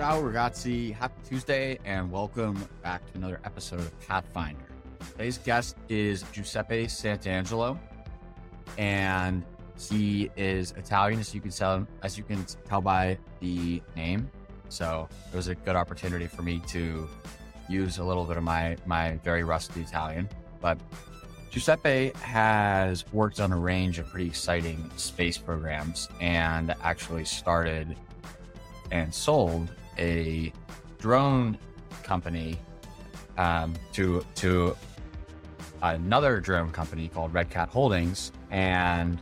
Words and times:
Ciao, 0.00 0.22
ragazzi. 0.22 0.94
Happy 0.94 1.20
Tuesday, 1.28 1.78
and 1.84 2.10
welcome 2.10 2.66
back 2.82 3.04
to 3.12 3.18
another 3.18 3.38
episode 3.44 3.80
of 3.80 4.00
Pathfinder. 4.08 4.64
Today's 5.12 5.36
guest 5.36 5.76
is 5.90 6.24
Giuseppe 6.32 6.86
Santangelo, 6.86 7.78
and 8.78 9.44
he 9.78 10.30
is 10.38 10.70
Italian, 10.78 11.20
as 11.20 11.34
you 11.34 11.42
can 11.42 11.50
tell, 11.50 11.86
as 12.02 12.16
you 12.16 12.24
can 12.24 12.46
tell 12.66 12.80
by 12.80 13.18
the 13.40 13.82
name. 13.94 14.30
So 14.70 15.06
it 15.30 15.36
was 15.36 15.48
a 15.48 15.54
good 15.54 15.76
opportunity 15.76 16.26
for 16.26 16.40
me 16.40 16.62
to 16.68 17.06
use 17.68 17.98
a 17.98 18.02
little 18.02 18.24
bit 18.24 18.38
of 18.38 18.42
my 18.42 18.78
my 18.86 19.20
very 19.22 19.44
rusty 19.44 19.82
Italian. 19.82 20.30
But 20.62 20.80
Giuseppe 21.50 22.12
has 22.22 23.04
worked 23.12 23.38
on 23.38 23.52
a 23.52 23.58
range 23.58 23.98
of 23.98 24.08
pretty 24.08 24.28
exciting 24.28 24.90
space 24.96 25.36
programs 25.36 26.08
and 26.22 26.74
actually 26.82 27.26
started 27.26 27.98
and 28.90 29.12
sold 29.12 29.70
a 29.98 30.52
drone 30.98 31.58
company 32.02 32.58
um, 33.36 33.74
to 33.92 34.24
to 34.36 34.76
another 35.82 36.40
drone 36.40 36.70
company 36.70 37.08
called 37.08 37.32
Red 37.32 37.50
Cat 37.50 37.68
Holdings, 37.68 38.32
and 38.50 39.18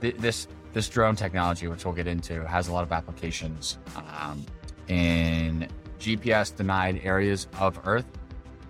th- 0.00 0.16
this 0.16 0.48
this 0.72 0.88
drone 0.88 1.16
technology, 1.16 1.66
which 1.66 1.84
we'll 1.84 1.94
get 1.94 2.06
into, 2.06 2.46
has 2.46 2.68
a 2.68 2.72
lot 2.72 2.84
of 2.84 2.92
applications 2.92 3.78
um, 3.96 4.44
in 4.88 5.68
GPS 5.98 6.54
denied 6.54 7.00
areas 7.02 7.48
of 7.58 7.80
Earth, 7.84 8.06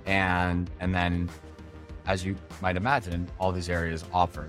and 0.07 0.71
and 0.81 0.95
then, 0.95 1.29
as 2.07 2.25
you 2.25 2.37
might 2.63 2.77
imagine, 2.77 3.29
all 3.39 3.53
these 3.53 3.69
areas 3.69 4.05
offer 4.13 4.49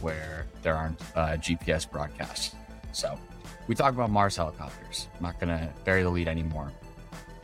where 0.00 0.46
there 0.62 0.76
aren't 0.76 1.00
uh, 1.14 1.36
GPS 1.36 1.88
broadcasts. 1.88 2.56
So 2.92 3.18
we 3.66 3.74
talk 3.74 3.92
about 3.94 4.10
Mars 4.10 4.36
helicopters. 4.36 5.08
I'm 5.16 5.22
not 5.22 5.38
going 5.38 5.56
to 5.56 5.68
bury 5.84 6.02
the 6.02 6.10
lead 6.10 6.28
anymore. 6.28 6.72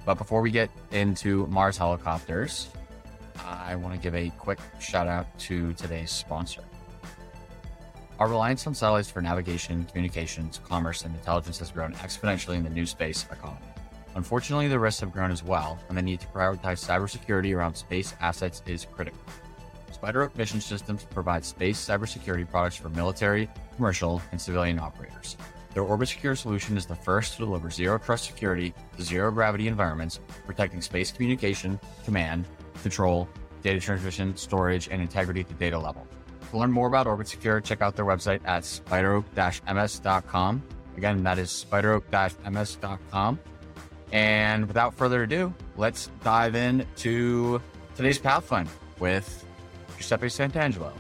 But 0.05 0.19
before 0.19 0.41
we 0.41 0.51
get 0.51 0.71
into 0.91 1.47
Mars 1.49 1.77
helicopters, 1.77 2.71
I 3.45 3.77
want 3.77 3.95
to 3.95 4.01
give 4.01 4.15
a 4.15 4.31
quick 4.31 4.59
shout 4.81 5.07
out 5.07 5.39
to 5.41 5.73
today's 5.75 6.11
sponsor. 6.11 6.63
Our 8.19 8.29
reliance 8.29 8.67
on 8.67 8.75
satellites 8.75 9.11
for 9.11 9.23
navigation, 9.23 9.85
communications, 9.85 10.61
commerce, 10.65 11.05
and 11.05 11.15
intelligence 11.15 11.59
has 11.61 11.71
grown 11.71 11.93
exponentially 11.95 12.57
in 12.57 12.65
the 12.65 12.71
new 12.71 12.85
space 12.85 13.25
economy. 13.31 13.61
Unfortunately, 14.17 14.67
the 14.67 14.79
risks 14.79 15.01
have 15.01 15.13
grown 15.13 15.31
as 15.31 15.45
well, 15.45 15.79
and 15.89 15.97
the 15.97 16.03
need 16.03 16.19
to 16.21 16.27
prioritize 16.29 16.85
cybersecurity 16.85 17.55
around 17.55 17.77
space 17.77 18.15
assets 18.21 18.63
is 18.67 18.87
critical. 18.91 19.21
SpiderOak 19.93 20.35
Mission 20.37 20.61
Systems 20.61 21.05
provides 21.05 21.47
space 21.47 21.79
cybersecurity 21.79 22.49
products 22.49 22.77
for 22.77 22.89
military, 22.89 23.49
commercial, 23.77 24.21
and 24.33 24.41
civilian 24.41 24.81
operators. 24.81 25.37
Their 25.79 25.87
Orbit 25.87 26.09
Secure 26.09 26.35
solution 26.35 26.77
is 26.77 26.87
the 26.87 26.97
first 26.97 27.35
to 27.35 27.39
deliver 27.39 27.71
zero 27.71 27.99
trust 27.99 28.25
security 28.25 28.75
to 28.97 29.03
zero 29.05 29.31
gravity 29.31 29.69
environments, 29.69 30.19
protecting 30.45 30.83
space 30.83 31.13
communication, 31.13 31.79
command, 32.05 32.49
control, 32.83 33.29
data 33.63 33.79
transmission, 33.79 34.37
storage, 34.37 34.89
and 34.89 35.01
integrity 35.01 35.43
at 35.43 35.47
the 35.47 35.55
data 35.55 35.79
level. 35.79 36.05
To 36.51 36.59
learn 36.59 36.73
more 36.73 36.89
about 36.89 37.07
Orbit 37.07 37.29
Secure, 37.29 37.61
check 37.61 37.81
out 37.81 37.95
their 37.95 38.07
website 38.07 38.41
at 38.45 38.65
spideroak-ms.com. 38.65 40.63
Again, 40.97 41.23
that 41.23 41.39
is 41.39 41.51
spideroak-ms.com. 41.71 43.39
And 44.11 44.67
without 44.67 44.95
further 44.95 45.23
ado, 45.23 45.55
let's 45.77 46.11
dive 46.25 46.57
into 46.57 47.63
today's 47.95 48.19
Pathfinder 48.19 48.73
with 48.99 49.47
Giuseppe 49.97 50.27
Santangelo. 50.27 50.91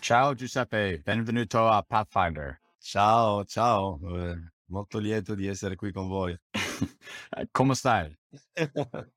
Ciao 0.00 0.32
Giuseppe, 0.32 1.02
benvenuto 1.04 1.68
a 1.68 1.82
Pathfinder. 1.82 2.60
Ciao, 2.88 3.42
ciao, 3.44 3.98
eh, 4.16 4.52
molto 4.66 4.98
lieto 5.00 5.34
di 5.34 5.48
essere 5.48 5.74
qui 5.74 5.90
con 5.90 6.06
voi. 6.06 6.38
Come 7.50 7.74
stai? 7.74 8.16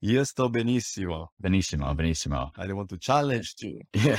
Io 0.00 0.24
sto 0.24 0.50
benissimo. 0.50 1.32
Benissimo, 1.36 1.94
benissimo. 1.94 2.50
I 2.56 2.72
want 2.72 2.88
to 2.90 2.96
challenge 2.98 3.54
you 3.60 3.78
Yeah. 3.94 4.18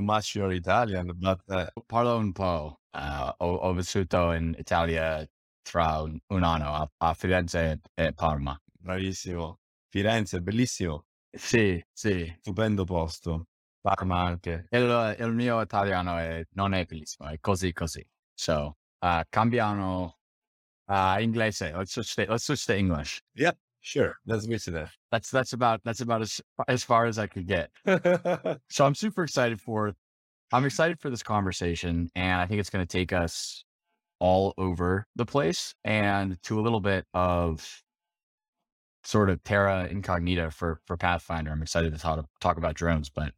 much 0.00 0.36
your 0.36 0.52
Italian, 0.52 1.12
but 1.18 1.42
uh, 1.48 1.66
Parlo 1.86 2.16
un 2.16 2.32
po'. 2.32 2.78
Uh, 2.94 3.30
ho, 3.40 3.56
ho 3.56 3.74
vissuto 3.74 4.32
in 4.32 4.54
Italia 4.58 5.28
tra 5.62 6.00
un, 6.00 6.18
un 6.28 6.42
anno 6.44 6.72
a, 6.76 6.90
a 6.96 7.12
Firenze 7.12 7.78
e 7.94 8.12
Parma. 8.14 8.58
bravissimo. 8.80 9.58
Firenze, 9.90 10.40
bellissimo, 10.40 11.04
Sì, 11.36 11.78
sì. 11.92 12.34
stupendo 12.40 12.84
posto. 12.84 13.48
Parma 13.82 14.22
anche. 14.22 14.66
Il, 14.70 15.16
il 15.18 15.32
mio 15.32 15.60
italiano 15.60 16.16
è, 16.18 16.44
non 16.54 16.74
è 16.74 16.84
bellissimo, 16.84 17.28
è 17.28 17.38
così 17.40 17.72
così. 17.72 18.04
So, 18.34 18.76
uh, 19.02 19.22
cambiano 19.30 20.18
uh, 20.88 21.18
inglese. 21.20 21.72
Let's 21.74 21.92
switch 21.92 22.14
to, 22.16 22.26
let's 22.28 22.44
switch 22.44 22.66
to 22.66 22.76
English. 22.76 23.22
Yeah, 23.34 23.52
sure. 23.80 24.18
Let's 24.26 24.44
switch 24.44 24.64
there. 24.66 24.90
That's 25.10 25.30
that's 25.30 25.52
about 25.52 25.82
that's 25.84 26.00
about 26.00 26.22
as 26.22 26.40
as 26.66 26.84
far 26.84 27.06
as 27.06 27.18
I 27.18 27.26
could 27.26 27.46
get. 27.46 27.70
So 28.70 28.84
I'm 28.84 28.94
super 28.94 29.24
excited 29.24 29.60
for 29.60 29.94
I'm 30.52 30.64
excited 30.64 31.00
for 31.00 31.10
this 31.10 31.22
conversation 31.22 32.10
and 32.14 32.40
I 32.40 32.46
think 32.46 32.60
it's 32.60 32.70
going 32.70 32.86
to 32.86 32.90
take 32.90 33.12
us 33.12 33.64
all 34.20 34.54
over 34.58 35.06
the 35.14 35.26
place 35.26 35.74
and 35.84 36.42
to 36.42 36.58
a 36.58 36.62
little 36.62 36.80
bit 36.80 37.04
of 37.14 37.82
sort 39.04 39.30
of 39.30 39.42
terra 39.44 39.88
incognita 39.90 40.50
for 40.50 40.80
for 40.86 40.96
Pathfinder. 40.96 41.50
I'm 41.50 41.62
excited 41.62 41.92
to 41.92 41.98
talk 41.98 42.24
talk 42.40 42.56
about 42.56 42.74
drones, 42.74 43.10
but 43.10 43.32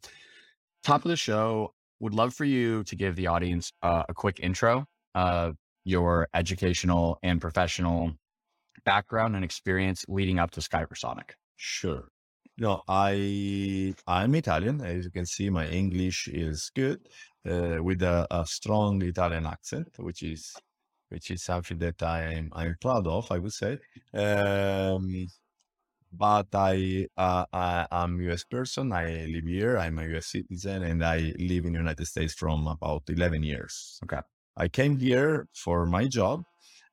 top 0.83 1.05
of 1.05 1.11
the 1.11 1.17
show, 1.17 1.73
would 2.01 2.15
love 2.15 2.35
for 2.35 2.45
you 2.45 2.83
to 2.85 2.97
give 2.97 3.17
the 3.17 3.27
audience 3.27 3.73
uh, 3.83 4.05
a 4.09 4.15
quick 4.15 4.41
intro 4.41 4.87
of 5.15 5.57
your 5.85 6.29
educational 6.35 7.19
and 7.23 7.41
professional 7.41 8.13
background 8.85 9.37
and 9.37 9.45
experience 9.45 10.05
leading 10.09 10.39
up 10.39 10.51
to 10.53 10.61
Skypersonic. 10.61 11.33
Sure. 11.57 12.09
No, 12.59 12.83
I 12.89 13.95
I'm 14.07 14.35
Italian. 14.35 14.81
As 14.83 15.05
you 15.05 15.11
can 15.11 15.27
see, 15.27 15.49
my 15.51 15.67
English 15.69 16.29
is 16.29 16.71
good, 16.75 17.01
uh, 17.49 17.83
with 17.83 18.03
a, 18.03 18.27
a 18.31 18.45
strong 18.47 19.01
Italian 19.03 19.47
accent, 19.47 19.89
which 19.99 20.23
is 20.23 20.55
which 21.09 21.31
is 21.31 21.43
something 21.43 21.79
that 21.79 22.03
I 22.03 22.35
am 22.35 22.51
I'm 22.53 22.77
proud 22.81 23.07
of. 23.07 23.31
I 23.33 23.39
would 23.39 23.53
say. 23.53 23.79
Um, 24.13 25.27
but 26.13 26.49
I 26.55 27.07
uh, 27.17 27.45
I 27.53 27.87
am 27.91 28.21
US 28.31 28.45
person. 28.45 28.93
I 28.93 29.27
live 29.27 29.45
here. 29.47 29.79
I'm 29.79 29.99
a 29.99 30.07
US 30.17 30.27
citizen, 30.27 30.83
and 30.83 31.05
I 31.05 31.33
live 31.39 31.65
in 31.65 31.73
the 31.73 31.79
United 31.79 32.07
States 32.07 32.35
from 32.35 32.67
about 32.67 33.03
eleven 33.09 33.43
years. 33.43 33.99
Okay. 34.05 34.21
I 34.57 34.69
came 34.69 34.99
here 34.99 35.49
for 35.55 35.87
my 35.87 36.07
job. 36.07 36.43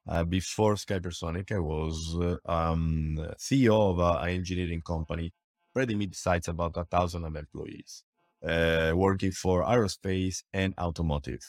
Uh, 0.08 0.24
before 0.24 0.76
Skypersonic, 0.76 1.52
I 1.52 1.60
was 1.60 2.16
uh, 2.16 2.38
um, 2.50 3.18
CEO 3.38 3.92
of 3.92 4.00
an 4.00 4.30
engineering 4.30 4.82
company, 4.82 5.34
pretty 5.74 5.96
mid-sized, 5.96 6.48
about 6.48 6.78
a 6.78 6.86
thousand 6.86 7.26
of 7.26 7.36
employees, 7.36 8.04
uh, 8.48 8.94
working 8.96 9.32
for 9.32 9.64
aerospace 9.66 10.44
and 10.54 10.74
automotive. 10.80 11.42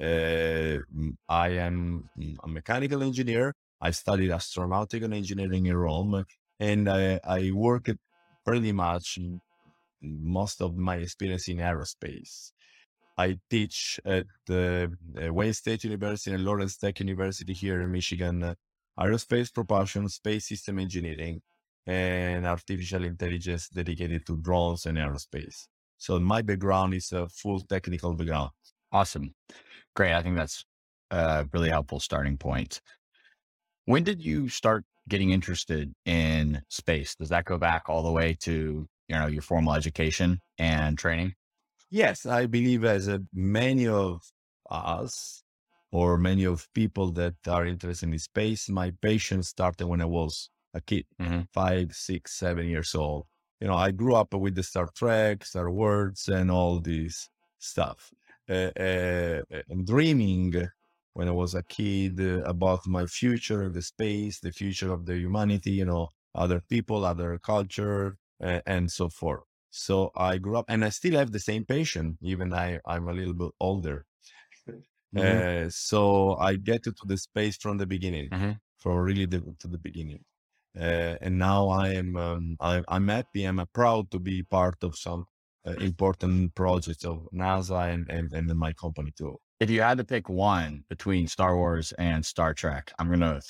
Uh, 0.00 0.78
I 1.28 1.48
am 1.48 2.08
mm, 2.18 2.36
a 2.42 2.48
mechanical 2.48 3.02
engineer. 3.02 3.52
I 3.78 3.90
studied 3.90 4.30
astronautical 4.30 5.14
engineering 5.14 5.66
in 5.66 5.76
Rome, 5.76 6.24
and 6.58 6.88
I, 6.88 7.20
I 7.24 7.50
worked 7.52 7.90
pretty 8.44 8.72
much 8.72 9.18
mm, 9.20 9.40
most 10.02 10.60
of 10.62 10.76
my 10.76 10.96
experience 10.96 11.48
in 11.48 11.58
aerospace. 11.58 12.52
I 13.18 13.38
teach 13.48 13.98
at 14.04 14.26
the 14.46 14.92
uh, 15.24 15.32
Wayne 15.32 15.54
State 15.54 15.84
University 15.84 16.34
and 16.34 16.44
Lawrence 16.44 16.76
Tech 16.76 17.00
University 17.00 17.52
here 17.54 17.80
in 17.80 17.90
Michigan, 17.90 18.42
uh, 18.42 18.54
aerospace 18.98 19.52
propulsion, 19.52 20.08
space 20.08 20.48
system 20.48 20.78
engineering, 20.78 21.40
and 21.86 22.46
artificial 22.46 23.04
intelligence 23.04 23.68
dedicated 23.68 24.26
to 24.26 24.36
drones 24.36 24.86
and 24.86 24.98
aerospace. 24.98 25.66
So 25.98 26.18
my 26.20 26.42
background 26.42 26.94
is 26.94 27.12
a 27.12 27.28
full 27.28 27.60
technical 27.60 28.12
background. 28.14 28.50
Awesome. 28.92 29.34
Great. 29.94 30.12
I 30.12 30.22
think 30.22 30.36
that's 30.36 30.64
a 31.10 31.46
really 31.52 31.70
helpful 31.70 32.00
starting 32.00 32.36
point. 32.36 32.80
When 33.86 34.04
did 34.04 34.22
you 34.22 34.48
start 34.48 34.84
getting 35.08 35.30
interested 35.30 35.92
in 36.04 36.62
space? 36.68 37.14
Does 37.16 37.28
that 37.30 37.44
go 37.44 37.58
back 37.58 37.88
all 37.88 38.02
the 38.02 38.12
way 38.12 38.34
to, 38.42 38.88
you 39.08 39.16
know, 39.16 39.26
your 39.26 39.42
formal 39.42 39.74
education 39.74 40.40
and 40.58 40.98
training? 40.98 41.34
Yes, 41.90 42.26
I 42.26 42.46
believe 42.46 42.84
as 42.84 43.08
many 43.32 43.86
of 43.86 44.20
us 44.70 45.42
or 45.92 46.18
many 46.18 46.44
of 46.44 46.72
people 46.74 47.12
that 47.12 47.36
are 47.46 47.64
interested 47.66 48.08
in 48.08 48.18
space, 48.18 48.68
my 48.68 48.90
passion 49.02 49.42
started 49.42 49.86
when 49.86 50.00
I 50.00 50.04
was 50.06 50.50
a 50.74 50.80
kid, 50.80 51.06
Mhm. 51.18 51.46
five, 51.52 51.94
six, 51.94 52.32
seven 52.34 52.66
years 52.66 52.94
old. 52.94 53.26
You 53.60 53.68
know, 53.68 53.74
I 53.74 53.92
grew 53.92 54.14
up 54.14 54.34
with 54.34 54.54
the 54.56 54.62
Star 54.62 54.88
Trek, 54.94 55.44
Star 55.44 55.70
Wars, 55.70 56.28
and 56.28 56.50
all 56.50 56.80
this 56.80 57.30
stuff. 57.58 58.12
Uh, 58.48 58.70
uh, 58.78 59.42
and 59.68 59.86
dreaming 59.86 60.54
when 61.16 61.28
I 61.28 61.32
was 61.42 61.54
a 61.54 61.62
kid 61.62 62.20
uh, 62.20 62.42
about 62.54 62.86
my 62.86 63.06
future 63.06 63.68
the 63.70 63.82
space, 63.82 64.40
the 64.40 64.52
future 64.52 64.92
of 64.92 65.06
the 65.06 65.16
humanity, 65.24 65.72
you 65.80 65.84
know, 65.92 66.08
other 66.34 66.60
people, 66.74 67.04
other 67.04 67.38
culture, 67.38 68.18
uh, 68.48 68.60
and 68.66 68.84
so 68.98 69.08
forth. 69.08 69.44
So 69.70 69.96
I 70.16 70.38
grew 70.38 70.56
up, 70.60 70.66
and 70.68 70.84
I 70.84 70.90
still 70.90 71.16
have 71.20 71.32
the 71.32 71.40
same 71.50 71.64
passion, 71.64 72.18
even 72.22 72.52
I 72.52 72.80
I'm 72.86 73.08
a 73.08 73.14
little 73.20 73.34
bit 73.34 73.52
older. 73.60 73.98
Uh, 75.16 75.68
so 75.70 76.36
I 76.36 76.56
get 76.56 76.82
to 76.84 76.92
the 77.06 77.16
space 77.16 77.56
from 77.56 77.78
the 77.78 77.86
beginning, 77.86 78.32
Mhm. 78.32 78.60
from 78.78 78.98
really 78.98 79.24
the, 79.26 79.40
to 79.60 79.68
the 79.68 79.78
beginning. 79.78 80.24
Uh, 80.78 81.16
and 81.22 81.38
now 81.38 81.68
I 81.68 81.90
am 81.94 82.16
um, 82.16 82.56
I, 82.60 82.84
I'm 82.88 83.08
happy. 83.08 83.44
I'm 83.44 83.58
uh, 83.58 83.64
proud 83.66 84.10
to 84.10 84.18
be 84.18 84.42
part 84.42 84.84
of 84.84 84.96
some 84.96 85.26
uh, 85.66 85.72
important 85.80 86.54
projects 86.54 87.04
of 87.04 87.28
NASA 87.32 87.92
and, 87.94 88.10
and 88.10 88.32
and 88.34 88.48
my 88.58 88.72
company 88.74 89.12
too. 89.16 89.38
If 89.58 89.70
you 89.70 89.80
had 89.82 89.98
to 89.98 90.04
pick 90.04 90.28
one 90.28 90.84
between 90.88 91.28
Star 91.28 91.56
Wars 91.56 91.92
and 91.92 92.24
Star 92.24 92.52
Trek, 92.52 92.92
I'm 92.98 93.08
gonna 93.08 93.40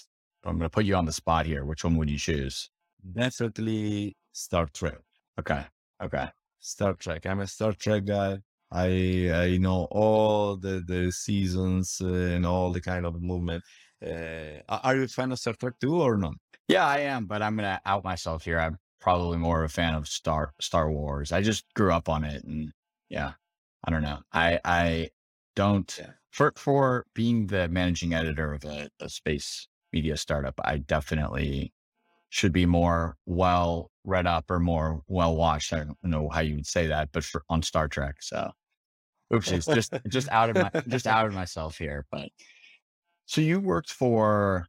I'm 0.45 0.59
gonna 0.59 0.71
put 0.71 0.85
you 0.85 0.95
on 0.95 1.05
the 1.05 1.13
spot 1.13 1.47
here. 1.47 1.65
Which 1.65 1.85
one 1.85 1.97
would 1.97 2.11
you 2.11 2.19
choose? 2.19 2.71
Definitely 3.13 4.17
Star 4.33 4.67
Trek. 4.73 4.99
Okay. 5.39 5.65
Okay. 6.03 6.29
Star 6.61 6.95
Trek. 6.95 7.27
I'm 7.27 7.41
a 7.41 7.47
Star 7.47 7.73
Trek 7.73 8.05
guy. 8.05 8.39
I 8.71 9.31
I 9.33 9.57
know 9.59 9.89
all 9.91 10.57
the 10.57 10.83
the 10.87 11.11
seasons 11.13 12.01
uh, 12.01 12.07
and 12.07 12.47
all 12.47 12.73
the 12.73 12.81
kind 12.81 13.07
of 13.07 13.21
movement. 13.23 13.65
Uh, 14.05 14.61
are 14.69 14.81
are 14.85 14.97
you 14.97 15.03
a 15.05 15.09
fan 15.09 15.33
of 15.33 15.39
Star 15.39 15.55
Trek 15.55 15.75
too 15.81 16.01
or 16.03 16.17
not? 16.17 16.35
Yeah, 16.69 16.87
I 16.87 16.99
am, 17.01 17.27
but 17.27 17.43
I'm 17.43 17.57
gonna 17.57 17.81
out 17.85 18.05
myself 18.05 18.45
here. 18.45 18.59
I'm 18.59 18.79
probably 19.01 19.39
more 19.39 19.63
of 19.65 19.71
a 19.71 19.73
fan 19.73 19.95
of 19.95 20.09
Star 20.09 20.53
Star 20.61 20.91
Wars. 20.91 21.33
I 21.33 21.43
just 21.43 21.65
grew 21.75 21.93
up 21.93 22.09
on 22.09 22.25
it, 22.25 22.45
and 22.45 22.73
yeah, 23.09 23.33
I 23.85 23.91
don't 23.91 24.03
know. 24.03 24.21
I 24.33 24.61
I 24.65 25.11
don't 25.57 25.93
Yeah. 25.99 26.13
for 26.33 26.53
for 26.57 27.07
being 27.15 27.49
the 27.49 27.69
managing 27.69 28.15
editor 28.15 28.55
of 28.55 28.65
a, 28.67 28.91
a 29.01 29.11
space 29.11 29.69
media 29.93 30.17
startup. 30.19 30.55
I 30.65 30.79
definitely 30.79 31.75
should 32.31 32.53
be 32.53 32.67
more 32.67 33.17
well 33.27 33.91
read 34.05 34.27
up 34.27 34.51
or 34.51 34.61
more 34.61 35.03
well 35.09 35.37
watched. 35.37 35.73
I 35.75 35.79
don't 35.85 35.99
know 36.05 36.29
how 36.31 36.41
you 36.41 36.57
would 36.57 36.67
say 36.67 36.87
that, 36.89 37.11
but 37.13 37.25
for 37.25 37.45
on 37.51 37.63
Star 37.63 37.89
Trek. 37.89 38.17
So, 38.23 38.53
oopsies, 39.33 39.71
just 39.71 39.95
just 40.09 40.29
out 40.31 40.51
of 40.51 40.57
my 40.59 40.71
just 40.89 41.07
out 41.07 41.27
of 41.27 41.35
myself 41.35 41.79
here. 41.79 42.07
But 42.11 42.31
so 43.27 43.41
you 43.43 43.61
worked 43.61 43.93
for 43.93 44.67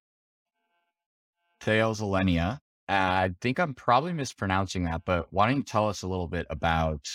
Theos 1.61 1.99
Alenia. 2.01 2.59
I 2.89 3.35
think 3.41 3.59
I'm 3.59 3.73
probably 3.73 4.13
mispronouncing 4.13 4.85
that, 4.85 5.03
but 5.05 5.31
why 5.33 5.47
don't 5.47 5.57
you 5.57 5.63
tell 5.63 5.89
us 5.89 6.01
a 6.03 6.07
little 6.07 6.27
bit 6.27 6.47
about 6.49 7.07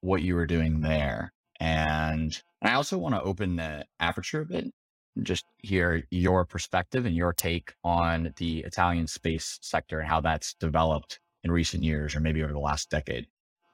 what 0.00 0.22
you 0.22 0.34
were 0.34 0.46
doing 0.46 0.80
there? 0.80 1.32
And 1.60 2.40
I 2.62 2.74
also 2.74 2.98
want 2.98 3.14
to 3.14 3.22
open 3.22 3.56
the 3.56 3.84
aperture 4.00 4.42
a 4.42 4.46
bit, 4.46 4.72
and 5.16 5.26
just 5.26 5.44
hear 5.58 6.04
your 6.10 6.44
perspective 6.44 7.06
and 7.06 7.16
your 7.16 7.32
take 7.32 7.74
on 7.84 8.32
the 8.36 8.60
Italian 8.60 9.06
space 9.06 9.58
sector 9.62 10.00
and 10.00 10.08
how 10.08 10.20
that's 10.20 10.54
developed 10.54 11.20
in 11.44 11.50
recent 11.50 11.82
years 11.82 12.14
or 12.14 12.20
maybe 12.20 12.42
over 12.42 12.52
the 12.52 12.58
last 12.58 12.90
decade. 12.90 13.26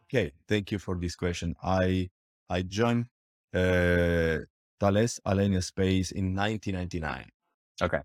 Okay, 0.04 0.32
thank 0.48 0.70
you 0.70 0.78
for 0.78 0.94
this 0.96 1.16
question. 1.16 1.54
I 1.62 2.10
I 2.48 2.62
joined 2.62 3.06
uh, 3.54 4.38
Thales 4.80 5.20
Alenia 5.26 5.62
Space 5.62 6.10
in 6.12 6.34
1999. 6.34 7.30
Okay, 7.82 8.00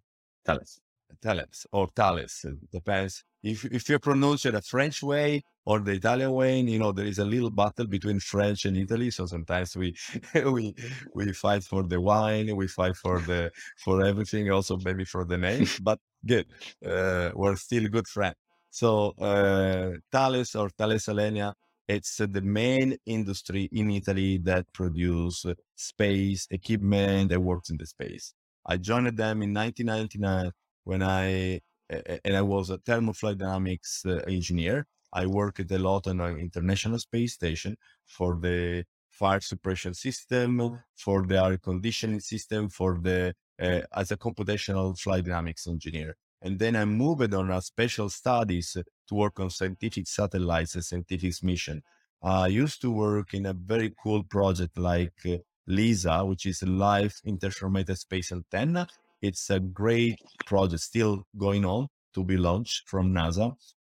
us. 0.47 0.79
Thales 1.21 1.67
or 1.71 1.87
Thales 1.95 2.45
depends. 2.71 3.23
If 3.43 3.65
if 3.65 3.87
you 3.89 3.99
pronounce 3.99 4.45
it 4.45 4.51
the 4.51 4.61
French 4.61 5.01
way 5.01 5.43
or 5.65 5.79
the 5.79 5.93
Italian 5.93 6.31
way, 6.33 6.59
you 6.59 6.79
know 6.79 6.91
there 6.91 7.05
is 7.05 7.19
a 7.19 7.25
little 7.25 7.49
battle 7.51 7.87
between 7.87 8.19
French 8.19 8.65
and 8.65 8.75
Italy. 8.77 9.11
So 9.11 9.25
sometimes 9.25 9.75
we 9.77 9.95
we 10.35 10.75
we 11.13 11.33
fight 11.33 11.63
for 11.63 11.83
the 11.83 12.01
wine, 12.01 12.55
we 12.55 12.67
fight 12.67 12.95
for 12.97 13.19
the 13.21 13.51
for 13.83 14.05
everything, 14.05 14.51
also 14.51 14.77
maybe 14.77 15.05
for 15.05 15.25
the 15.25 15.37
name. 15.37 15.65
But 15.81 15.99
good, 16.25 16.47
uh, 16.85 17.31
we're 17.35 17.55
still 17.55 17.87
good 17.87 18.07
friends. 18.07 18.35
So 18.71 19.11
uh, 19.19 19.91
Thales 20.11 20.55
or 20.55 20.69
Thales 20.69 21.05
Alenia, 21.05 21.53
it's 21.87 22.19
uh, 22.19 22.27
the 22.29 22.41
main 22.41 22.97
industry 23.05 23.69
in 23.71 23.89
Italy 23.91 24.37
that 24.39 24.71
produce 24.73 25.45
space 25.75 26.47
equipment 26.51 27.29
that 27.29 27.41
works 27.41 27.69
in 27.69 27.77
the 27.77 27.85
space. 27.85 28.33
I 28.65 28.77
joined 28.77 29.17
them 29.17 29.41
in 29.41 29.53
1999 29.53 30.51
when 30.83 31.01
I 31.01 31.25
a- 31.25 31.61
and 31.89 32.35
I 32.35 32.41
was 32.41 32.69
a 32.69 32.77
thermofluid 32.77 33.37
dynamics 33.37 34.03
uh, 34.05 34.21
engineer. 34.27 34.87
I 35.11 35.25
worked 35.25 35.71
a 35.71 35.79
lot 35.79 36.07
on 36.07 36.21
an 36.21 36.37
international 36.37 36.99
space 36.99 37.33
station 37.33 37.77
for 38.05 38.37
the 38.39 38.83
fire 39.11 39.41
suppression 39.41 39.93
system, 39.93 40.79
for 40.95 41.25
the 41.25 41.43
air 41.43 41.57
conditioning 41.57 42.19
system, 42.19 42.69
for 42.69 42.99
the 43.01 43.33
uh, 43.61 43.81
as 43.93 44.11
a 44.11 44.17
computational 44.17 44.97
fluid 44.97 45.25
dynamics 45.25 45.67
engineer. 45.67 46.15
And 46.41 46.57
then 46.57 46.75
I 46.75 46.85
moved 46.85 47.33
on 47.33 47.51
a 47.51 47.61
special 47.61 48.09
studies 48.09 48.77
to 49.07 49.15
work 49.15 49.39
on 49.39 49.49
scientific 49.49 50.07
satellites 50.07 50.75
and 50.75 50.85
scientific 50.85 51.43
mission. 51.43 51.81
I 52.23 52.47
used 52.47 52.81
to 52.81 52.91
work 52.91 53.33
in 53.33 53.45
a 53.45 53.53
very 53.53 53.93
cool 54.01 54.23
project 54.23 54.77
like 54.77 55.19
uh, 55.25 55.37
LISA, 55.67 56.25
which 56.25 56.45
is 56.45 56.61
a 56.61 56.65
Live 56.65 57.15
Interferometer 57.25 57.97
Space 57.97 58.31
Antenna. 58.31 58.87
It's 59.21 59.49
a 59.49 59.59
great 59.59 60.19
project 60.45 60.81
still 60.81 61.23
going 61.37 61.65
on 61.65 61.87
to 62.13 62.23
be 62.23 62.37
launched 62.37 62.87
from 62.87 63.13
NASA. 63.13 63.53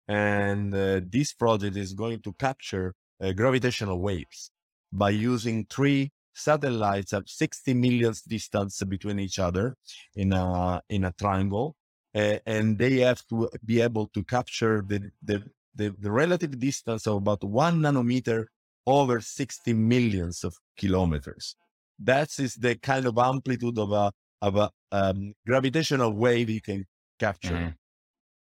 And 0.08 0.74
uh, 0.74 1.02
this 1.08 1.34
project 1.34 1.78
is 1.78 1.94
going 1.94 2.22
to 2.22 2.34
capture 2.34 2.94
uh, 3.22 3.32
gravitational 3.34 4.02
waves 4.02 4.52
by 4.92 5.12
using 5.12 5.66
three 5.70 6.12
satellites 6.34 7.14
at 7.14 7.30
60 7.30 7.74
million 7.74 8.14
distance 8.28 8.82
between 8.84 9.20
each 9.20 9.40
other 9.40 9.76
in 10.16 10.34
a, 10.34 10.82
in 10.90 11.06
a 11.06 11.14
triangle. 11.14 11.76
Uh, 12.14 12.38
and 12.46 12.78
they 12.78 12.98
have 12.98 13.26
to 13.28 13.50
be 13.64 13.80
able 13.80 14.08
to 14.08 14.24
capture 14.24 14.84
the, 14.86 15.12
the, 15.24 15.44
the, 15.76 15.96
the 16.00 16.12
relative 16.12 16.60
distance 16.60 17.08
of 17.08 17.18
about 17.18 17.44
one 17.44 17.80
nanometer 17.80 18.46
over 18.86 19.22
60 19.22 19.74
millions 19.74 20.44
of 20.44 20.56
kilometers. 20.78 21.56
That 22.00 22.30
is 22.40 22.56
the 22.56 22.76
kind 22.76 23.06
of 23.06 23.18
amplitude 23.18 23.78
of 23.78 23.92
a, 23.92 24.12
of 24.42 24.56
a 24.56 24.72
um, 24.92 25.34
gravitational 25.46 26.12
wave 26.14 26.50
you 26.50 26.62
can 26.62 26.86
capture. 27.20 27.56
Mhm. 27.58 27.76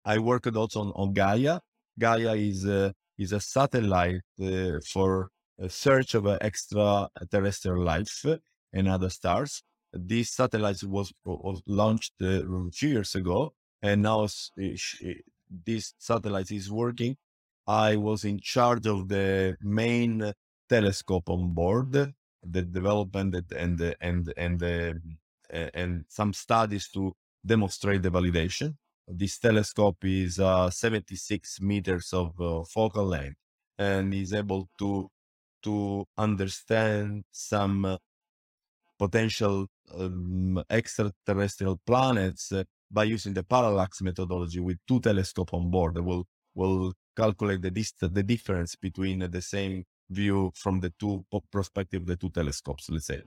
I 0.05 0.19
worked 0.19 0.55
also 0.57 0.81
on, 0.81 0.93
on 0.95 1.13
Gaia. 1.15 1.61
Gaia 1.99 2.35
is 2.37 2.65
a, 2.67 2.95
is 3.19 3.33
a 3.33 3.41
satellite 3.41 4.23
uh, 4.41 4.81
for 4.93 5.31
a 5.59 5.69
search 5.69 6.15
of 6.15 6.27
uh, 6.27 6.39
extraterrestrial 6.41 7.83
life 7.83 8.25
and 8.73 8.89
other 8.89 9.11
stars. 9.11 9.63
This 9.93 10.33
satellite 10.33 10.83
was, 10.83 11.13
was 11.25 11.63
launched 11.67 12.15
uh, 12.23 12.43
a 12.45 12.71
few 12.73 12.91
years 12.91 13.15
ago, 13.15 13.55
and 13.83 14.03
now 14.03 14.25
s- 14.25 14.51
this 15.67 15.95
satellite 15.99 16.51
is 16.51 16.71
working. 16.71 17.17
I 17.67 17.97
was 17.97 18.25
in 18.25 18.41
charge 18.41 18.87
of 18.87 19.09
the 19.09 19.57
main 19.61 20.33
telescope 20.69 21.31
on 21.31 21.53
board, 21.55 21.93
the 21.93 22.63
development 22.63 23.35
and 23.37 23.53
and 23.53 23.79
the- 23.79 23.97
and 24.01 24.33
and 24.37 24.59
the, 24.61 25.01
and 25.75 26.05
some 26.09 26.33
studies 26.33 26.89
to 26.91 27.13
demonstrate 27.45 28.03
the 28.03 28.11
validation. 28.11 28.77
This 29.07 29.39
telescope 29.39 29.99
is 30.05 30.39
uh, 30.41 30.71
76 30.71 31.61
meters 31.61 32.13
of 32.13 32.41
uh, 32.41 32.65
focal 32.65 33.05
length 33.05 33.37
and 33.79 34.15
is 34.15 34.33
able 34.33 34.69
to 34.79 35.11
to 35.63 36.05
understand 36.19 37.25
some 37.33 37.85
uh, 37.87 37.97
potential 38.99 39.67
um, 39.99 40.63
extraterrestrial 40.71 41.81
planets 41.87 42.53
by 42.91 43.05
using 43.05 43.35
the 43.35 43.43
parallax 43.43 44.03
methodology 44.03 44.61
with 44.61 44.79
two 44.87 45.01
telescopes 45.01 45.53
on 45.53 45.71
board 45.71 45.95
that 45.95 46.03
will 46.03 46.27
will 46.55 46.93
calculate 47.17 47.63
the 47.63 47.71
dist- 47.71 48.01
the 48.01 48.23
difference 48.23 48.77
between 48.77 49.19
the 49.31 49.43
same 49.43 49.85
view 50.11 50.53
from 50.55 50.81
the 50.81 50.93
two 50.99 51.25
perspective 51.51 52.07
the 52.07 52.17
two 52.17 52.31
telescopes 52.31 52.89
let's 52.91 53.07
say 53.07 53.23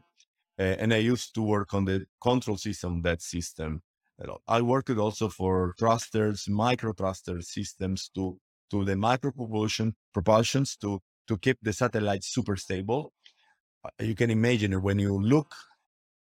and 0.58 0.94
I 0.94 0.98
used 0.98 1.34
to 1.36 1.42
work 1.42 1.74
on 1.74 1.86
the 1.86 2.06
control 2.22 2.58
system 2.58 2.98
of 2.98 3.04
that 3.04 3.22
system. 3.22 3.82
I 4.48 4.62
worked 4.62 4.90
also 4.90 5.30
for 5.30 5.76
thrusters, 5.78 6.48
micro 6.50 6.94
thruster 6.94 7.42
systems 7.42 8.10
to 8.16 8.40
to 8.72 8.84
the 8.84 8.96
micro 8.98 9.32
propulsion 9.32 9.96
propulsions 10.16 10.78
to 10.80 11.00
to 11.28 11.38
keep 11.38 11.58
the 11.62 11.74
satellite 11.74 12.24
super 12.24 12.56
stable. 12.58 13.14
Uh, 13.86 13.92
You 14.04 14.16
can 14.16 14.30
imagine 14.32 14.74
it 14.74 14.82
when 14.84 15.00
you 15.00 15.14
look 15.22 15.56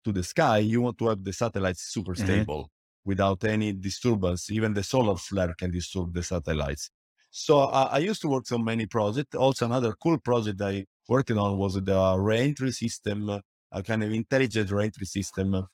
to 0.05 0.11
the 0.11 0.23
sky, 0.23 0.59
you 0.59 0.81
want 0.81 0.97
to 0.99 1.07
have 1.07 1.23
the 1.23 1.33
satellite 1.33 1.77
super 1.77 2.15
Mhm. 2.17 2.45
stable 2.45 2.71
without 3.05 3.43
any 3.43 3.73
disturbance. 3.73 4.51
Even 4.51 4.73
the 4.73 4.83
solar 4.83 5.17
flare 5.17 5.53
can 5.55 5.71
disturb 5.71 6.13
the 6.13 6.23
satellites. 6.23 6.91
So 7.31 7.59
uh, 7.61 7.89
I 7.91 7.99
used 7.99 8.21
to 8.21 8.29
work 8.29 8.51
on 8.51 8.63
many 8.63 8.85
projects. 8.87 9.35
Also, 9.35 9.65
another 9.65 9.93
cool 10.01 10.19
project 10.19 10.61
I 10.61 10.85
worked 11.09 11.31
on 11.31 11.57
was 11.57 11.75
the 11.75 12.17
reentry 12.19 12.71
system, 12.71 13.29
uh, 13.29 13.39
a 13.75 13.83
kind 13.83 14.03
of 14.03 14.11
intelligent 14.11 14.71
reentry 14.71 15.05
system, 15.05 15.67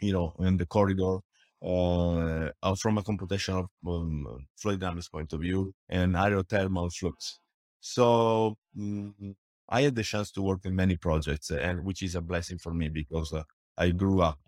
you 0.00 0.12
know, 0.12 0.34
in 0.38 0.56
the 0.56 0.66
corridor, 0.66 1.18
uh, 1.62 2.74
from 2.80 2.98
a 2.98 3.02
computational 3.02 3.66
um, 3.86 4.46
fluid 4.56 4.80
dynamics 4.80 5.08
point 5.08 5.32
of 5.32 5.40
view 5.40 5.72
and 5.88 6.14
aerothermal 6.14 6.92
flux. 6.94 7.40
So 7.80 8.56
mm, 8.78 9.34
I 9.68 9.82
had 9.82 9.96
the 9.96 10.02
chance 10.02 10.30
to 10.32 10.42
work 10.42 10.60
in 10.64 10.76
many 10.76 10.96
projects, 10.96 11.50
and 11.50 11.84
which 11.84 12.02
is 12.02 12.14
a 12.14 12.20
blessing 12.20 12.58
for 12.58 12.72
me 12.72 12.88
because 12.88 13.32
uh, 13.32 13.42
I 13.76 13.90
grew 13.90 14.20
up 14.20 14.38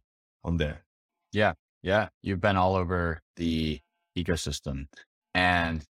on 0.45 0.57
there. 0.59 0.85
Yeah, 1.33 1.55
yeah, 1.83 2.09
you've 2.23 2.41
been 2.41 2.57
all 2.57 2.77
over 2.77 3.21
the 3.37 3.81
ecosystem, 4.17 4.87
and 5.35 5.85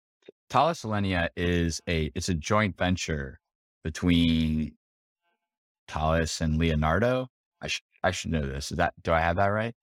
Thales 0.48 0.82
Alenia 0.82 1.28
is 1.36 1.80
a 1.88 2.10
it's 2.14 2.28
a 2.28 2.34
joint 2.34 2.78
venture 2.78 3.38
between 3.84 4.72
Thales 5.88 6.40
and 6.40 6.58
Leonardo. 6.58 7.28
I 7.60 7.68
sh- 7.68 7.82
I 8.02 8.10
should 8.10 8.32
know 8.32 8.46
this. 8.46 8.70
Is 8.70 8.78
that 8.78 8.94
do 9.02 9.12
I 9.12 9.20
have 9.20 9.36
that 9.36 9.48
right? 9.48 9.74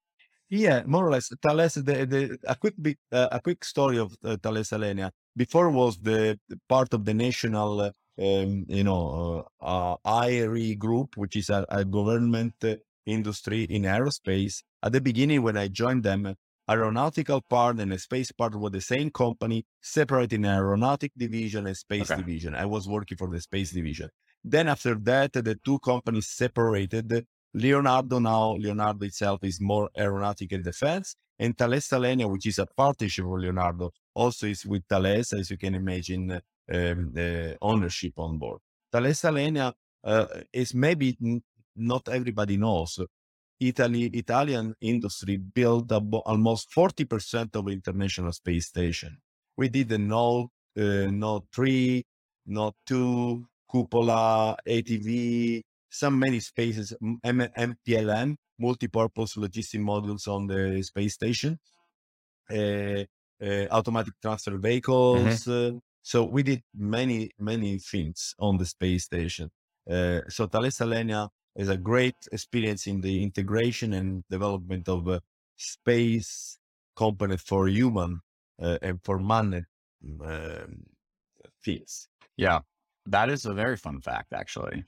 Yeah, 0.49 0.83
more 0.85 1.07
or 1.07 1.11
less. 1.11 1.31
Thales, 1.41 1.73
the, 1.75 2.05
the 2.05 2.37
a 2.47 2.55
quick 2.55 2.75
bit, 2.81 2.97
uh, 3.11 3.29
a 3.31 3.39
quick 3.41 3.63
story 3.65 3.97
of 3.97 4.15
uh, 4.23 4.37
Thales 4.41 4.69
Alenia. 4.69 5.11
Before 5.35 5.69
was 5.71 5.97
the, 5.97 6.39
the 6.47 6.59
part 6.69 6.93
of 6.93 7.05
the 7.05 7.13
national, 7.13 7.81
uh, 7.81 7.91
um, 8.19 8.65
you 8.67 8.83
know, 8.83 9.47
uh, 9.61 9.95
IRI 10.05 10.75
group, 10.75 11.17
which 11.17 11.35
is 11.35 11.49
a, 11.49 11.65
a 11.69 11.83
government 11.83 12.53
uh, 12.63 12.75
industry 13.05 13.63
in 13.63 13.83
aerospace. 13.83 14.61
At 14.83 14.91
the 14.91 15.01
beginning, 15.01 15.41
when 15.41 15.57
I 15.57 15.69
joined 15.69 16.03
them, 16.03 16.35
aeronautical 16.69 17.41
part 17.41 17.79
and 17.79 17.91
a 17.93 17.99
space 17.99 18.31
part 18.31 18.55
were 18.55 18.69
the 18.69 18.81
same 18.81 19.09
company, 19.11 19.65
separating 19.81 20.45
aeronautic 20.45 21.11
division 21.17 21.67
and 21.67 21.77
space 21.77 22.11
Okay. 22.11 22.21
division. 22.21 22.55
I 22.55 22.65
was 22.65 22.87
working 22.87 23.17
for 23.17 23.29
the 23.29 23.41
space 23.41 23.71
division. 23.71 24.09
Then 24.43 24.67
after 24.67 24.95
that, 24.95 25.33
the 25.33 25.57
two 25.63 25.79
companies 25.79 26.27
separated. 26.27 27.25
Leonardo 27.53 28.19
now, 28.19 28.53
Leonardo 28.55 29.05
itself 29.05 29.39
is 29.43 29.61
more 29.61 29.89
aeronautic 29.97 30.51
and 30.51 30.63
defense. 30.63 31.15
And 31.39 31.57
Thales 31.57 31.87
Alenia, 31.89 32.29
which 32.29 32.45
is 32.47 32.59
a 32.59 32.65
partnership 32.65 33.25
with 33.25 33.43
Leonardo, 33.43 33.91
also 34.13 34.47
is 34.47 34.65
with 34.65 34.83
Thales, 34.87 35.33
as 35.33 35.49
you 35.49 35.57
can 35.57 35.75
imagine, 35.75 36.31
um, 36.31 36.41
the 37.13 37.57
ownership 37.61 38.13
on 38.17 38.37
board. 38.37 38.59
Thales 38.91 39.21
Alenia 39.21 39.73
uh, 40.03 40.25
is 40.51 40.73
maybe 40.73 41.17
n- 41.23 41.41
not 41.75 42.07
everybody 42.09 42.57
knows. 42.57 42.99
Italy, 43.67 44.05
Italian 44.13 44.75
industry 44.81 45.37
built 45.37 45.91
almost 45.91 46.69
40% 46.71 47.55
of 47.55 47.67
international 47.67 48.31
space 48.31 48.67
station. 48.67 49.17
We 49.57 49.69
did 49.69 49.89
the 49.89 49.97
Node, 49.97 50.47
uh, 50.77 51.09
Node 51.11 51.43
3, 51.53 52.03
Node 52.47 52.73
2, 52.85 53.45
Cupola, 53.69 54.55
ATV, 54.67 55.61
some 55.89 56.19
many 56.19 56.39
spaces, 56.39 56.93
M- 57.01 57.19
MPLM, 57.23 58.35
multi-purpose 58.59 59.35
logistic 59.35 59.79
modules 59.81 60.27
on 60.27 60.47
the 60.47 60.81
space 60.83 61.13
station, 61.13 61.59
uh, 62.51 63.03
uh, 63.43 63.67
automatic 63.71 64.13
transfer 64.21 64.57
vehicles. 64.57 65.47
uh, 65.47 65.71
so 66.01 66.25
we 66.25 66.43
did 66.43 66.61
many, 66.75 67.31
many 67.39 67.77
things 67.79 68.35
on 68.37 68.57
the 68.57 68.65
space 68.65 69.05
station. 69.05 69.49
Uh, 69.89 70.21
so 70.29 70.47
Thales 70.47 70.77
Alenia 70.79 71.29
is 71.55 71.69
a 71.69 71.77
great 71.77 72.15
experience 72.31 72.87
in 72.87 73.01
the 73.01 73.23
integration 73.23 73.93
and 73.93 74.23
development 74.29 74.89
of 74.89 75.07
a 75.07 75.21
space 75.57 76.57
component 76.95 77.39
for 77.39 77.67
human 77.67 78.21
uh, 78.61 78.77
and 78.81 78.99
for 79.03 79.19
manned 79.19 79.65
um, 80.23 80.83
fields. 81.61 82.07
Yeah, 82.37 82.59
that 83.05 83.29
is 83.29 83.45
a 83.45 83.53
very 83.53 83.77
fun 83.77 84.01
fact, 84.01 84.33
actually. 84.33 84.83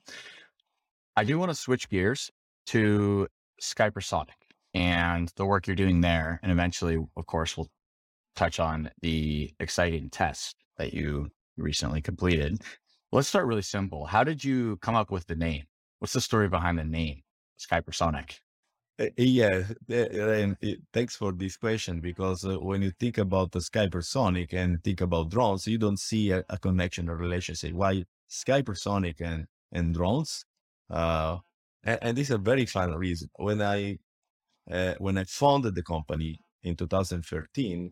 I 1.15 1.23
do 1.23 1.37
want 1.39 1.51
to 1.51 1.55
switch 1.55 1.89
gears 1.89 2.31
to 2.67 3.27
Skypersonic 3.61 4.29
and 4.73 5.31
the 5.37 5.45
work 5.45 5.67
you're 5.67 5.75
doing 5.75 6.01
there. 6.01 6.39
And 6.43 6.51
eventually, 6.51 6.97
of 7.15 7.25
course, 7.25 7.55
we'll 7.55 7.69
touch 8.35 8.59
on 8.59 8.89
the 9.01 9.53
exciting 9.59 10.09
test 10.09 10.57
that 10.77 10.93
you 10.93 11.29
recently 11.57 12.01
completed. 12.01 12.61
Let's 13.11 13.29
start 13.29 13.45
really 13.45 13.61
simple. 13.61 14.05
How 14.05 14.23
did 14.23 14.43
you 14.43 14.77
come 14.77 14.95
up 14.95 15.09
with 15.09 15.25
the 15.27 15.35
name? 15.35 15.63
What's 15.99 16.13
the 16.13 16.21
story 16.21 16.49
behind 16.49 16.79
the 16.79 16.83
name, 16.83 17.21
Skypersonic? 17.59 18.39
Uh, 18.99 19.07
yeah, 19.17 19.63
uh, 19.91 19.93
and 19.93 20.57
thanks 20.93 21.15
for 21.17 21.33
this 21.33 21.57
question 21.57 21.99
because 21.99 22.45
uh, 22.45 22.57
when 22.59 22.81
you 22.81 22.91
think 22.99 23.17
about 23.17 23.51
the 23.51 23.59
Skypersonic 23.59 24.53
and 24.53 24.81
think 24.83 25.01
about 25.01 25.29
drones, 25.29 25.67
you 25.67 25.77
don't 25.77 25.99
see 25.99 26.31
a, 26.31 26.43
a 26.49 26.57
connection 26.57 27.09
or 27.09 27.17
relationship. 27.17 27.73
Why 27.73 28.05
Skypersonic 28.29 29.19
and 29.19 29.47
and 29.73 29.93
drones? 29.93 30.45
Uh, 30.89 31.39
and, 31.83 31.99
and 32.01 32.17
this 32.17 32.29
is 32.29 32.35
a 32.35 32.37
very 32.37 32.65
fun 32.65 32.93
reason. 32.95 33.29
When 33.35 33.61
I 33.61 33.97
when 34.99 35.17
I 35.17 35.23
founded 35.25 35.75
the 35.75 35.83
company 35.83 36.39
in 36.63 36.75
2013, 36.75 37.91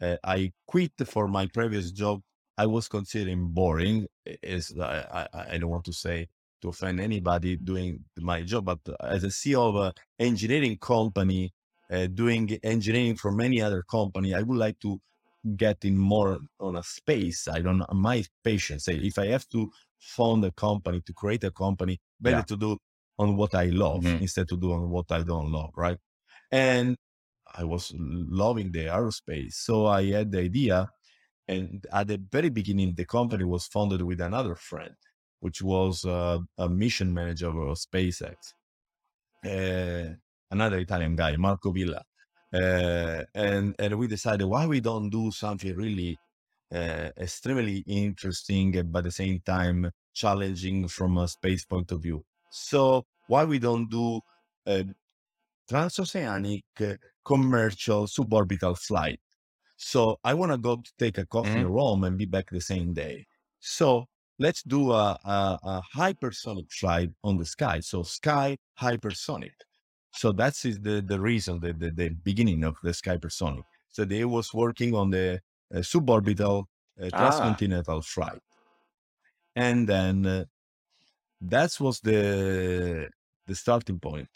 uh, 0.00 0.16
I 0.24 0.52
quit 0.66 0.92
for 1.06 1.28
my 1.28 1.46
previous 1.46 1.90
job. 1.90 2.20
I 2.56 2.66
was 2.66 2.88
considering 2.88 3.48
boring. 3.48 4.06
Is 4.24 4.72
I, 4.80 5.28
I 5.34 5.54
I 5.54 5.58
don't 5.58 5.70
want 5.70 5.84
to 5.86 5.92
say 5.92 6.28
to 6.64 6.70
offend 6.70 7.00
anybody 7.00 7.56
doing 7.56 8.04
my 8.18 8.42
job, 8.42 8.64
but 8.66 8.80
as 9.00 9.24
a 9.24 9.28
CEO 9.30 9.62
of 9.70 9.76
an 9.76 9.92
engineering 10.18 10.78
company, 10.78 11.52
uh, 11.90 12.06
doing 12.06 12.50
engineering 12.62 13.16
for 13.16 13.30
many 13.32 13.60
other 13.60 13.82
company, 13.96 14.34
I 14.34 14.42
would 14.42 14.58
like 14.58 14.78
to 14.80 15.00
get 15.56 15.84
in 15.84 15.96
more 15.98 16.38
on 16.60 16.76
a 16.76 16.82
space. 16.82 17.48
I 17.48 17.60
don't 17.60 17.78
know 17.78 17.86
my 17.92 18.24
patience. 18.42 18.84
Say 18.86 18.96
if 18.96 19.18
I 19.18 19.26
have 19.26 19.46
to 19.50 19.70
found 19.98 20.44
a 20.44 20.52
company 20.52 21.00
to 21.02 21.12
create 21.12 21.44
a 21.44 21.50
company, 21.50 22.00
better 22.20 22.40
Yeah. 22.40 22.44
to 22.44 22.56
do 22.56 22.78
on 23.18 23.36
what 23.36 23.54
I 23.54 23.66
love 23.66 24.04
Mhm. 24.04 24.18
instead 24.18 24.48
to 24.48 24.56
do 24.56 24.72
on 24.72 24.90
what 24.90 25.12
I 25.12 25.22
don't 25.22 25.52
love, 25.52 25.72
right? 25.76 25.98
And 26.52 26.96
I 27.54 27.64
was 27.64 27.92
loving 27.96 28.72
the 28.72 28.86
aerospace, 28.86 29.54
so 29.54 29.86
I 29.86 30.04
had 30.16 30.32
the 30.32 30.40
idea. 30.40 30.90
And 31.48 31.86
at 31.92 32.08
the 32.08 32.18
very 32.36 32.50
beginning, 32.50 32.94
the 32.94 33.04
company 33.06 33.44
was 33.44 33.66
founded 33.66 34.02
with 34.02 34.20
another 34.20 34.54
friend, 34.54 34.96
which 35.44 35.60
was 35.62 36.04
uh, 36.06 36.38
a 36.58 36.68
mission 36.68 37.10
manager 37.14 37.48
of 37.48 37.78
SpaceX, 37.88 38.38
uh, 39.44 40.14
another 40.50 40.78
Italian 40.78 41.16
guy, 41.16 41.36
Marco 41.36 41.72
Villa. 41.72 42.02
Uh, 42.52 43.24
and 43.34 43.74
and 43.78 43.98
we 43.98 44.06
decided 44.06 44.46
why 44.46 44.66
we 44.66 44.80
don't 44.80 45.10
do 45.10 45.30
something 45.32 45.74
really 45.74 46.20
uh, 46.72 47.10
extremely 47.18 47.78
interesting 47.86 48.72
but 48.92 49.00
at 49.00 49.04
the 49.04 49.10
same 49.12 49.40
time 49.40 49.90
challenging 50.14 50.88
from 50.88 51.18
a 51.18 51.28
space 51.28 51.64
point 51.64 51.90
of 51.92 52.02
view. 52.02 52.24
So 52.50 53.06
why 53.26 53.44
we 53.44 53.58
don't 53.58 53.88
do 53.90 54.20
a 54.68 54.86
transoceanic 55.70 56.64
uh, 56.80 56.96
commercial 57.24 58.06
suborbital 58.06 58.78
flight? 58.78 59.20
So 59.76 60.18
I 60.24 60.34
want 60.34 60.52
to 60.52 60.58
go 60.58 60.76
to 60.76 60.92
take 60.98 61.18
a 61.18 61.26
coffee 61.26 61.60
in 61.60 61.66
Mhm. 61.66 61.68
Rome 61.68 62.04
and 62.04 62.18
be 62.18 62.26
back 62.26 62.50
the 62.50 62.60
same 62.60 62.94
day. 62.94 63.26
So 63.60 64.06
let's 64.38 64.62
do 64.62 64.92
a, 64.92 65.18
a, 65.24 65.58
a 65.62 65.82
hypersonic 65.96 66.70
flight 66.72 67.10
on 67.22 67.36
the 67.38 67.44
sky. 67.46 67.80
So 67.80 68.02
sky 68.02 68.56
hypersonic. 68.80 69.52
So 70.12 70.32
that's 70.32 70.64
is 70.64 70.80
the, 70.80 71.00
the 71.02 71.20
reason, 71.20 71.60
the, 71.60 71.72
the, 71.72 71.90
the 71.90 72.08
beginning 72.10 72.64
of 72.64 72.76
the 72.82 72.90
Skypersonic. 72.90 73.64
So 73.90 74.04
they 74.04 74.24
was 74.24 74.54
working 74.54 74.94
on 74.94 75.10
the 75.10 75.40
uh, 75.74 75.78
suborbital 75.78 76.64
uh, 77.02 77.10
Ah. 77.12 77.16
transcontinental 77.16 78.02
flight. 78.02 78.40
And 79.56 79.88
then 79.88 80.26
uh, 80.26 80.44
that 81.40 81.78
was 81.80 82.00
the 82.00 83.08
the 83.46 83.54
starting 83.54 84.00
point. 84.00 84.28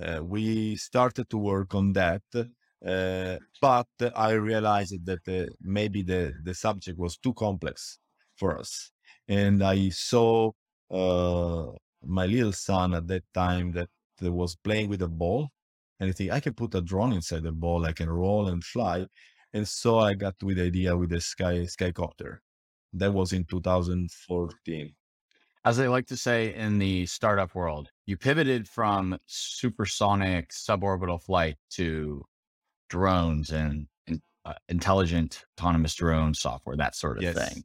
Uh, 0.00 0.20
we 0.24 0.76
started 0.76 1.28
to 1.30 1.38
work 1.38 1.74
on 1.74 1.92
that, 1.94 2.22
uh, 2.34 3.38
but 3.60 3.88
I 4.16 4.32
realized 4.32 5.04
that 5.06 5.26
uh, 5.28 5.46
maybe 5.60 6.02
the, 6.02 6.34
the 6.44 6.54
subject 6.54 6.98
was 6.98 7.16
too 7.18 7.34
complex 7.34 7.98
for 8.36 8.58
us. 8.58 8.92
And 9.28 9.62
I 9.62 9.88
saw 9.90 10.52
uh, 10.90 11.72
my 12.02 12.26
little 12.26 12.52
son 12.52 12.94
at 12.94 13.06
that 13.08 13.24
time 13.34 13.72
that 13.72 13.88
was 14.20 14.56
playing 14.56 14.88
with 14.88 15.02
a 15.02 15.08
ball. 15.08 15.50
And 15.98 16.10
I 16.10 16.12
think 16.12 16.30
I 16.30 16.40
can 16.40 16.54
put 16.54 16.74
a 16.74 16.80
drone 16.82 17.12
inside 17.12 17.42
the 17.42 17.52
ball, 17.52 17.86
I 17.86 17.92
can 17.92 18.08
roll 18.10 18.48
and 18.48 18.62
fly. 18.62 19.06
And 19.52 19.66
so 19.66 19.98
I 19.98 20.14
got 20.14 20.34
with 20.42 20.58
the 20.58 20.64
idea 20.64 20.96
with 20.96 21.10
the 21.10 21.20
sky 21.20 21.60
skycopter. 21.60 22.38
That 22.92 23.12
was 23.12 23.32
in 23.32 23.44
2014. 23.44 24.94
As 25.64 25.76
they 25.76 25.88
like 25.88 26.06
to 26.06 26.16
say 26.16 26.54
in 26.54 26.78
the 26.78 27.06
startup 27.06 27.54
world, 27.54 27.90
you 28.06 28.16
pivoted 28.16 28.68
from 28.68 29.18
supersonic 29.26 30.50
suborbital 30.50 31.20
flight 31.22 31.56
to 31.70 32.24
drones 32.88 33.50
and, 33.50 33.88
and 34.06 34.20
uh, 34.44 34.54
intelligent 34.68 35.44
autonomous 35.58 35.94
drone 35.94 36.34
software, 36.34 36.76
that 36.76 36.94
sort 36.94 37.18
of 37.18 37.24
Yes. 37.24 37.34
thing. 37.34 37.64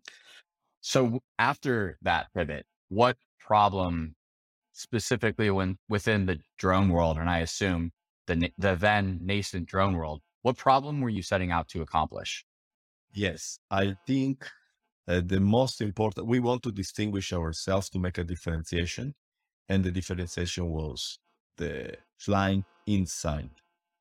So 0.82 1.22
after 1.40 1.98
that 2.02 2.28
pivot, 2.36 2.66
what 2.90 3.18
problem 3.40 4.16
specifically 4.74 5.50
when 5.50 5.78
within 5.90 6.26
the 6.26 6.40
drone 6.58 6.90
world, 6.90 7.18
and 7.18 7.30
I 7.30 7.40
assume 7.40 7.92
the 8.28 8.52
the 8.58 8.76
then 8.76 9.20
nascent 9.22 9.68
drone 9.68 9.96
world, 9.96 10.22
what 10.42 10.58
problem 10.58 11.02
were 11.02 11.10
you 11.10 11.24
setting 11.24 11.52
out 11.52 11.68
to 11.70 11.82
accomplish? 11.82 12.46
Yes, 13.14 13.60
I 13.70 13.96
think 14.08 14.48
uh, 15.08 15.22
the 15.26 15.40
most 15.40 15.82
important, 15.82 16.28
we 16.28 16.40
want 16.40 16.64
to 16.64 16.72
distinguish 16.72 17.34
ourselves 17.34 17.90
to 17.90 18.00
make 18.00 18.18
a 18.18 18.24
differentiation. 18.24 19.14
And 19.70 19.84
the 19.84 19.92
differentiation 19.92 20.68
was 20.70 21.20
the 21.58 21.96
flying 22.18 22.66
inside. 22.88 23.52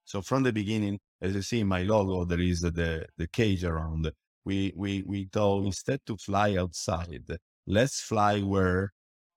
So 0.04 0.22
from 0.22 0.42
the 0.42 0.52
beginning, 0.52 0.98
as 1.20 1.34
you 1.34 1.42
see 1.42 1.60
in 1.60 1.68
my 1.68 1.82
logo, 1.82 2.24
there 2.24 2.40
is 2.40 2.60
the, 2.60 3.06
the 3.16 3.26
cage 3.26 3.64
around. 3.64 4.10
We, 4.50 4.72
we, 4.76 4.92
we 5.12 5.20
thought 5.32 5.64
instead 5.66 6.00
to 6.06 6.16
fly 6.16 6.48
outside, 6.62 7.24
let's 7.66 8.00
fly 8.00 8.34
where 8.54 8.92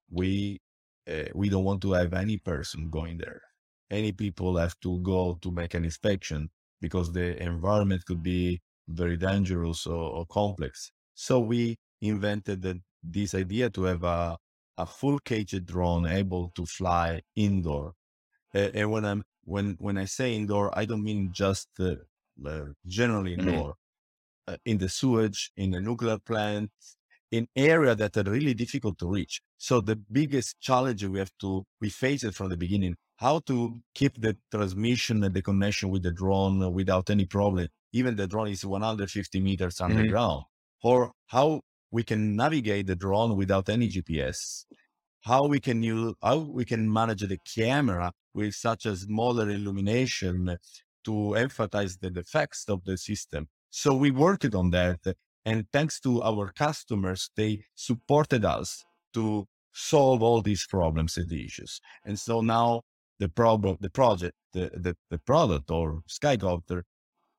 we, 0.10 0.60
uh, 1.08 1.25
we 1.36 1.50
don't 1.50 1.63
want 1.65 1.82
to 1.84 1.91
have 1.93 2.13
any 2.13 2.38
person 2.38 2.89
going 2.89 3.17
there. 3.17 3.41
Any 3.89 4.12
people 4.12 4.58
have 4.58 4.75
to 4.82 5.00
go 5.01 5.38
to 5.41 5.51
make 5.51 5.74
an 5.74 5.86
inspection 5.86 6.50
because 6.82 7.12
the 7.12 7.41
environment 7.41 8.05
could 8.05 8.24
be 8.24 8.62
very 8.88 9.17
dangerous 9.17 9.86
or, 9.88 10.03
or 10.17 10.25
complex. 10.27 10.91
So 11.13 11.39
we 11.39 11.77
invented 12.01 12.62
the, 12.62 12.82
this 13.03 13.36
idea 13.36 13.70
to 13.72 13.84
have 13.84 14.03
a, 14.03 14.38
a 14.77 14.86
full 14.86 15.20
caged 15.20 15.65
drone 15.65 16.05
able 16.08 16.51
to 16.55 16.65
fly 16.65 17.22
indoor. 17.36 17.93
Uh, 18.55 18.70
and 18.74 18.91
when 18.91 19.05
I'm 19.05 19.24
when 19.43 19.75
when 19.79 19.98
I 19.98 20.05
say 20.05 20.36
indoor, 20.36 20.77
I 20.77 20.86
don't 20.86 21.03
mean 21.03 21.32
just 21.34 21.70
uh, 21.79 21.96
generally 22.86 23.34
Mhm. 23.36 23.36
indoor. 23.36 23.75
Uh, 24.47 24.57
in 24.65 24.77
the 24.77 24.89
sewage, 24.89 25.51
in 25.55 25.71
the 25.71 25.79
nuclear 25.79 26.17
plant, 26.19 26.69
in 27.31 27.47
area 27.55 27.95
that 27.95 28.17
are 28.17 28.23
really 28.23 28.53
difficult 28.53 28.97
to 29.00 29.07
reach. 29.07 29.41
So 29.57 29.79
the 29.79 29.95
biggest 29.95 30.59
challenge 30.59 31.03
we 31.05 31.19
have 31.19 31.31
to 31.39 31.63
we 31.79 31.89
face 31.89 32.23
it 32.23 32.35
from 32.35 32.50
the 32.50 32.57
beginning: 32.57 32.95
how 33.17 33.39
to 33.47 33.79
keep 33.95 34.19
the 34.19 34.38
transmission 34.51 35.23
and 35.23 35.33
the 35.33 35.41
connection 35.41 35.89
with 35.89 36.03
the 36.03 36.12
drone 36.12 36.73
without 36.73 37.09
any 37.09 37.25
problem, 37.25 37.67
even 37.93 38.15
the 38.17 38.27
drone 38.27 38.50
is 38.50 38.65
150 38.65 39.39
meters 39.39 39.79
underground, 39.79 40.43
or 40.83 41.13
how 41.27 41.62
we 41.91 42.03
can 42.03 42.35
navigate 42.35 42.88
the 42.88 42.95
drone 42.95 43.38
without 43.38 43.69
any 43.69 43.88
GPS 43.88 44.65
how 45.23 45.45
we 45.47 45.59
can 45.59 45.81
use 45.81 46.13
how 46.21 46.38
we 46.38 46.65
can 46.65 46.91
manage 46.91 47.21
the 47.21 47.39
camera 47.55 48.12
with 48.33 48.53
such 48.53 48.85
a 48.85 48.95
smaller 48.95 49.50
illumination 49.50 50.57
to 51.05 51.35
emphasize 51.35 51.97
the 51.97 52.09
defects 52.09 52.65
of 52.67 52.83
the 52.85 52.97
system. 52.97 53.47
So 53.75 53.96
we 53.96 54.12
worked 54.12 54.53
on 54.53 54.70
that, 54.70 55.00
and 55.46 55.65
thanks 55.74 56.00
to 56.01 56.22
our 56.22 56.51
customers, 56.51 57.32
they 57.36 57.65
supported 57.74 58.46
us 58.46 58.86
to 59.15 59.48
solve 59.72 60.22
all 60.22 60.44
these 60.44 60.68
problems 60.68 61.18
and 61.18 61.32
issues. 61.32 61.82
And 62.06 62.20
so 62.20 62.42
now 62.42 62.84
the 63.18 63.30
problem, 63.30 63.77
the 63.80 63.89
project, 63.89 64.36
the 64.53 64.70
the, 64.75 64.96
the 65.10 65.18
product 65.18 65.72
or 65.72 66.03
Skycopter 66.08 66.84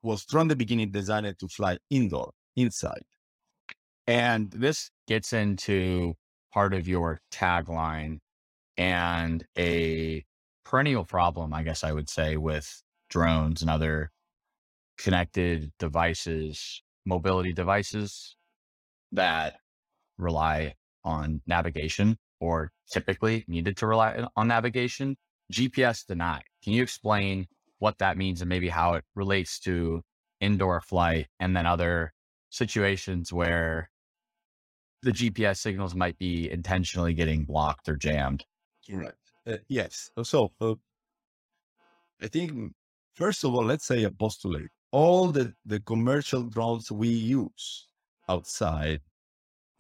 was 0.03 0.25
from 0.25 0.49
the 0.49 0.57
beginning 0.57 0.91
designed 0.91 1.38
to 1.38 1.47
fly 1.47 1.79
indoor, 1.88 2.33
inside. 2.57 3.05
And 4.09 4.50
this 4.50 4.91
gets 5.07 5.33
into 5.33 6.14
part 6.53 6.75
of 6.75 6.88
your 6.88 7.21
tagline 7.31 8.19
and 8.76 9.47
a 9.57 10.25
perennial 10.64 11.05
problem, 11.05 11.55
I 11.55 11.62
guess 11.62 11.85
I 11.85 11.93
would 11.93 12.11
say, 12.11 12.37
with 12.37 12.83
drones 13.09 13.62
and 13.62 13.71
other 13.71 14.11
connected 14.99 15.73
devices, 15.79 16.83
mobility 17.05 17.53
devices 17.53 18.37
that 19.13 19.57
rely 20.19 20.75
on 21.05 21.41
navigation 21.47 22.17
or 22.41 22.71
typically 22.91 23.45
needed 23.49 23.77
to 23.77 23.87
rely 23.87 24.27
on 24.37 24.49
navigation. 24.49 25.17
GPS 25.53 26.07
denied. 26.07 26.45
Can 26.63 26.73
you 26.73 26.83
explain 26.83 27.47
what 27.79 27.99
that 27.99 28.17
means 28.17 28.41
and 28.41 28.49
maybe 28.49 28.69
how 28.69 28.95
it 28.95 29.05
relates 29.15 29.59
to 29.61 30.03
indoor 30.41 30.81
flight 30.81 31.27
and 31.41 31.57
then 31.57 31.67
other 31.67 32.13
situations 32.51 33.33
where 33.33 33.91
the 35.03 35.13
GPS 35.13 35.59
signals 35.59 35.95
might 35.95 36.19
be 36.19 36.51
intentionally 36.51 37.13
getting 37.13 37.45
blocked 37.45 37.89
or 37.89 37.97
jammed. 37.97 38.45
Right. 38.91 39.13
Uh, 39.47 39.59
yes. 39.69 40.11
So 40.23 40.53
uh, 40.61 40.75
I 42.23 42.29
think 42.29 42.73
first 43.15 43.45
of 43.45 43.55
all, 43.55 43.65
let's 43.65 43.87
say 43.87 44.05
a 44.05 44.11
postulate. 44.11 44.71
All 44.95 45.33
the, 45.33 45.53
the 45.67 45.81
commercial 45.81 46.45
drones 46.45 46.93
we 46.93 47.09
use 47.09 47.89
outside, 48.29 49.01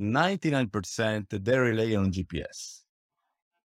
99% 0.00 1.44
they 1.44 1.56
rely 1.56 1.94
on 1.94 2.10
GPS 2.10 2.80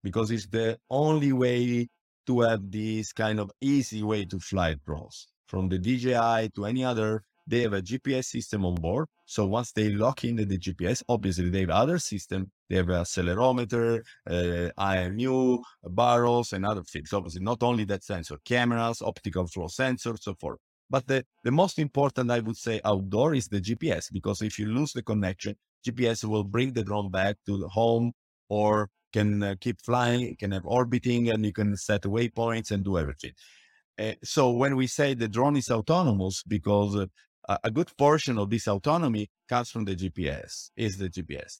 because 0.04 0.30
it's 0.30 0.48
the 0.48 0.77
only 0.89 1.32
way 1.32 1.88
to 2.25 2.42
have 2.42 2.70
this 2.70 3.13
kind 3.13 3.39
of 3.39 3.50
easy 3.62 4.04
way 4.04 4.25
to 4.25 4.39
fly 4.39 4.75
drones 4.86 5.27
from 5.48 5.70
the 5.70 5.77
DJI 5.77 6.50
to 6.56 6.66
any 6.66 6.84
other 6.84 7.24
they 7.48 7.62
have 7.62 7.72
a 7.72 7.82
GPS 7.82 8.25
system 8.25 8.66
on 8.66 8.75
board. 8.75 9.08
So 9.25 9.46
once 9.46 9.72
they 9.72 9.89
lock 9.89 10.25
in 10.25 10.36
the 10.36 10.46
GPS, 10.46 11.01
obviously 11.08 11.50
they 11.50 11.62
have 11.62 11.70
other 11.70 11.98
system. 11.98 12.51
They 12.70 12.75
have 12.75 12.89
an 12.89 13.04
accelerometer, 13.04 14.01
uh, 14.30 14.70
IMU, 14.77 15.62
barrels, 15.86 16.51
and 16.51 16.66
other 16.66 16.84
things. 16.84 17.13
Obviously, 17.13 17.42
not 17.42 17.63
only 17.63 17.86
that 17.86 18.04
sensor, 18.04 18.38
cameras, 18.44 19.01
optical 19.01 19.48
flow 19.48 19.68
sensors, 19.68 20.24
so 20.24 20.36
forth. 20.36 20.60
But 20.89 21.08
the, 21.08 21.25
the 21.44 21.51
most 21.51 21.79
important, 21.79 22.31
I 22.31 22.40
would 22.40 22.57
say, 22.57 22.79
outdoor 22.85 23.35
is 23.35 23.48
the 23.48 23.59
GPS, 23.59 24.11
because 24.11 24.42
if 24.42 24.57
you 24.57 24.68
lose 24.68 24.94
the 24.94 25.03
connection, 25.03 25.55
GPS 25.85 26.24
will 26.24 26.44
bring 26.44 26.74
the 26.74 26.83
drone 26.83 27.11
back 27.11 27.38
to 27.46 27.57
the 27.57 27.68
home 27.68 28.14
or 28.50 28.90
can 29.14 29.44
uh, 29.44 29.55
keep 29.59 29.81
flying, 29.81 30.35
can 30.38 30.51
have 30.51 30.66
orbiting, 30.66 31.29
and 31.29 31.46
you 31.46 31.53
can 31.53 31.75
set 31.75 32.03
waypoints 32.03 32.72
and 32.72 32.83
do 32.83 32.98
everything. 32.98 33.31
Uh, 34.00 34.14
so 34.24 34.51
when 34.51 34.75
we 34.75 34.88
say 34.88 35.14
the 35.14 35.27
drone 35.27 35.57
is 35.57 35.70
autonomous, 35.70 36.44
because 36.44 36.96
uh, 36.96 37.57
a 37.64 37.72
good 37.72 37.92
portion 37.98 38.38
of 38.38 38.50
this 38.50 38.68
autonomy 38.68 39.29
comes 39.50 39.70
from 39.72 39.85
the 39.85 39.96
GPS, 39.96 40.70
is 40.75 40.98
the 40.98 41.09
GPS. 41.09 41.59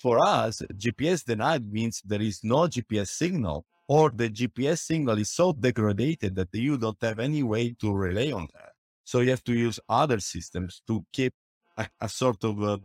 For 0.00 0.18
us, 0.24 0.62
GPS 0.74 1.24
denied 1.24 1.70
means 1.70 2.02
there 2.04 2.22
is 2.22 2.40
no 2.44 2.68
GPS 2.68 3.08
signal, 3.08 3.66
or 3.88 4.10
the 4.10 4.28
GPS 4.28 4.80
signal 4.80 5.18
is 5.18 5.30
so 5.30 5.52
degraded 5.52 6.34
that 6.36 6.48
you 6.52 6.76
don't 6.76 7.02
have 7.02 7.18
any 7.18 7.42
way 7.42 7.74
to 7.80 7.92
rely 7.92 8.30
on 8.30 8.46
that. 8.54 8.72
So 9.04 9.20
you 9.20 9.30
have 9.30 9.44
to 9.44 9.54
use 9.54 9.80
other 9.88 10.20
systems 10.20 10.82
to 10.86 11.04
keep 11.12 11.32
a, 11.76 11.88
a 12.00 12.08
sort 12.08 12.44
of 12.44 12.62
a 12.62 12.80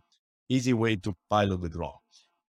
easy 0.48 0.74
way 0.74 0.96
to 0.96 1.14
pilot 1.30 1.62
the 1.62 1.70
drone. 1.70 1.92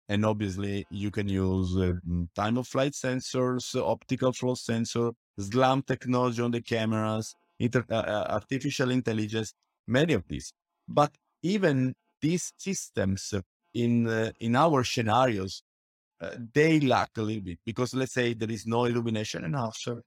And 0.10 0.26
obviously, 0.26 0.86
you 0.90 1.12
can 1.12 1.28
use 1.28 1.76
uh, 1.76 1.94
time 2.34 2.58
of 2.58 2.68
flight 2.68 2.94
sensors, 2.94 3.76
optical 3.76 4.32
flow 4.32 4.56
sensor, 4.56 5.12
SLAM 5.38 5.82
technology 5.84 6.42
on 6.42 6.52
the 6.52 6.62
cameras, 6.62 7.36
inter- 7.60 7.86
uh, 7.90 8.26
artificial 8.30 8.92
intelligence, 8.92 9.54
many 9.86 10.14
of 10.14 10.24
these. 10.30 10.54
But 10.88 11.12
even 11.44 11.94
these 12.22 12.54
systems 12.58 13.34
in 13.74 14.08
uh, 14.08 14.32
in 14.40 14.56
our 14.56 14.84
scenarios, 14.86 15.62
uh, 16.22 16.32
they 16.54 16.80
lack 16.80 17.12
a 17.18 17.22
little 17.22 17.44
bit 17.44 17.60
because 17.66 17.94
let's 17.94 18.14
say 18.14 18.34
there 18.34 18.52
is 18.52 18.66
no 18.66 18.86
illumination 18.86 19.44
enough, 19.44 19.78
so 19.78 20.02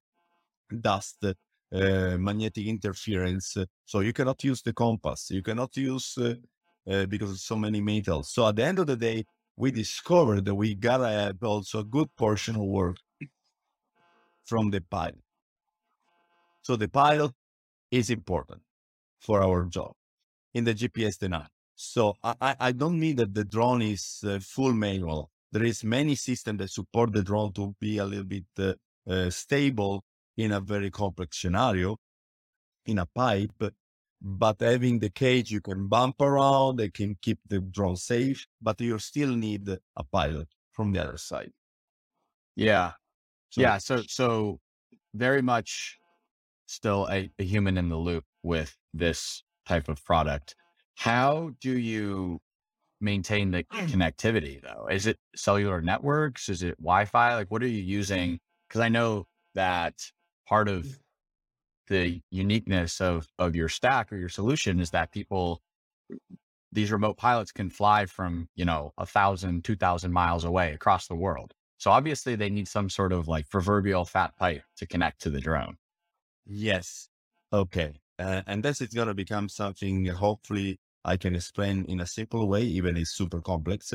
dust, 0.80 1.24
uh, 1.24 2.16
magnetic 2.18 2.66
interference. 2.66 3.56
so 3.84 4.00
you 4.00 4.12
cannot 4.12 4.42
use 4.42 4.62
the 4.62 4.72
compass. 4.72 5.30
You 5.30 5.42
cannot 5.42 5.76
use 5.76 6.18
because 6.84 7.30
of 7.30 7.38
so 7.38 7.56
many 7.56 7.80
metals. 7.80 8.32
So 8.32 8.48
at 8.48 8.56
the 8.56 8.64
end 8.64 8.78
of 8.78 8.86
the 8.86 8.96
day, 8.96 9.24
we 9.56 9.70
discovered 9.70 10.44
that 10.46 10.54
we 10.54 10.74
gotta 10.74 11.08
have 11.08 11.42
also 11.42 11.80
a 11.80 11.84
good 11.84 12.08
portion 12.16 12.56
of 12.56 12.62
work 12.62 12.96
from 14.44 14.70
the 14.70 14.80
pilot. 14.80 15.22
So 16.62 16.76
the 16.76 16.88
pilot 16.88 17.32
is 17.90 18.10
important 18.10 18.62
for 19.20 19.42
our 19.42 19.64
job 19.64 19.92
in 20.54 20.64
the 20.64 20.74
GPS 20.74 21.18
denial. 21.18 21.46
So 21.74 22.14
I, 22.22 22.56
I 22.60 22.72
don't 22.72 22.98
mean 22.98 23.16
that 23.16 23.34
the 23.34 23.44
drone 23.44 23.82
is 23.82 24.22
uh, 24.26 24.38
full 24.42 24.72
manual. 24.72 25.30
There 25.52 25.64
is 25.64 25.82
many 25.84 26.14
systems 26.14 26.58
that 26.58 26.70
support 26.70 27.12
the 27.12 27.22
drone 27.22 27.52
to 27.54 27.74
be 27.80 27.98
a 27.98 28.04
little 28.04 28.24
bit 28.24 28.44
uh, 28.58 28.74
uh, 29.08 29.30
stable 29.30 30.04
in 30.36 30.52
a 30.52 30.60
very 30.60 30.90
complex 30.90 31.40
scenario 31.40 31.96
in 32.86 32.98
a 32.98 33.06
pipe. 33.06 33.52
But 34.22 34.56
having 34.60 34.98
the 34.98 35.10
cage, 35.10 35.50
you 35.50 35.60
can 35.60 35.88
bump 35.88 36.20
around, 36.20 36.76
they 36.76 36.90
can 36.90 37.16
keep 37.22 37.38
the 37.48 37.60
drone 37.60 37.96
safe, 37.96 38.46
but 38.60 38.80
you 38.80 38.98
still 38.98 39.34
need 39.34 39.68
a 39.68 40.04
pilot 40.12 40.48
from 40.72 40.92
the 40.92 41.02
other 41.02 41.16
side. 41.16 41.52
Yeah. 42.54 42.92
So, 43.48 43.60
yeah. 43.60 43.78
So, 43.78 44.02
so 44.06 44.60
very 45.14 45.42
much 45.42 45.98
still 46.66 47.08
a, 47.10 47.30
a 47.38 47.44
human 47.44 47.78
in 47.78 47.88
the 47.88 47.96
loop 47.96 48.24
with 48.42 48.76
this 48.92 49.42
type 49.66 49.88
of 49.88 50.04
product. 50.04 50.54
How 50.96 51.52
do 51.60 51.76
you 51.78 52.40
maintain 53.00 53.50
the 53.50 53.64
mm. 53.64 53.88
connectivity 53.88 54.62
though? 54.62 54.86
Is 54.90 55.06
it 55.06 55.18
cellular 55.34 55.80
networks? 55.80 56.48
Is 56.48 56.62
it 56.62 56.76
Wi-Fi? 56.78 57.34
Like 57.34 57.50
what 57.50 57.62
are 57.62 57.68
you 57.68 57.82
using? 57.82 58.34
Mm. 58.34 58.38
Cause 58.70 58.80
I 58.80 58.88
know 58.88 59.26
that 59.54 59.94
part 60.46 60.68
of 60.68 60.84
mm. 60.84 60.98
the 61.88 62.20
uniqueness 62.30 63.00
of, 63.00 63.26
of 63.38 63.56
your 63.56 63.68
stack 63.68 64.12
or 64.12 64.16
your 64.16 64.28
solution 64.28 64.80
is 64.80 64.90
that 64.90 65.12
people, 65.12 65.60
these 66.72 66.92
remote 66.92 67.16
pilots 67.16 67.52
can 67.52 67.70
fly 67.70 68.06
from, 68.06 68.48
you 68.54 68.64
know, 68.64 68.92
a 68.96 69.06
thousand, 69.06 69.64
two 69.64 69.76
thousand 69.76 70.12
miles 70.12 70.44
away 70.44 70.72
across 70.72 71.08
the 71.08 71.16
world. 71.16 71.52
So 71.78 71.90
obviously 71.90 72.36
they 72.36 72.50
need 72.50 72.68
some 72.68 72.90
sort 72.90 73.12
of 73.12 73.26
like 73.26 73.48
proverbial 73.48 74.04
fat 74.04 74.36
pipe 74.36 74.62
to 74.76 74.86
connect 74.86 75.22
to 75.22 75.30
the 75.30 75.40
drone. 75.40 75.76
Yes. 76.46 77.08
Okay. 77.52 77.94
Uh, 78.18 78.42
and 78.46 78.62
this 78.62 78.80
is 78.80 78.88
going 78.88 79.08
to 79.08 79.14
become 79.14 79.48
something 79.48 80.04
hopefully 80.06 80.78
I 81.04 81.16
can 81.16 81.34
explain 81.34 81.84
in 81.86 82.00
a 82.00 82.06
simple 82.06 82.48
way, 82.48 82.62
even 82.62 82.96
it's 82.96 83.10
super 83.10 83.40
complex. 83.40 83.94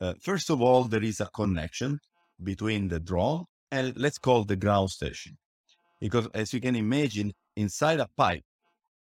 Uh, 0.00 0.14
first 0.20 0.50
of 0.50 0.60
all, 0.62 0.84
there 0.84 1.02
is 1.02 1.20
a 1.20 1.26
connection 1.26 1.98
between 2.42 2.88
the 2.88 3.00
drone 3.00 3.44
and 3.70 3.96
let's 3.96 4.18
call 4.18 4.44
the 4.44 4.56
ground 4.56 4.90
station. 4.90 5.36
Because 6.00 6.28
as 6.34 6.52
you 6.52 6.60
can 6.60 6.76
imagine, 6.76 7.32
inside 7.56 8.00
a 8.00 8.08
pipe, 8.16 8.44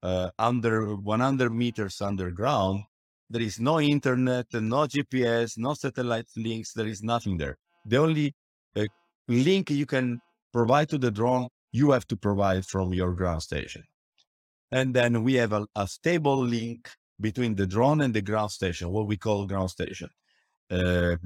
uh, 0.03 0.29
under 0.37 0.95
100 0.95 1.51
meters 1.51 2.01
underground, 2.01 2.83
there 3.29 3.41
is 3.41 3.59
no 3.59 3.79
internet, 3.79 4.47
no 4.53 4.85
GPS, 4.85 5.57
no 5.57 5.73
satellite 5.73 6.27
links. 6.35 6.73
There 6.73 6.87
is 6.87 7.01
nothing 7.01 7.37
there. 7.37 7.57
The 7.85 7.97
only 7.97 8.35
uh, 8.75 8.85
link 9.27 9.69
you 9.69 9.85
can 9.85 10.19
provide 10.51 10.89
to 10.89 10.97
the 10.97 11.11
drone 11.11 11.47
you 11.71 11.91
have 11.91 12.05
to 12.07 12.17
provide 12.17 12.65
from 12.65 12.93
your 12.93 13.13
ground 13.13 13.41
station. 13.41 13.83
And 14.71 14.93
then 14.93 15.23
we 15.23 15.33
have 15.35 15.53
a, 15.53 15.67
a, 15.75 15.87
stable 15.87 16.37
link 16.37 16.89
between 17.19 17.55
the 17.55 17.67
drone 17.67 18.01
and 18.01 18.13
the 18.13 18.21
ground 18.21 18.51
station, 18.51 18.89
what 18.89 19.07
we 19.07 19.17
call 19.17 19.45
ground 19.45 19.69
station. 19.69 20.09
Uh, 20.69 21.17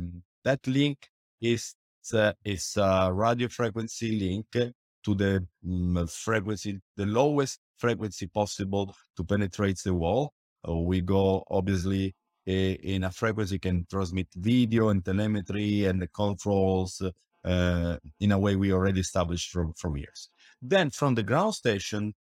that 0.43 0.65
link 0.65 0.97
is 1.41 1.75
uh, 2.13 2.33
it's 2.43 2.77
a 2.77 3.11
radio 3.11 3.47
frequency 3.47 4.19
link 4.19 4.73
to 5.03 5.15
the 5.15 5.45
um, 5.65 6.07
frequency, 6.07 6.79
the 6.97 7.05
lowest 7.05 7.59
frequency 7.77 8.27
possible 8.27 8.95
to 9.15 9.23
penetrate 9.23 9.79
the 9.83 9.93
wall. 9.93 10.33
Uh, 10.67 10.75
we 10.75 11.01
go 11.01 11.43
obviously 11.49 12.15
in 12.45 13.03
a 13.03 13.11
frequency 13.11 13.57
can 13.57 13.85
transmit 13.89 14.27
video 14.35 14.89
and 14.89 15.03
telemetry 15.03 15.85
and 15.85 16.01
the 16.01 16.07
controls 16.07 17.01
uh, 17.43 17.97
in 18.19 18.31
a 18.31 18.39
way 18.39 18.55
we 18.55 18.71
already 18.71 18.99
established 18.99 19.51
from, 19.51 19.73
from 19.73 19.97
years. 19.97 20.29
Then 20.61 20.89
from 20.89 21.15
the 21.15 21.23
ground 21.23 21.55
station, 21.55 22.13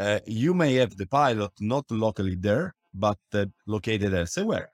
uh, 0.00 0.18
you 0.26 0.54
may 0.54 0.74
have 0.74 0.96
the 0.96 1.06
pilot 1.06 1.52
not 1.60 1.84
locally 1.90 2.34
there, 2.34 2.74
but 2.94 3.18
uh, 3.34 3.44
located 3.66 4.14
elsewhere. 4.14 4.70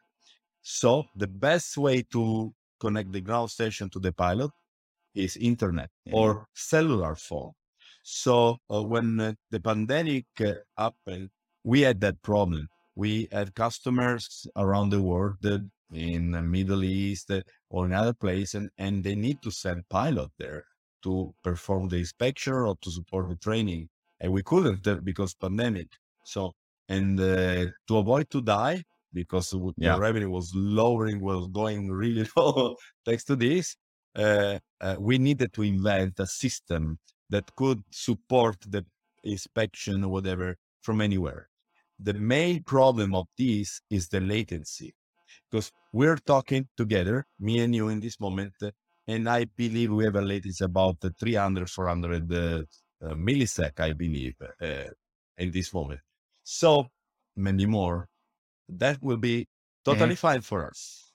So 0.62 1.04
the 1.16 1.26
best 1.26 1.76
way 1.76 2.02
to 2.12 2.54
connect 2.78 3.10
the 3.12 3.20
ground 3.20 3.50
station 3.50 3.90
to 3.90 3.98
the 3.98 4.12
pilot 4.12 4.50
is 5.14 5.36
internet 5.36 5.90
yeah. 6.04 6.14
or 6.14 6.46
cellular 6.54 7.16
phone. 7.16 7.52
So 8.02 8.58
uh, 8.72 8.82
when 8.82 9.18
uh, 9.20 9.32
the 9.50 9.58
pandemic 9.60 10.26
uh, 10.40 10.52
happened, 10.78 11.30
we 11.64 11.80
had 11.80 12.00
that 12.02 12.22
problem. 12.22 12.68
We 12.94 13.28
had 13.32 13.54
customers 13.54 14.46
around 14.54 14.90
the 14.90 15.02
world 15.02 15.44
in 15.92 16.30
the 16.30 16.42
Middle 16.42 16.84
East 16.84 17.32
or 17.68 17.86
in 17.86 17.92
other 17.92 18.14
places, 18.14 18.54
and, 18.54 18.70
and 18.78 19.02
they 19.02 19.16
need 19.16 19.42
to 19.42 19.50
send 19.50 19.88
pilot 19.88 20.30
there 20.38 20.64
to 21.02 21.34
perform 21.42 21.88
the 21.88 21.98
inspection 21.98 22.52
or 22.52 22.76
to 22.82 22.90
support 22.90 23.28
the 23.28 23.36
training. 23.36 23.88
And 24.20 24.32
we 24.32 24.42
couldn't 24.42 25.04
because 25.04 25.34
pandemic. 25.34 25.88
So, 26.24 26.54
and 26.88 27.20
uh, 27.20 27.66
to 27.88 27.98
avoid 27.98 28.30
to 28.30 28.40
die, 28.40 28.82
because 29.12 29.54
yeah. 29.76 29.94
the 29.94 30.00
revenue 30.00 30.30
was 30.30 30.52
lowering, 30.54 31.20
was 31.20 31.48
going 31.48 31.90
really 31.90 32.26
low 32.36 32.76
thanks 33.04 33.24
to 33.24 33.36
this, 33.36 33.76
uh, 34.16 34.58
uh, 34.80 34.96
we 34.98 35.18
needed 35.18 35.52
to 35.54 35.62
invent 35.62 36.18
a 36.18 36.26
system 36.26 36.98
that 37.30 37.44
could 37.56 37.82
support 37.90 38.56
the 38.68 38.84
inspection 39.24 40.04
or 40.04 40.08
whatever 40.08 40.56
from 40.82 41.00
anywhere. 41.00 41.48
The 41.98 42.14
main 42.14 42.62
problem 42.62 43.14
of 43.14 43.26
this 43.38 43.80
is 43.90 44.08
the 44.08 44.20
latency 44.20 44.94
because 45.50 45.72
we're 45.92 46.18
talking 46.18 46.68
together, 46.76 47.26
me 47.40 47.60
and 47.60 47.74
you 47.74 47.88
in 47.88 48.00
this 48.00 48.20
moment, 48.20 48.54
and 49.08 49.28
I 49.28 49.44
believe 49.44 49.92
we 49.92 50.04
have 50.04 50.16
a 50.16 50.20
latency 50.20 50.64
about 50.64 50.96
300, 51.18 51.70
400 51.70 52.66
uh, 53.02 53.06
uh, 53.06 53.14
millisec, 53.14 53.80
I 53.80 53.92
believe, 53.92 54.34
uh, 54.60 54.90
in 55.38 55.50
this 55.50 55.72
moment. 55.72 56.00
So 56.42 56.86
many 57.36 57.66
more. 57.66 58.08
That 58.68 59.02
will 59.02 59.16
be 59.16 59.46
totally 59.84 60.14
mm-hmm. 60.14 60.14
fine 60.14 60.40
for 60.40 60.66
us. 60.66 61.12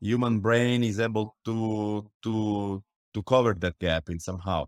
Human 0.00 0.40
brain 0.40 0.84
is 0.84 1.00
able 1.00 1.36
to 1.44 2.08
to 2.22 2.82
to 3.14 3.22
cover 3.22 3.54
that 3.54 3.78
gap 3.78 4.08
in 4.10 4.20
somehow. 4.20 4.66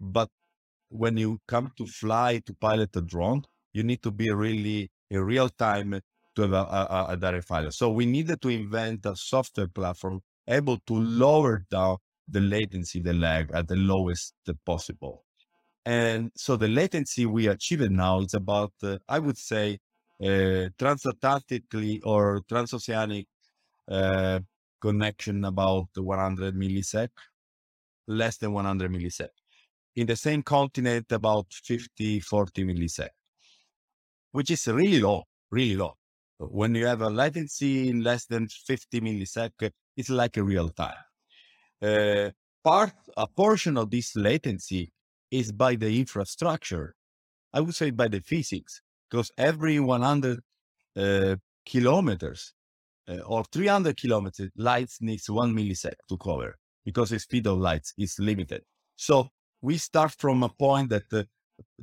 But 0.00 0.28
when 0.88 1.16
you 1.16 1.38
come 1.46 1.72
to 1.76 1.86
fly 1.86 2.40
to 2.46 2.54
pilot 2.54 2.96
a 2.96 3.02
drone, 3.02 3.44
you 3.72 3.82
need 3.82 4.02
to 4.02 4.10
be 4.10 4.30
really 4.30 4.90
in 5.10 5.20
real 5.20 5.48
time 5.48 6.00
to 6.34 6.42
have 6.42 6.52
a, 6.52 6.56
a, 6.56 7.06
a 7.10 7.16
direct 7.16 7.46
filer. 7.46 7.70
So 7.70 7.90
we 7.90 8.06
needed 8.06 8.40
to 8.42 8.48
invent 8.48 9.06
a 9.06 9.14
software 9.14 9.68
platform 9.68 10.20
able 10.48 10.78
to 10.86 10.94
lower 10.94 11.64
down 11.70 11.98
the 12.26 12.40
latency, 12.40 13.00
the 13.00 13.12
lag 13.12 13.50
at 13.52 13.68
the 13.68 13.76
lowest 13.76 14.34
possible. 14.64 15.24
And 15.84 16.30
so 16.36 16.56
the 16.56 16.68
latency 16.68 17.26
we 17.26 17.48
achieved 17.48 17.90
now 17.90 18.20
is 18.20 18.34
about, 18.34 18.72
uh, 18.82 18.98
I 19.08 19.18
would 19.18 19.38
say, 19.38 19.78
uh, 20.22 20.68
transatlantically 20.78 22.00
or 22.04 22.42
transoceanic 22.50 23.26
uh, 23.90 24.40
connection 24.80 25.44
about 25.44 25.88
100 25.94 26.54
millisec, 26.54 27.08
less 28.06 28.36
than 28.36 28.52
100 28.52 28.90
millisec. 28.90 29.28
In 29.96 30.06
the 30.06 30.16
same 30.16 30.42
continent, 30.42 31.10
about 31.10 31.46
50, 31.50 32.20
40 32.20 32.64
millisec, 32.64 33.08
which 34.32 34.50
is 34.50 34.66
really 34.68 35.00
low, 35.00 35.24
really 35.50 35.76
low. 35.76 35.96
When 36.38 36.74
you 36.74 36.86
have 36.86 37.02
a 37.02 37.10
latency 37.10 37.88
in 37.88 38.02
less 38.02 38.26
than 38.26 38.48
50 38.48 39.00
millisecond, 39.00 39.72
it's 39.96 40.10
like 40.10 40.36
a 40.36 40.42
real 40.42 40.68
time. 40.68 40.94
Uh, 41.82 42.30
part, 42.62 42.92
a 43.16 43.26
portion 43.26 43.76
of 43.76 43.90
this 43.90 44.14
latency 44.16 44.92
is 45.30 45.52
by 45.52 45.76
the 45.76 45.98
infrastructure. 45.98 46.94
I 47.52 47.60
would 47.60 47.74
say 47.74 47.90
by 47.90 48.08
the 48.08 48.20
physics, 48.20 48.80
because 49.08 49.30
every 49.36 49.80
100 49.80 50.40
uh, 50.96 51.36
kilometers 51.66 52.52
uh, 53.08 53.18
or 53.18 53.44
300 53.44 53.96
kilometers, 53.96 54.50
lights 54.56 54.98
needs 55.00 55.28
one 55.28 55.54
millisecond 55.54 55.94
to 56.08 56.16
cover 56.16 56.56
because 56.84 57.10
the 57.10 57.18
speed 57.18 57.46
of 57.46 57.58
lights 57.58 57.92
is 57.98 58.18
limited. 58.18 58.62
So 58.96 59.28
we 59.62 59.78
start 59.78 60.12
from 60.12 60.42
a 60.42 60.48
point 60.48 60.90
that 60.90 61.12
uh, 61.12 61.24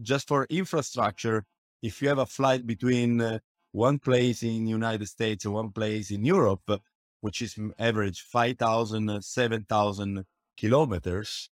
just 0.02 0.28
for 0.28 0.46
infrastructure, 0.50 1.44
if 1.82 2.02
you 2.02 2.10
have 2.10 2.20
a 2.20 2.26
flight 2.26 2.66
between 2.66 3.22
uh, 3.22 3.40
one 3.72 4.00
place 4.00 4.44
in 4.44 4.68
United 4.68 5.08
States 5.08 5.46
and 5.46 5.54
one 5.54 5.72
place 5.72 6.12
in 6.12 6.26
Europe, 6.26 6.82
which 7.22 7.42
is 7.42 7.58
average 7.78 8.22
5,000, 8.22 9.24
7,000 9.24 10.26
kilometers, 10.56 11.50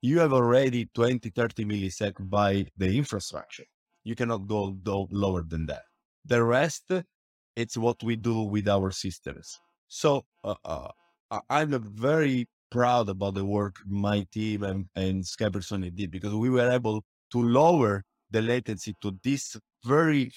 you 0.00 0.18
have 0.20 0.32
already 0.32 0.88
20, 0.94 1.30
30 1.30 1.64
milliseconds 1.64 2.30
by 2.30 2.66
the 2.76 2.96
infrastructure. 2.96 3.64
You 4.04 4.14
cannot 4.14 4.46
go 4.46 4.76
lower 5.10 5.42
than 5.42 5.66
that. 5.66 5.82
The 6.24 6.42
rest, 6.42 6.90
it's 7.56 7.76
what 7.76 8.02
we 8.02 8.16
do 8.16 8.42
with 8.42 8.68
our 8.68 8.90
systems. 8.90 9.58
So 9.88 10.24
uh, 10.44 10.54
uh, 10.64 10.88
I'm 11.50 11.70
very 11.94 12.46
proud 12.70 13.08
about 13.08 13.34
the 13.34 13.44
work 13.44 13.76
my 13.86 14.26
team 14.32 14.62
and, 14.62 14.86
and 14.94 15.22
Skypersonic 15.22 15.96
did 15.96 16.10
because 16.10 16.34
we 16.34 16.50
were 16.50 16.70
able 16.70 17.04
to 17.32 17.42
lower 17.42 18.04
the 18.30 18.42
latency 18.42 18.94
to 19.00 19.16
this 19.24 19.56
very 19.84 20.30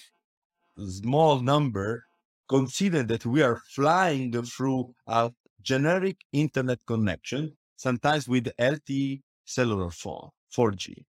small 0.78 1.42
number, 1.42 2.06
consider 2.50 3.04
that 3.04 3.26
we 3.26 3.42
are 3.42 3.62
flying 3.76 4.32
through 4.44 4.94
a 5.08 5.32
generic 5.62 6.18
internet 6.32 6.80
connection, 6.88 7.56
sometimes 7.76 8.28
with 8.28 8.50
LTE 8.60 9.22
cellular 9.52 9.90
phone, 9.90 10.30
4G. 10.56 11.04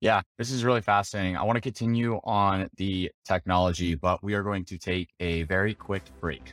Yeah, 0.00 0.22
this 0.38 0.50
is 0.50 0.64
really 0.64 0.80
fascinating. 0.80 1.36
I 1.36 1.44
want 1.44 1.56
to 1.56 1.60
continue 1.60 2.20
on 2.24 2.68
the 2.76 3.10
technology, 3.24 3.94
but 3.94 4.22
we 4.22 4.34
are 4.34 4.42
going 4.42 4.64
to 4.66 4.78
take 4.78 5.10
a 5.20 5.44
very 5.44 5.74
quick 5.74 6.02
break. 6.20 6.52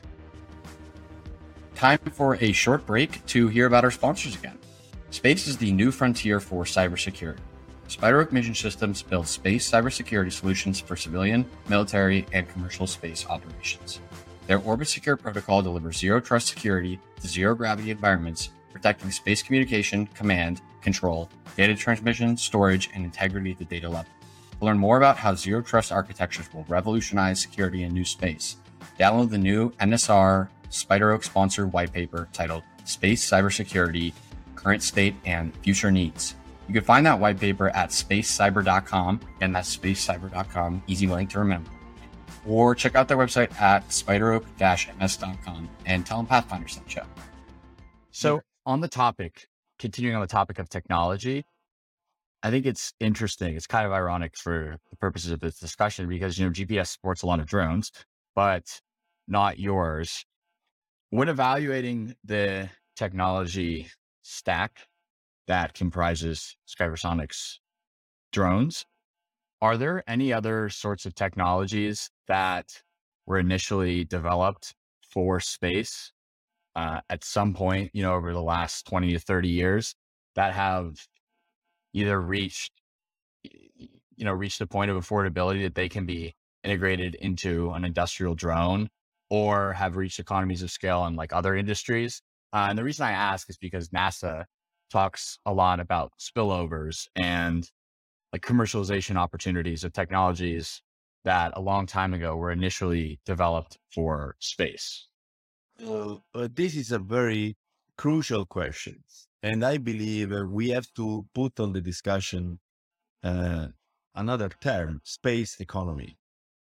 Time 1.74 1.98
for 2.12 2.36
a 2.40 2.52
short 2.52 2.86
break 2.86 3.24
to 3.26 3.48
hear 3.48 3.66
about 3.66 3.84
our 3.84 3.90
sponsors 3.90 4.36
again. 4.36 4.58
Space 5.10 5.48
is 5.48 5.56
the 5.56 5.72
new 5.72 5.90
frontier 5.90 6.38
for 6.38 6.64
cybersecurity. 6.64 7.38
SpiderOak 7.88 8.30
Mission 8.30 8.54
Systems 8.54 9.02
builds 9.02 9.30
space 9.30 9.68
cybersecurity 9.68 10.30
solutions 10.30 10.78
for 10.78 10.94
civilian, 10.94 11.44
military, 11.68 12.24
and 12.32 12.48
commercial 12.48 12.86
space 12.86 13.26
operations. 13.28 14.00
Their 14.46 14.60
Orbit 14.60 14.86
Secure 14.86 15.16
protocol 15.16 15.62
delivers 15.62 15.98
zero 15.98 16.20
trust 16.20 16.46
security 16.46 17.00
to 17.20 17.26
zero 17.26 17.56
gravity 17.56 17.90
environments, 17.90 18.50
protecting 18.72 19.10
space 19.10 19.42
communication, 19.42 20.06
command, 20.08 20.60
control, 20.80 21.28
data 21.56 21.74
transmission, 21.74 22.36
storage, 22.36 22.90
and 22.94 23.04
integrity 23.04 23.52
at 23.52 23.58
the 23.58 23.64
data 23.64 23.88
level. 23.88 24.10
To 24.58 24.64
learn 24.64 24.78
more 24.78 24.96
about 24.96 25.16
how 25.16 25.34
zero 25.34 25.62
trust 25.62 25.92
architectures 25.92 26.52
will 26.52 26.64
revolutionize 26.68 27.40
security 27.40 27.82
in 27.82 27.92
new 27.92 28.04
space, 28.04 28.56
download 28.98 29.30
the 29.30 29.38
new 29.38 29.70
NSR 29.72 30.48
SpiderOak 30.70 31.24
sponsored 31.24 31.72
white 31.72 31.92
paper 31.92 32.28
titled 32.32 32.62
Space 32.84 33.28
Cybersecurity 33.28 34.12
Current 34.54 34.82
State 34.82 35.16
and 35.24 35.54
Future 35.58 35.90
Needs 35.90 36.34
you 36.70 36.74
can 36.74 36.84
find 36.84 37.04
that 37.06 37.18
white 37.18 37.40
paper 37.40 37.70
at 37.70 37.90
spacecyber.com, 37.90 39.20
and 39.40 39.52
that's 39.52 39.76
spacecyber.com, 39.76 40.84
easy 40.86 41.08
link 41.08 41.30
to 41.30 41.40
remember. 41.40 41.68
Or 42.46 42.76
check 42.76 42.94
out 42.94 43.08
their 43.08 43.16
website 43.16 43.60
at 43.60 43.88
spideroak-ms.com 43.88 45.68
and 45.86 46.06
tell 46.06 46.18
them 46.18 46.26
Pathfinder 46.26 46.68
sent 46.68 46.94
you. 46.94 47.02
So, 48.12 48.40
on 48.70 48.80
the 48.80 48.88
topic, 48.88 49.48
continuing 49.78 50.14
on 50.14 50.22
the 50.22 50.28
topic 50.28 50.58
of 50.58 50.68
technology, 50.68 51.44
I 52.42 52.50
think 52.50 52.66
it's 52.66 52.92
interesting. 53.00 53.56
It's 53.56 53.66
kind 53.66 53.84
of 53.84 53.92
ironic 53.92 54.36
for 54.36 54.76
the 54.90 54.96
purposes 54.96 55.32
of 55.32 55.40
this 55.40 55.58
discussion 55.58 56.08
because, 56.08 56.38
you 56.38 56.46
know, 56.46 56.52
GPS 56.52 56.86
supports 56.86 57.22
a 57.22 57.26
lot 57.26 57.40
of 57.40 57.46
drones, 57.46 57.90
but 58.34 58.80
not 59.26 59.58
yours. 59.58 60.24
When 61.10 61.28
evaluating 61.28 62.14
the 62.24 62.70
technology 62.96 63.88
stack 64.22 64.86
that 65.48 65.74
comprises 65.74 66.56
Skypersonics 66.68 67.56
drones. 68.32 68.86
Are 69.60 69.76
there 69.76 70.04
any 70.06 70.32
other 70.32 70.68
sorts 70.68 71.06
of 71.06 71.14
technologies 71.14 72.08
that 72.28 72.66
were 73.26 73.38
initially 73.38 74.04
developed 74.04 74.74
for 75.02 75.40
space 75.40 76.12
uh, 76.76 77.00
at 77.08 77.24
some 77.24 77.54
point, 77.54 77.90
you 77.94 78.02
know, 78.02 78.14
over 78.14 78.32
the 78.32 78.42
last 78.42 78.86
20 78.86 79.12
to 79.12 79.18
30 79.18 79.48
years 79.48 79.94
that 80.34 80.54
have 80.54 81.06
either 81.92 82.20
reached, 82.20 82.72
you 83.42 84.24
know, 84.24 84.32
reached 84.32 84.60
a 84.60 84.66
point 84.66 84.90
of 84.90 84.96
affordability 84.96 85.62
that 85.62 85.74
they 85.74 85.88
can 85.88 86.06
be 86.06 86.34
integrated 86.62 87.14
into 87.16 87.70
an 87.70 87.84
industrial 87.84 88.34
drone 88.34 88.88
or 89.30 89.72
have 89.72 89.96
reached 89.96 90.18
economies 90.18 90.62
of 90.62 90.70
scale 90.70 91.04
in 91.06 91.16
like 91.16 91.32
other 91.32 91.56
industries? 91.56 92.22
Uh, 92.52 92.66
and 92.68 92.78
the 92.78 92.84
reason 92.84 93.06
I 93.06 93.12
ask 93.12 93.48
is 93.48 93.56
because 93.56 93.88
NASA 93.88 94.44
talks 94.90 95.38
a 95.46 95.52
lot 95.52 95.80
about 95.80 96.12
spillovers 96.20 97.06
and 97.16 97.68
like 98.32 98.42
commercialization 98.42 99.16
opportunities 99.16 99.84
of 99.84 99.92
technologies 99.92 100.82
that 101.24 101.52
a 101.56 101.60
long 101.60 101.86
time 101.86 102.14
ago 102.14 102.36
were 102.36 102.50
initially 102.50 103.20
developed 103.26 103.78
for 103.92 104.36
space? 104.40 105.09
Uh, 105.82 106.18
uh, 106.34 106.48
this 106.52 106.76
is 106.76 106.92
a 106.92 106.98
very 106.98 107.56
crucial 107.96 108.44
question. 108.46 109.02
And 109.42 109.64
I 109.64 109.78
believe 109.78 110.32
uh, 110.32 110.44
we 110.48 110.68
have 110.70 110.92
to 110.94 111.26
put 111.34 111.58
on 111.60 111.72
the 111.72 111.80
discussion 111.80 112.60
uh, 113.22 113.68
another 114.14 114.48
term, 114.48 115.00
space 115.04 115.60
economy. 115.60 116.18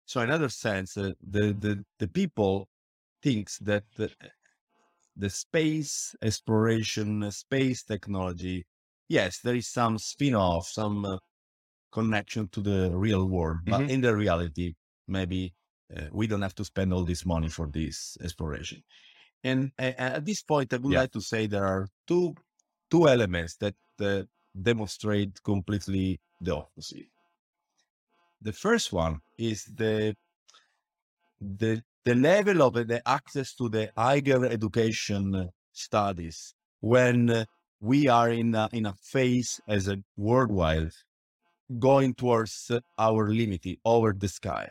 So 0.06 0.20
in 0.22 0.30
other 0.30 0.50
sense, 0.50 0.96
uh, 0.96 1.12
the, 1.22 1.54
the, 1.54 1.84
the 1.98 2.08
people 2.08 2.68
thinks 3.22 3.58
that 3.60 3.84
the, 3.96 4.14
the 5.16 5.30
space 5.30 6.14
exploration, 6.22 7.30
space 7.30 7.82
technology, 7.84 8.64
yes, 9.08 9.40
there 9.40 9.54
is 9.56 9.68
some 9.68 9.98
spin-off, 9.98 10.66
some 10.68 11.04
uh, 11.04 11.18
connection 11.92 12.48
to 12.50 12.60
the 12.62 12.92
real 12.96 13.28
world, 13.28 13.58
but 13.66 13.82
Mhm. 13.82 13.90
in 13.90 14.02
the 14.02 14.16
reality, 14.16 14.74
maybe 15.08 15.54
uh, 15.96 16.08
we 16.12 16.26
don't 16.26 16.42
have 16.42 16.54
to 16.56 16.64
spend 16.64 16.92
all 16.92 17.04
this 17.04 17.24
money 17.26 17.48
for 17.48 17.66
this 17.66 18.16
exploration. 18.22 18.82
And 19.44 19.72
a- 19.78 20.00
at 20.00 20.24
this 20.24 20.42
point, 20.42 20.72
I 20.72 20.78
would 20.78 20.92
Yeah. 20.92 21.00
like 21.00 21.12
to 21.12 21.20
say 21.20 21.46
there 21.46 21.66
are 21.66 21.88
two 22.06 22.34
two 22.90 23.08
elements 23.08 23.56
that 23.56 23.76
uh, 24.00 24.24
demonstrate 24.60 25.42
completely 25.42 26.20
the 26.40 26.56
opposite. 26.56 27.08
The 28.42 28.52
first 28.52 28.92
one 28.92 29.20
is 29.38 29.64
the 29.64 30.16
the 31.40 31.82
the 32.04 32.14
level 32.14 32.62
of 32.62 32.74
the 32.74 33.02
access 33.06 33.54
to 33.54 33.68
the 33.68 33.90
higher 33.96 34.44
education 34.46 35.50
studies 35.72 36.54
when 36.80 37.30
uh, 37.30 37.44
we 37.80 38.08
are 38.08 38.30
in 38.30 38.54
a, 38.54 38.68
in 38.72 38.86
a 38.86 38.94
phase 38.94 39.60
as 39.68 39.88
a 39.88 40.02
worldwide 40.16 40.92
going 41.78 42.14
towards 42.14 42.70
uh, 42.70 42.80
our 42.98 43.28
limit 43.30 43.66
over 43.84 44.12
the 44.12 44.28
sky. 44.28 44.70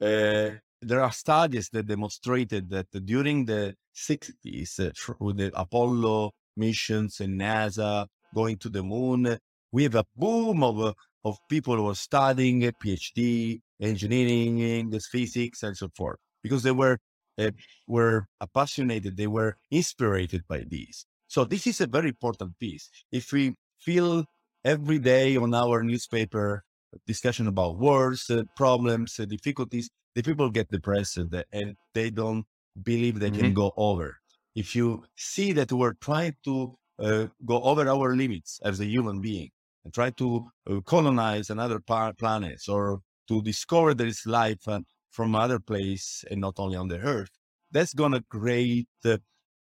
Uh, 0.00 0.50
there 0.80 1.02
are 1.02 1.12
studies 1.12 1.68
that 1.72 1.86
demonstrated 1.86 2.70
that 2.70 2.86
during 3.04 3.44
the 3.44 3.74
60s, 3.94 4.78
uh, 4.78 4.90
tr- 4.94 5.12
with 5.18 5.38
the 5.38 5.50
Apollo 5.58 6.32
missions 6.56 7.20
and 7.20 7.40
NASA 7.40 8.06
going 8.34 8.56
to 8.58 8.68
the 8.68 8.82
moon, 8.82 9.38
we 9.72 9.82
have 9.84 9.96
a 9.96 10.04
boom 10.16 10.62
of, 10.62 10.80
uh, 10.80 10.92
of 11.24 11.38
people 11.48 11.76
who 11.76 11.88
are 11.88 11.94
studying 11.94 12.64
uh, 12.64 12.70
PhD, 12.82 13.60
engineering, 13.80 14.60
English, 14.60 15.04
physics, 15.06 15.62
and 15.62 15.76
so 15.76 15.88
forth, 15.96 16.18
because 16.42 16.62
they 16.62 16.70
were 16.72 16.98
uh, 17.38 17.50
were 17.86 18.26
passionate, 18.54 19.16
they 19.16 19.26
were 19.26 19.56
inspired 19.70 20.42
by 20.48 20.64
these. 20.68 21.06
So 21.28 21.44
this 21.44 21.66
is 21.66 21.80
a 21.80 21.86
very 21.86 22.08
important 22.08 22.58
piece. 22.58 22.90
If 23.12 23.32
we 23.32 23.54
feel 23.78 24.24
every 24.64 24.98
day 24.98 25.36
on 25.36 25.54
our 25.54 25.82
newspaper 25.82 26.64
discussion 27.06 27.46
about 27.46 27.78
wars, 27.78 28.28
uh, 28.30 28.44
problems, 28.56 29.18
uh, 29.18 29.24
difficulties, 29.24 29.90
the 30.14 30.22
people 30.22 30.50
get 30.50 30.70
depressed 30.70 31.18
and 31.52 31.76
they 31.94 32.10
don't 32.10 32.46
believe 32.82 33.18
they 33.20 33.30
can 33.30 33.52
Mhm. 33.52 33.54
go 33.54 33.72
over. 33.76 34.18
If 34.54 34.74
you 34.74 35.04
see 35.16 35.52
that 35.52 35.72
we're 35.72 35.94
trying 35.94 36.36
to 36.44 36.78
uh, 36.98 37.28
go 37.44 37.62
over 37.62 37.88
our 37.88 38.16
limits 38.16 38.58
as 38.64 38.80
a 38.80 38.86
human 38.86 39.20
being 39.20 39.50
and 39.84 39.94
try 39.94 40.10
to 40.10 40.48
uh, 40.68 40.80
colonize 40.80 41.48
another 41.50 41.78
par- 41.80 42.14
planets 42.14 42.68
or 42.68 43.00
to 43.28 43.42
discover 43.42 43.94
there 43.94 44.06
is 44.08 44.26
life 44.26 44.66
uh, 44.66 44.80
from 45.10 45.34
other 45.34 45.60
place 45.60 46.24
and 46.30 46.40
not 46.40 46.54
only 46.58 46.76
on 46.76 46.88
the 46.88 46.98
earth, 46.98 47.30
that's 47.70 47.94
going 47.94 48.12
to 48.12 48.22
create 48.22 48.88
uh, 49.04 49.18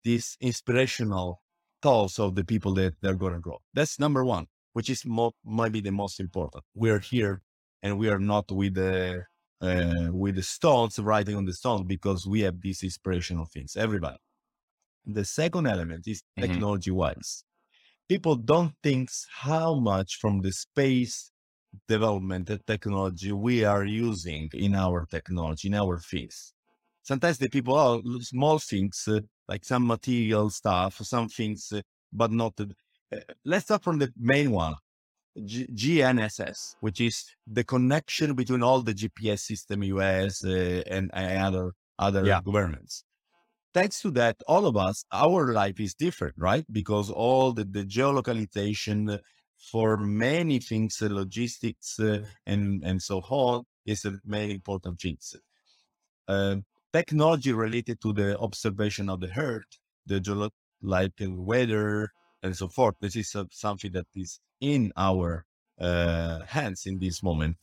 this 0.05 0.37
inspirational 0.41 1.43
thoughts 1.83 2.19
of 2.19 2.35
the 2.35 2.45
people 2.45 2.75
that 2.75 2.95
they're 3.01 3.15
going 3.15 3.35
to 3.35 3.41
grow. 3.41 3.59
That's 3.75 3.99
number 3.99 4.25
one, 4.25 4.47
which 4.73 4.91
is 4.91 5.05
mo- 5.07 5.35
maybe 5.45 5.81
the 5.81 5.93
most 5.93 6.21
important. 6.21 6.65
We 6.75 6.91
are 6.91 6.99
here 7.01 7.43
and 7.83 7.99
we 7.99 8.09
are 8.09 8.19
not 8.19 8.51
with 8.51 8.75
the 8.75 9.25
uh, 9.61 10.09
with 10.13 10.37
the 10.37 10.43
stones 10.43 10.99
writing 10.99 11.37
on 11.37 11.45
the 11.45 11.53
stones 11.53 11.85
because 11.87 12.27
we 12.27 12.41
have 12.41 12.61
these 12.63 12.83
inspirational 12.83 13.47
things. 13.47 13.77
Everybody. 13.77 14.19
The 15.05 15.25
second 15.25 15.67
element 15.67 16.07
is 16.07 16.23
Mhm. 16.37 16.41
technology 16.41 16.91
wise. 16.91 17.45
People 18.09 18.37
don't 18.37 18.75
think 18.83 19.11
how 19.31 19.75
much 19.81 20.17
from 20.17 20.41
the 20.43 20.53
space 20.53 21.33
development 21.89 22.51
and 22.51 22.67
technology 22.67 23.33
we 23.33 23.65
are 23.65 23.85
using 23.87 24.51
in 24.55 24.75
our 24.75 25.07
technology, 25.07 25.69
in 25.69 25.75
our 25.75 25.99
things. 26.01 26.55
Sometimes 27.03 27.39
the 27.39 27.49
people 27.51 27.75
are 27.77 27.97
l- 27.97 28.21
small 28.21 28.59
things 28.59 29.05
uh, 29.09 29.21
like 29.49 29.65
some 29.65 29.87
material 29.87 30.51
stuff, 30.51 30.97
some 30.99 31.29
things, 31.29 31.73
uh, 31.73 31.83
but 32.13 32.33
not. 32.33 32.61
Let's 33.45 33.65
start 33.67 33.83
from 33.85 33.99
the 33.99 34.13
main 34.17 34.51
one. 34.51 34.75
G- 35.45 35.69
GNSS, 35.69 36.77
which 36.81 37.01
is 37.01 37.25
the 37.47 37.65
connection 37.65 38.35
between 38.35 38.63
all 38.63 38.83
the 38.83 38.95
GPS 38.95 39.41
system 39.41 39.83
US 39.85 40.45
uh, 40.45 40.83
and, 40.87 41.11
and 41.15 41.39
other 41.43 41.73
other 41.99 42.25
Yeah. 42.27 42.41
governments. 42.45 43.05
Thanks 43.75 44.01
to 44.03 44.11
that, 44.13 44.37
all 44.49 44.67
of 44.67 44.77
us, 44.77 45.05
our 45.13 45.53
life 45.53 45.79
is 45.81 45.95
different, 45.95 46.35
right? 46.39 46.65
Because 46.73 47.11
all 47.11 47.53
the, 47.53 47.65
the 47.65 47.85
geolocalization 47.85 49.21
for 49.59 49.97
many 49.97 50.59
things, 50.61 51.01
uh, 51.03 51.09
logistics 51.11 51.99
uh, 52.01 52.25
and 52.47 52.85
and 52.85 53.03
so 53.03 53.21
on, 53.21 53.65
is 53.87 54.05
a 54.05 54.19
very 54.25 54.53
important 54.53 55.01
things. 55.01 55.37
Uh, 56.29 56.57
technology 56.93 57.53
related 57.53 58.01
to 58.01 58.13
the 58.13 58.39
observation 58.39 59.09
of 59.09 59.21
the 59.21 59.31
Earth, 59.39 59.79
the 60.07 60.21
geolo- 60.21 60.51
like 60.83 61.21
uh, 61.21 61.31
weather 61.31 62.11
and 62.43 62.57
so 62.57 62.69
forth. 62.69 62.95
This 63.01 63.17
is 63.17 63.35
uh, 63.35 63.45
something 63.51 63.93
that 63.93 64.07
is 64.15 64.41
in 64.61 64.93
our 64.97 65.45
uh, 65.81 66.41
hands 66.47 66.87
in 66.87 66.99
this 66.99 67.23
moment. 67.23 67.57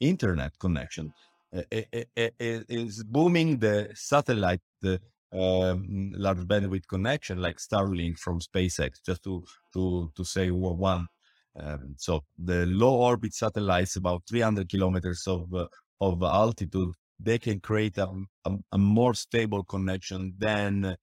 Internet 0.00 0.58
connection 0.58 1.12
uh, 1.56 1.62
i- 1.72 1.86
i- 2.16 2.32
is 2.40 3.04
booming. 3.04 3.58
The 3.58 3.90
satellite, 3.94 4.60
the 4.80 5.00
um, 5.32 6.12
large 6.16 6.38
bandwidth 6.46 6.86
connection, 6.88 7.40
like 7.40 7.58
Starlink 7.58 8.18
from 8.18 8.40
SpaceX, 8.40 9.00
just 9.04 9.22
to 9.24 9.44
to 9.74 10.10
to 10.16 10.24
say 10.24 10.50
one. 10.50 11.06
Um, 11.58 11.94
so 11.98 12.24
the 12.38 12.66
low 12.66 12.94
orbit 12.96 13.34
satellites, 13.34 13.96
about 13.96 14.22
300 14.28 14.68
kilometers 14.68 15.26
of 15.26 15.52
uh, 15.54 15.66
of 16.00 16.22
altitude, 16.22 16.94
they 17.20 17.38
can 17.38 17.60
create 17.60 17.98
a, 17.98 18.08
a, 18.44 18.56
a 18.72 18.78
more 18.78 19.14
stable 19.14 19.62
connection 19.64 20.34
than 20.38 20.96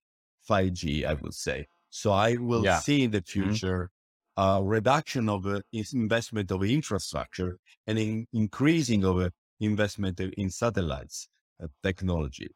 5G, 0.48 1.04
I 1.06 1.14
would 1.14 1.34
say. 1.34 1.66
So 1.90 2.12
I 2.12 2.36
will 2.36 2.66
Yeah. 2.66 2.70
see 2.70 3.02
in 3.04 3.10
the 3.10 3.22
future 3.22 3.90
a 4.36 4.60
reduction 4.62 5.28
of 5.28 5.46
uh, 5.46 5.60
investment 5.92 6.50
of 6.50 6.62
infrastructure 6.64 7.58
and 7.86 7.98
in 7.98 8.26
increasing 8.32 9.04
of 9.04 9.18
uh, 9.18 9.30
investment 9.60 10.20
in 10.20 10.50
satellites 10.50 11.28
uh, 11.62 11.68
technology. 11.82 12.48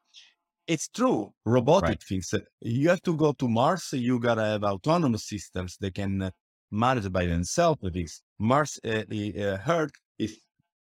It's 0.66 0.88
true, 0.88 1.32
robotic 1.44 1.98
Right. 1.98 2.02
things. 2.02 2.32
uh, 2.32 2.40
You 2.60 2.88
have 2.88 3.02
to 3.02 3.16
go 3.16 3.32
to 3.34 3.48
Mars. 3.48 3.92
You 3.92 4.18
gotta 4.18 4.44
have 4.44 4.64
autonomous 4.64 5.26
systems 5.26 5.76
that 5.80 5.94
can 5.94 6.22
uh, 6.22 6.30
manage 6.70 7.10
by 7.12 7.26
themselves. 7.26 7.80
This 7.92 8.22
Mars, 8.38 8.78
uh, 8.84 9.04
the 9.08 9.42
uh, 9.42 9.58
Earth 9.72 9.92
is 10.18 10.40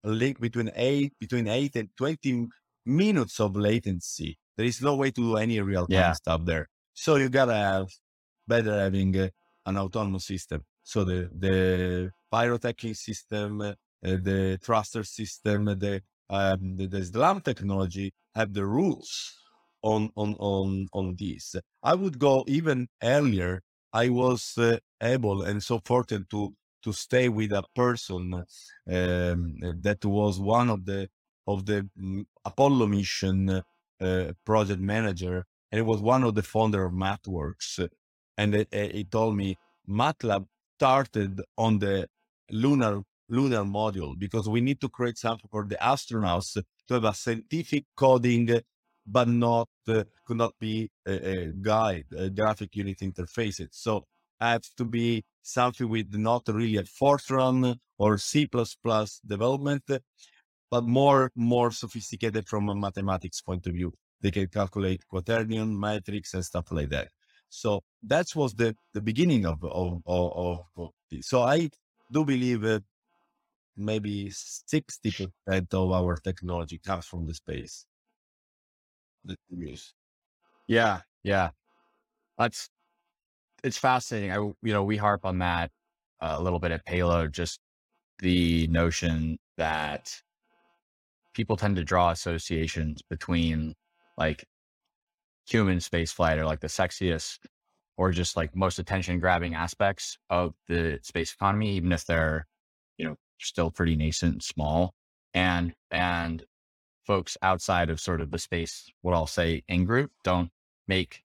a 0.03 0.09
link 0.09 0.39
between 0.39 0.71
eight 0.75 1.13
between 1.19 1.47
eight 1.47 1.75
and 1.75 1.89
twenty 1.95 2.47
minutes 2.85 3.39
of 3.39 3.55
latency. 3.55 4.37
There 4.57 4.65
is 4.65 4.81
no 4.81 4.95
way 4.95 5.11
to 5.11 5.21
do 5.21 5.37
any 5.37 5.59
real 5.61 5.87
time 5.87 6.11
Yeah. 6.11 6.13
stuff 6.13 6.45
there. 6.45 6.67
So 6.93 7.15
you 7.17 7.29
gotta 7.29 7.53
have 7.53 7.87
better 8.47 8.77
having 8.79 9.17
uh, 9.17 9.29
an 9.65 9.77
autonomous 9.77 10.25
system. 10.25 10.63
So 10.83 11.03
the 11.03 11.29
the 11.37 12.11
pyrotechnic 12.31 12.95
system, 12.95 13.61
uh, 13.61 13.73
the 14.01 14.59
thruster 14.61 15.03
system, 15.03 15.65
the 15.65 16.01
um, 16.29 16.75
the, 16.77 16.87
the 16.87 17.03
SLAM 17.03 17.41
technology 17.41 18.13
have 18.35 18.53
the 18.53 18.65
rules 18.65 19.33
on 19.81 20.11
on 20.15 20.35
on 20.39 20.87
on 20.93 21.15
this. 21.17 21.55
I 21.83 21.95
would 21.95 22.19
go 22.19 22.43
even 22.47 22.87
earlier. 23.03 23.61
I 23.93 24.09
was 24.09 24.57
uh, 24.57 24.77
able 25.01 25.43
and 25.43 25.63
so 25.63 25.79
fortunate 25.85 26.29
to 26.31 26.53
to 26.83 26.93
stay 26.93 27.29
with 27.29 27.51
a 27.51 27.63
person 27.75 28.33
um, 28.33 28.45
that 29.81 29.99
was 30.03 30.39
one 30.39 30.69
of 30.69 30.85
the 30.85 31.09
of 31.47 31.65
the 31.65 31.89
mm, 31.99 32.25
Apollo 32.45 32.87
mission 32.87 33.61
uh, 34.01 34.31
project 34.45 34.81
manager, 34.81 35.45
and 35.71 35.79
it 35.79 35.85
was 35.85 36.01
one 36.01 36.23
of 36.23 36.35
the 36.35 36.43
founder 36.43 36.85
of 36.85 36.93
MathWorks. 36.93 37.87
And 38.37 38.55
it, 38.55 38.67
it 38.71 39.11
told 39.11 39.35
me 39.35 39.57
MATLAB 39.89 40.45
started 40.77 41.41
on 41.57 41.79
the 41.79 42.07
lunar 42.51 43.01
lunar 43.29 43.63
module 43.63 44.17
because 44.17 44.47
we 44.47 44.61
need 44.61 44.79
to 44.79 44.89
create 44.89 45.17
something 45.17 45.49
for 45.51 45.65
the 45.65 45.75
astronauts 45.75 46.53
to 46.87 46.93
have 46.93 47.03
a 47.03 47.13
scientific 47.13 47.85
coding, 47.95 48.61
but 49.05 49.27
not 49.27 49.67
uh, 49.87 50.03
could 50.25 50.37
not 50.37 50.53
be 50.59 50.89
a, 51.05 51.11
a 51.11 51.53
guide, 51.61 52.05
a 52.17 52.29
graphic 52.29 52.75
unit 52.75 52.99
interfaces. 52.99 53.67
So 53.71 54.05
have 54.39 54.63
to 54.77 54.85
be 54.85 55.23
something 55.41 55.89
with 55.89 56.13
not 56.13 56.43
really 56.47 56.77
a 56.77 56.83
Fortran 56.83 57.77
or 57.97 58.17
C 58.17 58.47
development, 59.25 59.83
but 60.69 60.83
more 60.83 61.31
more 61.35 61.71
sophisticated 61.71 62.47
from 62.47 62.69
a 62.69 62.75
mathematics 62.75 63.41
point 63.41 63.65
of 63.67 63.73
view. 63.73 63.93
They 64.21 64.31
can 64.31 64.47
calculate 64.47 65.03
quaternion, 65.11 65.77
matrix, 65.77 66.33
and 66.33 66.43
stuff 66.43 66.71
like 66.71 66.89
that. 66.89 67.09
So 67.49 67.81
that 68.03 68.27
was 68.35 68.53
the, 68.53 68.75
the 68.93 69.01
beginning 69.01 69.45
of, 69.45 69.63
of, 69.63 70.01
of, 70.05 70.59
of 70.77 70.89
this. 71.09 71.27
So 71.27 71.41
I 71.41 71.69
do 72.11 72.25
believe 72.25 72.61
that 72.61 72.83
maybe 73.75 74.29
60% 74.29 75.29
of 75.49 75.91
our 75.91 76.17
technology 76.17 76.79
comes 76.83 77.05
from 77.05 77.25
the 77.25 77.33
space 77.33 77.85
we 79.49 79.67
use. 79.67 79.93
Yeah. 80.67 81.01
Yeah. 81.23 81.49
That's, 82.37 82.69
it's 83.63 83.77
fascinating. 83.77 84.31
I, 84.31 84.35
you 84.35 84.73
know, 84.73 84.83
we 84.83 84.97
harp 84.97 85.25
on 85.25 85.39
that 85.39 85.71
uh, 86.21 86.35
a 86.37 86.43
little 86.43 86.59
bit 86.59 86.71
at 86.71 86.85
Payload, 86.85 87.33
just 87.33 87.59
the 88.19 88.67
notion 88.67 89.37
that 89.57 90.21
people 91.33 91.57
tend 91.57 91.75
to 91.75 91.83
draw 91.83 92.11
associations 92.11 93.01
between 93.09 93.73
like 94.17 94.45
human 95.47 95.79
space 95.79 96.11
flight 96.11 96.37
or 96.37 96.45
like 96.45 96.59
the 96.59 96.67
sexiest 96.67 97.39
or 97.97 98.11
just 98.11 98.35
like 98.35 98.55
most 98.55 98.77
attention 98.79 99.19
grabbing 99.19 99.55
aspects 99.55 100.17
of 100.29 100.53
the 100.67 100.99
space 101.01 101.33
economy, 101.33 101.71
even 101.71 101.91
if 101.91 102.05
they're, 102.05 102.45
you 102.97 103.05
know, 103.07 103.15
still 103.39 103.71
pretty 103.71 103.95
nascent 103.95 104.33
and 104.33 104.43
small. 104.43 104.93
And, 105.33 105.73
and 105.89 106.43
folks 107.05 107.37
outside 107.41 107.89
of 107.89 107.99
sort 107.99 108.21
of 108.21 108.31
the 108.31 108.37
space, 108.39 108.91
what 109.01 109.13
I'll 109.13 109.27
say 109.27 109.63
in 109.67 109.85
group 109.85 110.11
don't 110.23 110.49
make 110.87 111.23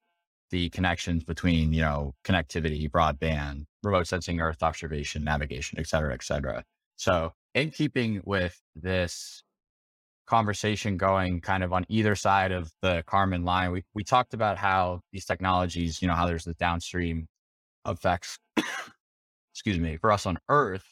the 0.51 0.69
connections 0.69 1.25
between, 1.25 1.73
you 1.73 1.81
know, 1.81 2.15
connectivity, 2.25 2.89
broadband, 2.91 3.65
remote 3.83 4.07
sensing, 4.07 4.41
earth 4.41 4.63
observation, 4.63 5.25
navigation, 5.25 5.79
et 5.79 5.87
cetera, 5.87 6.15
et 6.15 6.23
cetera. 6.23 6.63
So 6.97 7.33
in 7.55 7.71
keeping 7.71 8.21
with 8.25 8.61
this 8.75 9.43
conversation 10.27 10.97
going 10.97 11.41
kind 11.41 11.63
of 11.63 11.73
on 11.73 11.85
either 11.89 12.15
side 12.15 12.53
of 12.53 12.71
the 12.81 13.03
Kármán 13.07 13.45
line, 13.45 13.73
we, 13.73 13.85
we 13.95 14.05
talked 14.05 14.35
about 14.35 14.59
how 14.59 15.01
these 15.13 15.25
technologies, 15.25 16.01
you 16.01 16.09
know, 16.09 16.15
how 16.15 16.27
there's 16.27 16.45
the 16.45 16.55
downstream 16.55 17.27
effects, 17.87 18.39
excuse 19.53 19.79
me, 19.79 19.97
for 19.97 20.13
us 20.13 20.27
on 20.27 20.39
Earth. 20.49 20.85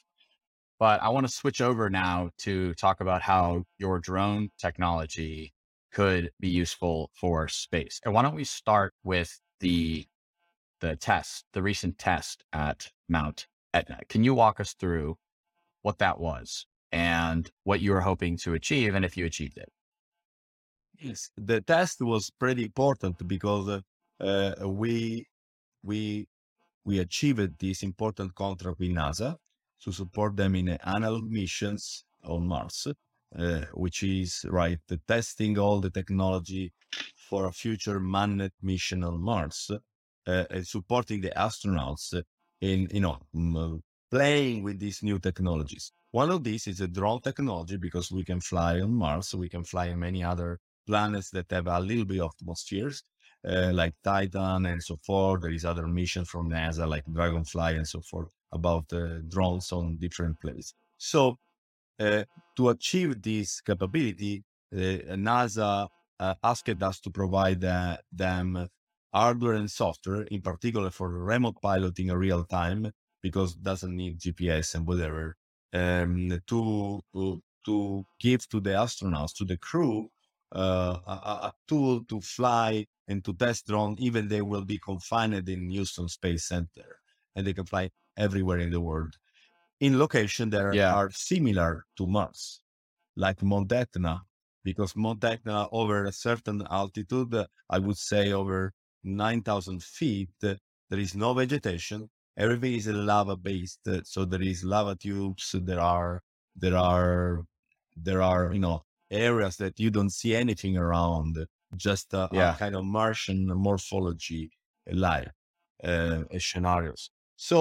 But 0.78 1.02
I 1.02 1.10
want 1.10 1.26
to 1.26 1.32
switch 1.32 1.60
over 1.60 1.90
now 1.90 2.30
to 2.38 2.74
talk 2.74 3.00
about 3.00 3.22
how 3.22 3.64
your 3.78 3.98
drone 3.98 4.48
technology 4.58 5.52
could 5.92 6.30
be 6.40 6.48
useful 6.48 7.10
for 7.14 7.48
space. 7.48 8.00
And 8.04 8.14
why 8.14 8.22
don't 8.22 8.34
we 8.34 8.44
start 8.44 8.94
with 9.04 9.40
the 9.60 10.06
the 10.80 10.96
test, 10.96 11.44
the 11.52 11.62
recent 11.62 11.98
test 11.98 12.42
at 12.54 12.90
Mount 13.08 13.46
Etna? 13.74 14.00
Can 14.08 14.24
you 14.24 14.32
walk 14.32 14.60
us 14.60 14.72
through 14.72 15.18
what 15.82 15.98
that 15.98 16.18
was 16.18 16.66
and 16.92 17.50
what 17.64 17.80
you 17.80 17.92
were 17.92 18.02
hoping 18.02 18.36
to 18.38 18.54
achieve 18.54 18.94
and 18.94 19.04
if 19.04 19.16
you 19.16 19.26
achieved 19.26 19.58
it? 19.58 19.70
Yes, 20.98 21.30
the 21.36 21.60
test 21.60 22.00
was 22.00 22.30
pretty 22.30 22.64
important 22.64 23.26
because 23.26 23.68
uh, 23.68 23.80
uh, 24.62 24.68
we 24.68 25.26
we 25.82 26.28
we 26.84 26.98
achieved 27.00 27.58
this 27.60 27.82
important 27.82 28.34
contract 28.34 28.78
with 28.80 28.90
NASA 28.90 29.36
to 29.82 29.92
support 29.92 30.36
them 30.36 30.54
in 30.56 30.68
analog 30.70 31.24
missions 31.30 32.04
on 32.24 32.46
Mars, 32.46 32.86
uh, 33.38 33.66
which 33.74 34.02
is 34.02 34.44
right 34.50 34.78
the 34.88 34.98
testing 35.08 35.58
all 35.58 35.80
the 35.80 35.90
technology 35.90 36.72
for 37.16 37.46
a 37.46 37.52
future 37.52 38.00
manned 38.00 38.50
mission 38.62 39.04
on 39.04 39.20
Mars, 39.20 39.70
uh, 40.26 40.44
and 40.50 40.66
supporting 40.66 41.20
the 41.22 41.30
astronauts 41.36 42.22
in 42.60 42.88
you 42.92 43.00
know 43.00 43.18
m- 43.34 43.82
playing 44.10 44.62
with 44.62 44.78
these 44.78 45.02
new 45.02 45.18
technologies. 45.18 45.92
One 46.10 46.30
of 46.30 46.42
these 46.44 46.66
is 46.66 46.80
a 46.80 46.88
drone 46.88 47.20
technology 47.20 47.76
because 47.76 48.10
we 48.10 48.24
can 48.24 48.40
fly 48.40 48.80
on 48.80 48.94
Mars, 48.94 49.34
we 49.34 49.48
can 49.48 49.64
fly 49.64 49.90
on 49.90 50.00
many 50.00 50.24
other 50.24 50.58
planets 50.86 51.30
that 51.30 51.50
have 51.50 51.68
a 51.68 51.78
little 51.80 52.04
bit 52.04 52.20
of 52.20 52.32
atmospheres, 52.40 53.04
uh, 53.46 53.70
like 53.72 53.94
Titan 54.02 54.66
and 54.66 54.82
so 54.82 54.96
forth. 55.06 55.42
There 55.42 55.52
is 55.52 55.64
other 55.64 55.86
missions 55.86 56.28
from 56.28 56.50
NASA 56.50 56.88
like 56.88 57.04
Dragonfly 57.12 57.76
and 57.76 57.86
so 57.86 58.00
forth 58.00 58.32
about 58.52 58.88
drones 59.28 59.70
on 59.72 59.98
different 59.98 60.40
places. 60.40 60.74
So 60.96 61.38
uh, 61.98 62.24
to 62.56 62.68
achieve 62.70 63.22
this 63.22 63.60
capability, 63.60 64.44
uh, 64.72 65.14
NASA 65.16 65.88
uh, 66.18 66.34
asked 66.42 66.82
us 66.82 67.00
to 67.00 67.10
provide 67.10 67.64
uh, 67.64 67.96
them 68.12 68.68
hardware 69.12 69.54
and 69.54 69.70
software, 69.70 70.22
in 70.22 70.40
particular 70.42 70.90
for 70.90 71.08
remote 71.10 71.56
piloting 71.62 72.08
in 72.08 72.16
real 72.16 72.44
time, 72.44 72.90
because 73.22 73.52
it 73.54 73.62
doesn't 73.62 73.94
need 73.94 74.18
GPS 74.18 74.74
and 74.74 74.86
whatever, 74.86 75.36
um, 75.72 76.40
to, 76.46 77.00
to, 77.12 77.42
to 77.64 78.06
give 78.18 78.48
to 78.48 78.60
the 78.60 78.70
astronauts, 78.70 79.34
to 79.36 79.44
the 79.44 79.56
crew, 79.56 80.10
uh, 80.54 80.98
a, 81.06 81.12
a, 81.12 81.52
tool 81.68 82.02
to 82.04 82.20
fly 82.20 82.86
and 83.06 83.24
to 83.24 83.32
test 83.34 83.66
drone, 83.66 83.96
even 83.98 84.28
they 84.28 84.42
will 84.42 84.64
be 84.64 84.78
confined 84.78 85.48
in 85.48 85.70
Houston 85.70 86.08
Space 86.08 86.44
Center 86.48 86.98
and 87.36 87.46
they 87.46 87.52
can 87.52 87.66
fly 87.66 87.90
everywhere 88.16 88.58
in 88.58 88.70
the 88.70 88.80
world 88.80 89.16
in 89.80 89.98
location 89.98 90.50
that 90.50 90.74
Yeah. 90.74 90.94
are 90.94 91.10
similar 91.10 91.86
to 91.96 92.06
Mars, 92.06 92.60
like 93.16 93.42
Mount 93.42 93.72
Etna, 93.72 94.22
because 94.62 94.94
Mount 94.94 95.24
Etna 95.24 95.68
over 95.72 96.04
a 96.04 96.12
certain 96.12 96.66
altitude, 96.70 97.46
I 97.68 97.78
would 97.78 97.96
say 97.96 98.32
over 98.32 98.72
9,000 99.02 99.82
feet, 99.82 100.30
there 100.40 100.58
is 100.90 101.14
no 101.14 101.32
vegetation. 101.34 102.10
Everything 102.42 102.74
is 102.80 102.86
lava 103.10 103.36
based. 103.36 103.80
uh, 103.88 104.00
So 104.04 104.20
there 104.24 104.42
is 104.52 104.64
lava 104.64 104.94
tubes. 104.96 105.46
There 105.70 105.80
are, 105.96 106.12
there 106.62 106.76
are, 106.76 107.44
there 108.08 108.22
are, 108.22 108.44
you 108.54 108.60
know, 108.66 108.78
areas 109.10 109.54
that 109.62 109.74
you 109.82 109.90
don't 109.96 110.10
see 110.20 110.32
anything 110.44 110.74
around, 110.84 111.32
just 111.76 112.14
a, 112.14 112.24
a 112.52 112.54
kind 112.62 112.74
of 112.76 112.84
Martian 112.84 113.40
morphology 113.66 114.50
life 115.08 115.32
uh, 115.84 116.22
scenarios. 116.38 117.10
So, 117.36 117.58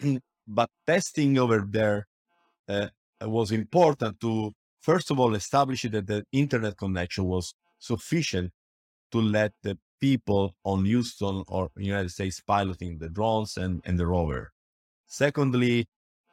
but 0.58 0.70
testing 0.86 1.38
over 1.38 1.60
there 1.78 1.98
uh, 2.68 2.88
was 3.22 3.50
important 3.52 4.20
to, 4.20 4.52
first 4.80 5.10
of 5.10 5.16
all, 5.20 5.34
establish 5.34 5.82
that 5.82 6.06
the 6.06 6.24
internet 6.32 6.76
connection 6.78 7.24
was 7.24 7.54
sufficient 7.78 8.52
to 9.12 9.18
let 9.20 9.52
the 9.62 9.78
people 10.00 10.54
on 10.64 10.84
Houston 10.84 11.44
or 11.48 11.70
United 11.76 12.10
States 12.10 12.40
piloting 12.40 12.98
the 12.98 13.08
drones 13.08 13.56
and, 13.56 13.80
and 13.84 13.98
the 13.98 14.06
rover. 14.06 14.52
Secondly, 15.06 15.86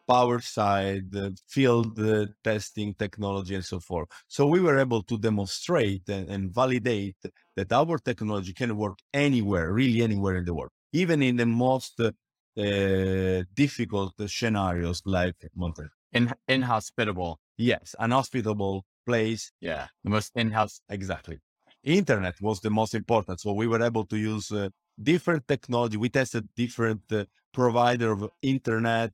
power 0.08 0.40
side, 0.40 1.16
uh, 1.16 1.32
field 1.48 2.00
uh, 2.00 2.28
testing 2.44 2.94
technology, 2.94 3.56
and 3.56 3.66
so 3.66 3.80
forth. 3.80 4.08
So 4.28 4.46
we 4.48 4.60
were 4.60 4.78
able 4.78 5.04
to 5.04 5.18
demonstrate 5.18 6.08
and, 6.10 6.30
and 6.30 6.54
validate 6.54 7.18
that 7.56 7.72
our 7.72 7.98
technology 7.98 8.54
can 8.54 8.78
work 8.78 9.00
anywhere, 9.14 9.72
really 9.74 10.02
anywhere 10.02 10.36
in 10.36 10.46
the 10.46 10.54
world, 10.54 10.72
even 10.94 11.22
in 11.24 11.38
the 11.38 11.46
most 11.46 12.00
uh, 12.00 12.12
uh, 12.58 13.44
difficult 13.54 14.14
scenarios 14.28 15.02
like 15.06 15.36
Montreal. 15.56 15.90
In, 16.14 16.32
inhospitable. 16.48 17.40
Yes, 17.58 17.96
an 18.00 18.12
hospitable 18.12 18.86
place. 19.06 19.52
Yeah. 19.60 19.88
The 20.04 20.10
most 20.10 20.32
in-house. 20.36 20.82
Exactly. 20.90 21.40
Internet 21.86 22.42
was 22.42 22.60
the 22.60 22.70
most 22.70 22.96
important. 22.96 23.40
So 23.40 23.54
we 23.54 23.68
were 23.68 23.82
able 23.82 24.06
to 24.06 24.18
use 24.18 24.52
uh, 24.52 24.70
different 25.02 25.48
technology. 25.48 25.98
We 25.98 26.10
tested 26.10 26.50
different 26.56 27.02
uh, 27.12 27.26
provider 27.54 28.12
of 28.12 28.30
internet, 28.42 29.14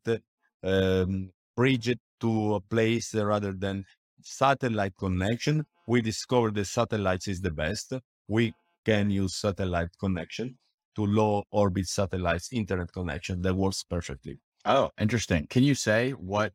um, 0.63 1.31
bridge 1.55 1.89
it 1.89 1.99
to 2.21 2.55
a 2.55 2.61
place 2.61 3.13
uh, 3.13 3.25
rather 3.25 3.51
than 3.51 3.85
satellite 4.21 4.93
connection. 4.97 5.65
We 5.87 6.01
discovered 6.01 6.55
the 6.55 6.65
satellites 6.65 7.27
is 7.27 7.41
the 7.41 7.51
best. 7.51 7.93
We 8.27 8.53
can 8.85 9.11
use 9.11 9.35
satellite 9.35 9.89
connection 9.99 10.57
to 10.95 11.05
low 11.05 11.43
orbit 11.51 11.87
satellites 11.87 12.49
internet 12.53 12.91
connection 12.93 13.41
that 13.41 13.55
works 13.55 13.83
perfectly. 13.83 14.39
Oh, 14.65 14.91
interesting. 14.99 15.47
Can 15.47 15.63
you 15.63 15.75
say 15.75 16.11
what 16.11 16.53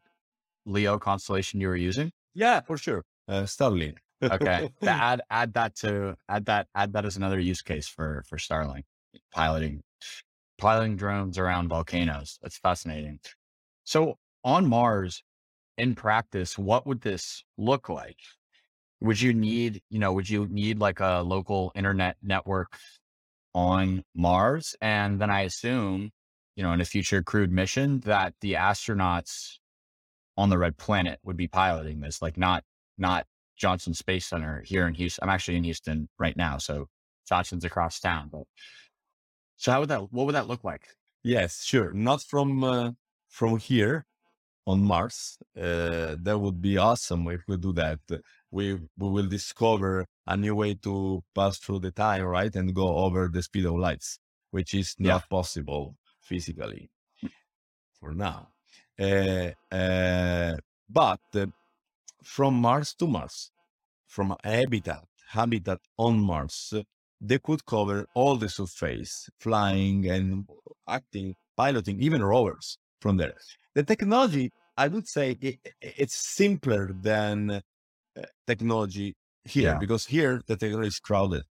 Leo 0.65 0.99
constellation 0.99 1.61
you 1.61 1.69
were 1.69 1.77
using? 1.77 2.11
Yeah, 2.35 2.61
for 2.61 2.77
sure. 2.77 3.05
Uh, 3.29 3.43
Starlink. 3.43 3.99
Okay. 4.23 4.71
Add 4.83 5.23
add 5.31 5.55
that 5.55 5.75
to 5.77 6.17
add 6.29 6.47
that 6.47 6.69
add 6.75 6.93
that 6.95 7.05
as 7.05 7.17
another 7.17 7.39
use 7.39 7.63
case 7.63 7.87
for 7.87 8.25
for 8.27 8.39
Starlink 8.39 8.85
piloting 9.33 9.83
piloting 10.59 10.97
drones 10.97 11.39
around 11.39 11.69
volcanoes. 11.69 12.39
That's 12.43 12.59
fascinating. 12.59 13.21
So 13.85 14.17
on 14.45 14.67
Mars, 14.67 15.23
in 15.79 15.95
practice, 15.95 16.57
what 16.57 16.87
would 16.87 17.03
this 17.03 17.45
look 17.59 17.89
like? 17.89 18.19
Would 19.01 19.21
you 19.21 19.35
need, 19.35 19.83
you 19.91 19.99
know, 19.99 20.13
would 20.13 20.29
you 20.29 20.47
need 20.51 20.79
like 20.79 21.01
a 21.01 21.23
local 21.25 21.73
internet 21.75 22.17
network 22.23 22.79
on 23.55 24.03
Mars? 24.15 24.75
And 24.81 25.21
then 25.21 25.31
I 25.31 25.43
assume, 25.43 26.11
you 26.57 26.63
know, 26.63 26.73
in 26.73 26.81
a 26.81 26.85
future 26.87 27.23
crewed 27.23 27.53
mission 27.53 28.01
that 28.01 28.35
the 28.41 28.55
astronauts 28.55 29.59
on 30.39 30.49
the 30.49 30.59
red 30.59 30.79
planet 30.79 31.19
would 31.25 31.37
be 31.37 31.49
piloting 31.49 32.01
this, 32.01 32.23
like 32.23 32.39
not 32.39 32.65
not 32.97 33.27
Johnson 33.57 33.95
Space 33.95 34.27
Center 34.27 34.63
here 34.65 34.87
in 34.87 34.95
Houston. 34.95 35.23
I'm 35.25 35.35
actually 35.35 35.57
in 35.57 35.65
Houston 35.65 36.09
right 36.19 36.37
now, 36.37 36.59
so 36.59 36.87
Johnson's 37.29 37.65
across 37.65 38.01
town. 38.01 38.29
But 38.33 38.45
so 39.57 39.73
how 39.73 39.81
would 39.81 39.89
that? 39.89 40.13
What 40.13 40.27
would 40.27 40.35
that 40.35 40.47
look 40.49 40.65
like? 40.65 40.87
Yes, 41.23 41.63
sure. 41.65 41.93
Not 41.93 42.23
from 42.23 42.63
uh, 42.65 42.93
from 43.29 43.59
here 43.59 44.07
on 44.67 44.83
Mars. 44.83 45.39
Uh, 45.57 46.17
that 46.21 46.39
would 46.39 46.61
be 46.61 46.77
awesome 46.79 47.27
if 47.29 47.43
we 47.49 47.57
do 47.57 47.73
that. 47.75 48.01
We 48.51 48.75
we 48.75 49.09
will 49.11 49.27
discover 49.29 50.07
a 50.27 50.37
new 50.37 50.55
way 50.55 50.75
to 50.75 51.23
pass 51.35 51.59
through 51.59 51.81
the 51.81 51.91
time, 51.93 52.23
right, 52.25 52.55
and 52.55 52.75
go 52.75 52.97
over 52.99 53.29
the 53.29 53.43
speed 53.43 53.67
of 53.67 53.75
lights 53.75 54.19
which 54.53 54.73
is 54.75 54.95
not 54.99 55.23
Yeah. 55.23 55.27
possible 55.29 55.97
physically 56.23 56.89
for 58.01 58.13
now. 58.15 58.49
Uh, 58.99 59.51
uh, 59.71 60.57
but 60.89 61.21
uh, 61.35 61.47
from 62.35 62.55
Mars 62.67 62.95
to 62.97 63.07
Mars, 63.07 63.51
from 64.07 64.37
habitat 64.45 65.05
habitat 65.29 65.81
on 65.99 66.21
Mars, 66.21 66.75
they 67.21 67.39
could 67.39 67.65
cover 67.67 68.07
all 68.15 68.37
the 68.37 68.49
surface, 68.49 69.29
flying 69.41 70.09
and 70.09 70.49
acting, 70.89 71.35
piloting, 71.57 72.01
even 72.03 72.23
rovers 72.23 72.79
from 73.01 73.17
there. 73.19 73.35
The 73.75 73.83
technology, 73.85 74.53
I 74.77 74.89
would 74.89 75.09
say, 75.09 75.37
i 75.43 75.49
i- 75.67 75.73
it's 76.05 76.17
simpler 76.17 76.93
than 77.11 77.37
uh, 77.51 77.61
technology 78.47 79.17
here 79.45 79.75
Yeah. 79.75 79.77
because 79.77 80.07
here 80.07 80.43
the 80.49 80.57
technology 80.57 80.89
is 80.89 81.01
crowded. 81.01 81.45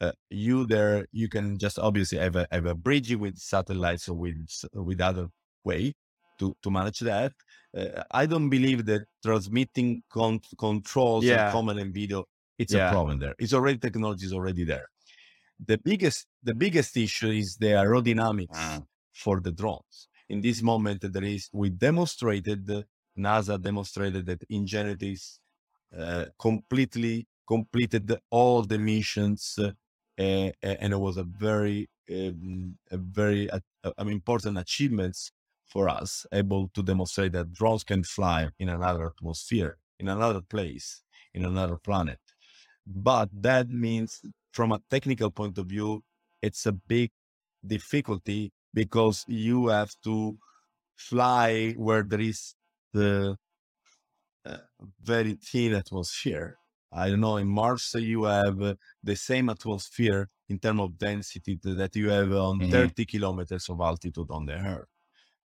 Uh, 0.00 0.12
you 0.30 0.66
there, 0.66 1.06
you 1.12 1.28
can 1.28 1.58
just 1.58 1.78
obviously 1.78 2.18
have 2.18 2.34
a 2.36 2.46
have 2.50 2.66
a 2.66 2.74
bridge 2.74 3.14
with 3.16 3.38
satellites 3.38 4.08
or 4.08 4.14
with 4.16 4.46
with 4.74 5.00
other 5.00 5.28
way 5.64 5.94
to 6.42 6.46
to 6.62 6.68
manage 6.78 7.00
that. 7.12 7.32
Uh, 7.78 8.02
I 8.22 8.24
don't 8.32 8.50
believe 8.56 8.80
that 8.90 9.02
transmitting 9.26 9.90
con- 10.16 10.40
controls 10.66 11.24
Yeah. 11.24 11.56
and 11.58 11.80
and 11.80 11.92
video 12.02 12.18
it's 12.62 12.74
Yeah. 12.74 12.88
a 12.88 12.92
problem 12.96 13.16
there. 13.24 13.34
It's 13.42 13.54
already 13.58 13.78
technology 13.88 14.24
is 14.30 14.34
already 14.38 14.64
there. 14.72 14.86
The 15.70 15.78
biggest 15.90 16.20
the 16.48 16.54
biggest 16.64 16.92
issue 17.06 17.30
is 17.42 17.48
the 17.64 17.72
aerodynamics 17.82 18.60
Ah. 18.68 18.80
for 19.22 19.36
the 19.46 19.52
drones. 19.60 19.96
In 20.28 20.38
this 20.46 20.58
moment, 20.72 21.00
there 21.14 21.24
is 21.36 21.42
we 21.62 21.68
demonstrated 21.88 22.62
NASA 23.26 23.54
demonstrated 23.70 24.22
that 24.30 24.40
Ingenuity 24.58 25.16
uh, 26.02 26.26
completely 26.38 27.16
completed 27.54 28.06
all 28.30 28.62
the 28.72 28.78
missions, 28.78 29.42
uh, 29.58 29.72
uh, 30.18 30.50
and 30.62 30.92
it 30.96 31.00
was 31.06 31.16
a 31.24 31.24
very 31.24 31.80
um, 32.10 32.76
a 32.90 32.98
very 33.20 33.42
uh, 33.50 33.60
uh, 33.84 33.92
important 34.18 34.54
achievements 34.58 35.20
for 35.72 35.88
us, 35.88 36.26
able 36.32 36.68
to 36.74 36.82
demonstrate 36.82 37.32
that 37.32 37.52
drones 37.52 37.84
can 37.84 38.02
fly 38.04 38.50
in 38.58 38.68
another 38.68 39.06
atmosphere, 39.14 39.78
in 39.98 40.08
another 40.08 40.40
place, 40.42 41.02
in 41.34 41.44
another 41.44 41.76
planet. 41.78 42.20
But 42.86 43.28
that 43.42 43.68
means, 43.68 44.20
from 44.52 44.72
a 44.72 44.80
technical 44.90 45.30
point 45.30 45.58
of 45.58 45.66
view, 45.66 46.04
it's 46.42 46.66
a 46.66 46.72
big 46.72 47.10
difficulty 47.66 48.52
because 48.74 49.24
you 49.28 49.68
have 49.68 49.92
to 50.04 50.38
fly 50.96 51.72
where 51.74 52.02
there 52.04 52.20
is 52.20 52.54
the 52.92 53.38
uh, 54.44 54.58
very 55.00 55.34
thin 55.34 55.74
atmosphere. 55.74 56.58
I 56.92 57.08
don't 57.08 57.20
know. 57.20 57.36
In 57.38 57.48
Mars, 57.48 57.92
uh, 57.94 57.98
you 57.98 58.24
have 58.24 58.60
uh, 58.60 58.74
the 59.02 59.16
same 59.16 59.48
atmosphere 59.48 60.28
in 60.48 60.58
terms 60.58 60.80
of 60.80 60.98
density 60.98 61.58
that 61.62 61.96
you 61.96 62.10
have 62.10 62.32
on 62.32 62.60
Mhm. 62.60 62.68
30 62.70 63.06
kilometers 63.06 63.68
of 63.70 63.80
altitude 63.80 64.30
on 64.30 64.46
the 64.46 64.54
Earth. 64.54 64.88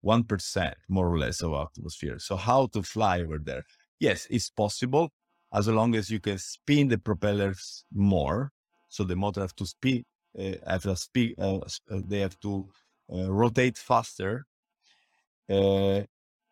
1% 0.05 0.75
more 0.89 1.09
or 1.09 1.19
less 1.19 1.43
of 1.43 1.53
atmosphere. 1.55 2.19
So, 2.19 2.37
how 2.37 2.67
to 2.69 2.83
fly 2.83 3.21
over 3.21 3.39
there? 3.39 3.65
Yes, 4.01 4.27
it's 4.31 4.51
possible 4.51 5.11
as 5.55 5.69
long 5.69 5.95
as 5.95 6.11
you 6.11 6.21
can 6.21 6.39
spin 6.39 6.89
the 6.89 6.99
propellers 6.99 7.85
more. 7.93 8.51
So, 8.89 9.05
the 9.05 9.17
motor 9.17 9.41
have 9.41 9.55
to 9.57 9.67
spin, 9.67 10.05
uh, 10.39 10.53
have 10.67 10.83
to 10.83 10.97
speed, 10.97 11.35
uh, 11.39 11.61
they 11.89 12.21
have 12.21 12.39
to 12.41 12.69
uh, 13.13 13.31
rotate 13.31 13.79
faster. 13.79 14.45
Uh, 15.51 16.03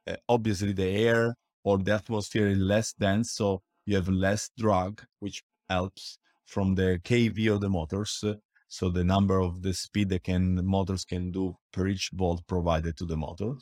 uh, 0.07 0.16
obviously 0.28 0.72
the 0.72 0.88
air 0.88 1.34
or 1.64 1.78
the 1.78 1.92
atmosphere 1.92 2.48
is 2.48 2.59
less 2.59 2.92
dense, 2.94 3.32
so 3.32 3.62
you 3.86 3.96
have 3.96 4.09
less 4.09 4.51
drag, 4.59 5.03
which 5.20 5.42
helps 5.68 6.18
from 6.46 6.74
the 6.74 7.01
kV 7.05 7.55
of 7.55 7.61
the 7.61 7.68
motors. 7.68 8.24
So 8.71 8.89
the 8.89 9.03
number 9.03 9.41
of 9.41 9.62
the 9.62 9.75
speed 9.75 10.09
that 10.11 10.23
can 10.23 10.64
motors 10.64 11.05
can 11.05 11.33
do 11.33 11.57
per 11.73 11.89
each 11.89 12.11
volt 12.14 12.47
provided 12.47 12.97
to 12.97 13.05
the 13.05 13.16
motor. 13.16 13.55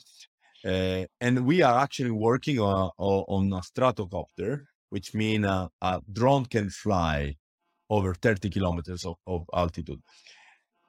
Uh, 0.63 1.03
and 1.19 1.45
we 1.47 1.63
are 1.63 1.79
actually 1.79 2.11
working 2.11 2.59
on, 2.59 2.91
on 2.97 3.51
a 3.53 3.61
stratocopter, 3.61 4.65
which 4.91 5.15
means 5.15 5.45
uh, 5.45 5.67
a 5.81 5.99
drone 6.13 6.45
can 6.45 6.69
fly 6.69 7.35
over 7.89 8.13
30 8.13 8.51
kilometers 8.51 9.03
of, 9.03 9.15
of 9.25 9.45
altitude. 9.51 9.99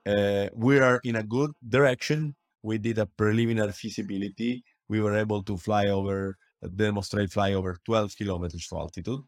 Uh, 0.06 0.48
we 0.54 0.78
are 0.78 1.00
in 1.02 1.16
a 1.16 1.22
good 1.22 1.52
direction. 1.66 2.36
We 2.62 2.76
did 2.76 2.98
a 2.98 3.06
preliminary 3.06 3.72
feasibility. 3.72 4.62
We 4.86 5.00
were 5.00 5.16
able 5.16 5.42
to 5.44 5.56
fly 5.56 5.86
over, 5.86 6.36
demonstrate 6.76 7.32
fly 7.32 7.54
over 7.54 7.78
12 7.86 8.16
kilometers 8.16 8.68
of 8.70 8.80
altitude 8.80 9.20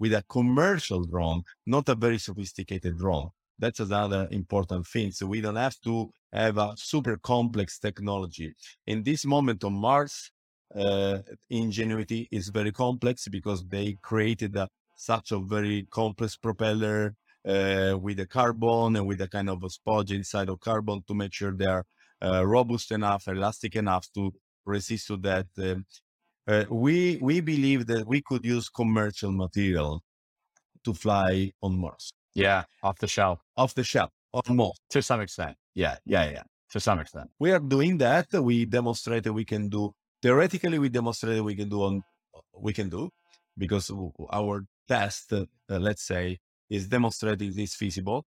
with 0.00 0.14
a 0.14 0.24
commercial 0.28 1.04
drone, 1.04 1.42
not 1.66 1.88
a 1.88 1.94
very 1.94 2.18
sophisticated 2.18 2.98
drone. 2.98 3.30
That's 3.60 3.80
another 3.80 4.26
important 4.30 4.86
thing. 4.86 5.12
So 5.12 5.26
we 5.26 5.42
don't 5.42 5.56
have 5.56 5.78
to 5.84 6.10
have 6.32 6.56
a 6.56 6.72
super 6.76 7.18
complex 7.18 7.78
technology. 7.78 8.54
In 8.86 9.02
this 9.02 9.26
moment 9.26 9.62
on 9.64 9.74
Mars, 9.74 10.30
uh, 10.74 11.18
Ingenuity 11.50 12.26
is 12.30 12.48
very 12.48 12.72
complex 12.72 13.28
because 13.28 13.66
they 13.66 13.98
created 14.00 14.56
a, 14.56 14.66
such 14.96 15.32
a 15.32 15.38
very 15.38 15.86
complex 15.90 16.36
propeller 16.36 17.14
uh, 17.46 17.98
with 18.00 18.16
the 18.16 18.26
carbon 18.26 18.96
and 18.96 19.06
with 19.06 19.20
a 19.20 19.28
kind 19.28 19.50
of 19.50 19.62
a 19.62 19.68
sponge 19.68 20.12
inside 20.12 20.48
of 20.48 20.60
carbon 20.60 21.02
to 21.06 21.14
make 21.14 21.34
sure 21.34 21.52
they 21.52 21.66
are 21.66 21.84
uh, 22.22 22.46
robust 22.46 22.92
enough, 22.92 23.28
elastic 23.28 23.76
enough 23.76 24.06
to 24.14 24.32
resist 24.64 25.06
to 25.08 25.16
that. 25.18 25.46
Um, 25.58 25.84
uh, 26.46 26.64
we 26.70 27.18
we 27.20 27.40
believe 27.40 27.86
that 27.86 28.06
we 28.06 28.22
could 28.22 28.44
use 28.44 28.70
commercial 28.70 29.32
material 29.32 30.02
to 30.84 30.94
fly 30.94 31.52
on 31.62 31.78
Mars 31.78 32.12
Yeah. 32.34 32.64
Off 32.82 32.98
the 32.98 33.06
shelf 33.08 33.40
off 33.56 33.74
the 33.74 33.84
shelf, 33.84 34.10
almost. 34.32 34.80
to 34.90 35.02
some 35.02 35.20
extent. 35.20 35.56
Yeah. 35.74 35.96
Yeah. 36.04 36.30
Yeah. 36.30 36.42
To 36.72 36.80
some 36.80 37.00
extent. 37.00 37.30
We 37.38 37.50
are 37.52 37.58
doing 37.58 37.98
that. 37.98 38.26
We 38.32 38.64
demonstrated 38.64 39.32
we 39.32 39.44
can 39.44 39.68
do 39.68 39.92
theoretically. 40.22 40.78
We 40.78 40.88
demonstrated 40.88 41.42
we 41.42 41.56
can 41.56 41.68
do 41.68 41.82
on 41.82 42.02
we 42.56 42.72
can 42.72 42.88
do 42.88 43.10
because 43.58 43.90
our 44.32 44.64
test, 44.88 45.32
uh, 45.32 45.44
let's 45.68 46.02
say, 46.02 46.38
is 46.68 46.86
demonstrating 46.88 47.52
this 47.54 47.74
feasible. 47.74 48.24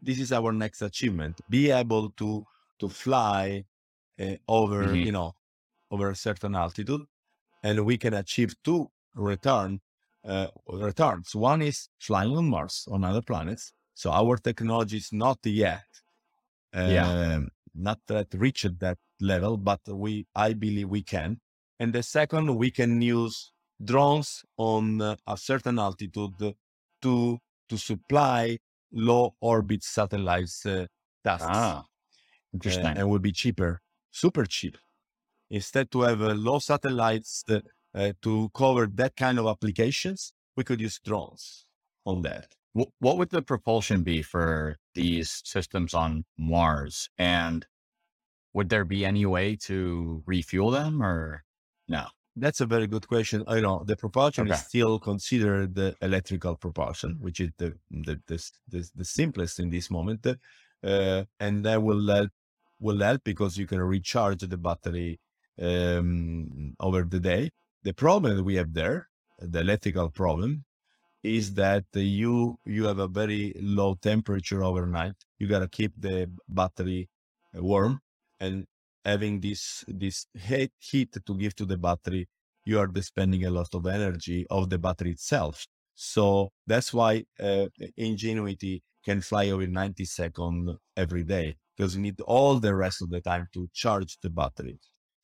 This 0.00 0.18
is 0.20 0.32
our 0.32 0.52
next 0.52 0.82
achievement: 0.82 1.40
be 1.48 1.70
able 1.70 2.10
to 2.20 2.44
to 2.80 2.88
fly 2.88 3.64
uh, 4.20 4.36
over 4.48 4.88
Mhm. 4.88 5.04
you 5.06 5.12
know 5.12 5.32
over 5.90 6.10
a 6.10 6.16
certain 6.16 6.54
altitude, 6.54 7.02
and 7.62 7.84
we 7.86 7.96
can 7.98 8.14
achieve 8.14 8.54
two 8.62 8.90
return 9.14 9.80
uh, 10.24 10.48
returns. 10.68 11.34
One 11.34 11.62
is 11.62 11.88
flying 11.98 12.36
on 12.36 12.48
Mars 12.48 12.86
on 12.90 13.04
other 13.04 13.22
planets. 13.22 13.72
So 13.94 14.10
our 14.12 14.36
technology 14.38 14.98
is 14.98 15.12
not 15.12 15.38
yet 15.44 15.84
Yeah. 16.86 17.06
um, 17.34 17.48
not 17.74 18.00
that 18.06 18.28
reached 18.34 18.78
that 18.80 18.98
level, 19.20 19.56
but 19.56 19.80
we 19.88 20.26
I 20.34 20.52
believe 20.54 20.88
we 20.88 21.02
can. 21.02 21.40
And 21.78 21.92
the 21.92 22.02
second, 22.02 22.56
we 22.56 22.70
can 22.70 23.00
use 23.02 23.52
drones 23.82 24.44
on 24.56 25.00
uh, 25.00 25.16
a 25.26 25.36
certain 25.36 25.78
altitude 25.78 26.54
to 27.02 27.38
to 27.68 27.76
supply 27.78 28.58
low 28.92 29.34
orbit 29.40 29.82
satellites 29.82 30.66
uh, 30.66 30.86
tasks, 31.24 31.48
Ah. 31.48 31.80
uh, 31.80 31.82
Interesting. 32.54 32.96
and 32.96 33.08
will 33.10 33.18
be 33.20 33.32
cheaper, 33.32 33.80
super 34.10 34.44
cheap. 34.46 34.76
Instead 35.50 35.90
to 35.92 36.02
have 36.02 36.22
uh, 36.22 36.34
low 36.34 36.58
satellites 36.58 37.44
uh, 37.94 38.12
to 38.22 38.50
cover 38.54 38.86
that 38.86 39.16
kind 39.16 39.38
of 39.38 39.46
applications, 39.46 40.32
we 40.56 40.64
could 40.64 40.80
use 40.80 41.00
drones 41.04 41.66
on 42.04 42.22
that. 42.22 42.54
What 42.72 43.18
would 43.18 43.30
the 43.30 43.42
propulsion 43.42 44.02
be 44.04 44.22
for 44.22 44.76
these 44.94 45.42
systems 45.44 45.92
on 45.92 46.24
Mars? 46.38 47.08
And 47.18 47.66
would 48.54 48.68
there 48.68 48.84
be 48.84 49.04
any 49.04 49.26
way 49.26 49.56
to 49.62 50.22
refuel 50.26 50.70
them 50.70 51.02
or 51.02 51.44
no? 51.88 52.06
That's 52.36 52.60
a 52.60 52.66
very 52.66 52.86
good 52.86 53.08
question. 53.08 53.42
I 53.48 53.60
know 53.60 53.82
the 53.84 53.96
propulsion 53.96 54.46
is 54.48 54.60
still 54.60 54.98
considered 55.00 55.74
the 55.74 55.96
electrical 56.00 56.56
propulsion, 56.56 57.16
which 57.20 57.40
is 57.40 57.50
the 57.58 57.74
the 57.90 58.20
the, 58.26 58.50
the, 58.68 58.90
the 58.94 59.04
simplest 59.04 59.58
in 59.58 59.70
this 59.70 59.90
moment, 59.90 60.24
uh, 60.26 61.24
and 61.40 61.64
that 61.64 61.82
will 61.82 62.06
help 62.08 62.30
will 62.78 63.00
help 63.00 63.22
because 63.24 63.58
you 63.58 63.66
can 63.66 63.80
recharge 63.80 64.40
the 64.42 64.56
battery 64.56 65.20
um, 65.60 66.74
over 66.78 67.02
the 67.02 67.20
day. 67.20 67.50
The 67.82 67.92
problem 67.94 68.36
that 68.36 68.44
we 68.44 68.54
have 68.56 68.72
there, 68.74 69.08
the 69.38 69.60
electrical 69.60 70.10
problem, 70.10 70.64
is 71.22 71.54
that 71.54 71.84
you 71.94 72.58
you 72.64 72.84
have 72.86 72.98
a 73.00 73.08
very 73.08 73.54
low 73.60 73.94
temperature 73.96 74.62
overnight. 74.64 75.14
You 75.38 75.48
gotta 75.48 75.68
keep 75.68 75.92
the 75.98 76.30
battery 76.48 77.08
uh, 77.56 77.62
warm, 77.62 78.00
and 78.40 78.66
having 79.04 79.40
this 79.40 79.84
this 79.88 80.26
heat 80.34 80.72
heat 80.78 81.12
to 81.26 81.34
give 81.36 81.54
to 81.56 81.66
the 81.66 81.78
battery, 81.78 82.28
you 82.64 82.78
are 82.78 82.90
spending 83.02 83.44
a 83.44 83.50
lot 83.50 83.74
of 83.74 83.86
energy 83.86 84.46
of 84.50 84.70
the 84.70 84.78
battery 84.78 85.12
itself. 85.12 85.66
So 85.94 86.50
that's 86.66 86.92
why 86.94 87.24
uh, 87.40 87.66
Ingenuity 87.96 88.82
can 89.04 89.20
fly 89.20 89.50
over 89.50 89.66
90 89.66 90.04
seconds 90.06 90.70
every 90.96 91.24
day 91.24 91.56
because 91.76 91.94
you 91.96 92.02
need 92.02 92.20
all 92.22 92.58
the 92.60 92.74
rest 92.74 93.02
of 93.02 93.10
the 93.10 93.20
time 93.20 93.48
to 93.54 93.68
charge 93.74 94.18
the 94.22 94.30
battery. 94.30 94.78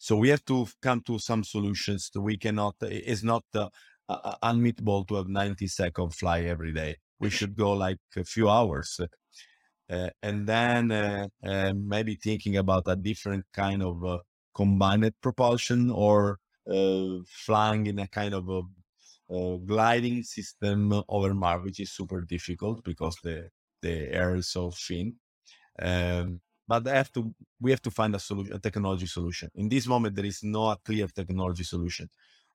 So 0.07 0.17
we 0.17 0.29
have 0.29 0.45
to 0.45 0.69
come 0.81 1.01
to 1.09 1.19
some 1.19 1.43
solutions 1.43 2.11
that 2.15 2.21
we 2.21 2.37
cannot. 2.37 2.77
It's 2.83 3.25
not 3.25 3.45
uh, 3.57 3.71
uh, 4.09 4.21
uh, 4.31 4.37
unmeetable 4.51 5.05
to 5.09 5.17
have 5.17 5.27
90 5.27 5.67
second 5.67 6.15
fly 6.15 6.43
every 6.43 6.73
day. 6.73 6.93
We 7.19 7.29
should 7.29 7.57
go 7.57 7.73
like 7.73 7.99
a 8.17 8.23
few 8.23 8.49
hours. 8.49 9.01
uh, 9.91 10.11
and 10.23 10.47
then 10.47 10.93
uh, 10.93 11.27
uh, 11.45 11.73
maybe 11.75 12.15
thinking 12.15 12.57
about 12.57 12.85
a 12.87 12.95
different 12.95 13.47
kind 13.53 13.83
of 13.83 14.05
uh, 14.05 14.19
combined 14.55 15.13
propulsion 15.21 15.91
or 15.91 16.39
uh, 16.71 17.19
flying 17.27 17.87
in 17.87 17.99
a 17.99 18.07
kind 18.07 18.33
of 18.35 18.49
a, 18.49 18.63
a 19.35 19.59
gliding 19.59 20.23
system 20.23 21.03
over 21.09 21.35
Mars, 21.35 21.65
which 21.65 21.81
is 21.81 21.91
super 21.91 22.21
difficult 22.21 22.85
because 22.85 23.17
the 23.25 23.51
the 23.83 23.95
air 24.21 24.37
is 24.37 24.49
so 24.49 24.71
thin. 24.71 25.17
Um, 25.81 26.41
but 26.69 26.87
have 26.87 27.13
to 27.13 27.35
we 27.61 27.71
have 27.71 27.83
to 27.83 27.91
find 27.91 28.15
a 28.15 28.19
solution, 28.19 28.55
a 28.55 28.59
technology 28.59 29.07
solution. 29.07 29.51
In 29.55 29.69
this 29.69 29.87
moment, 29.87 30.17
there 30.17 30.25
is 30.25 30.43
no 30.43 30.75
clear 30.85 31.07
technology 31.09 31.65
solution 31.65 32.09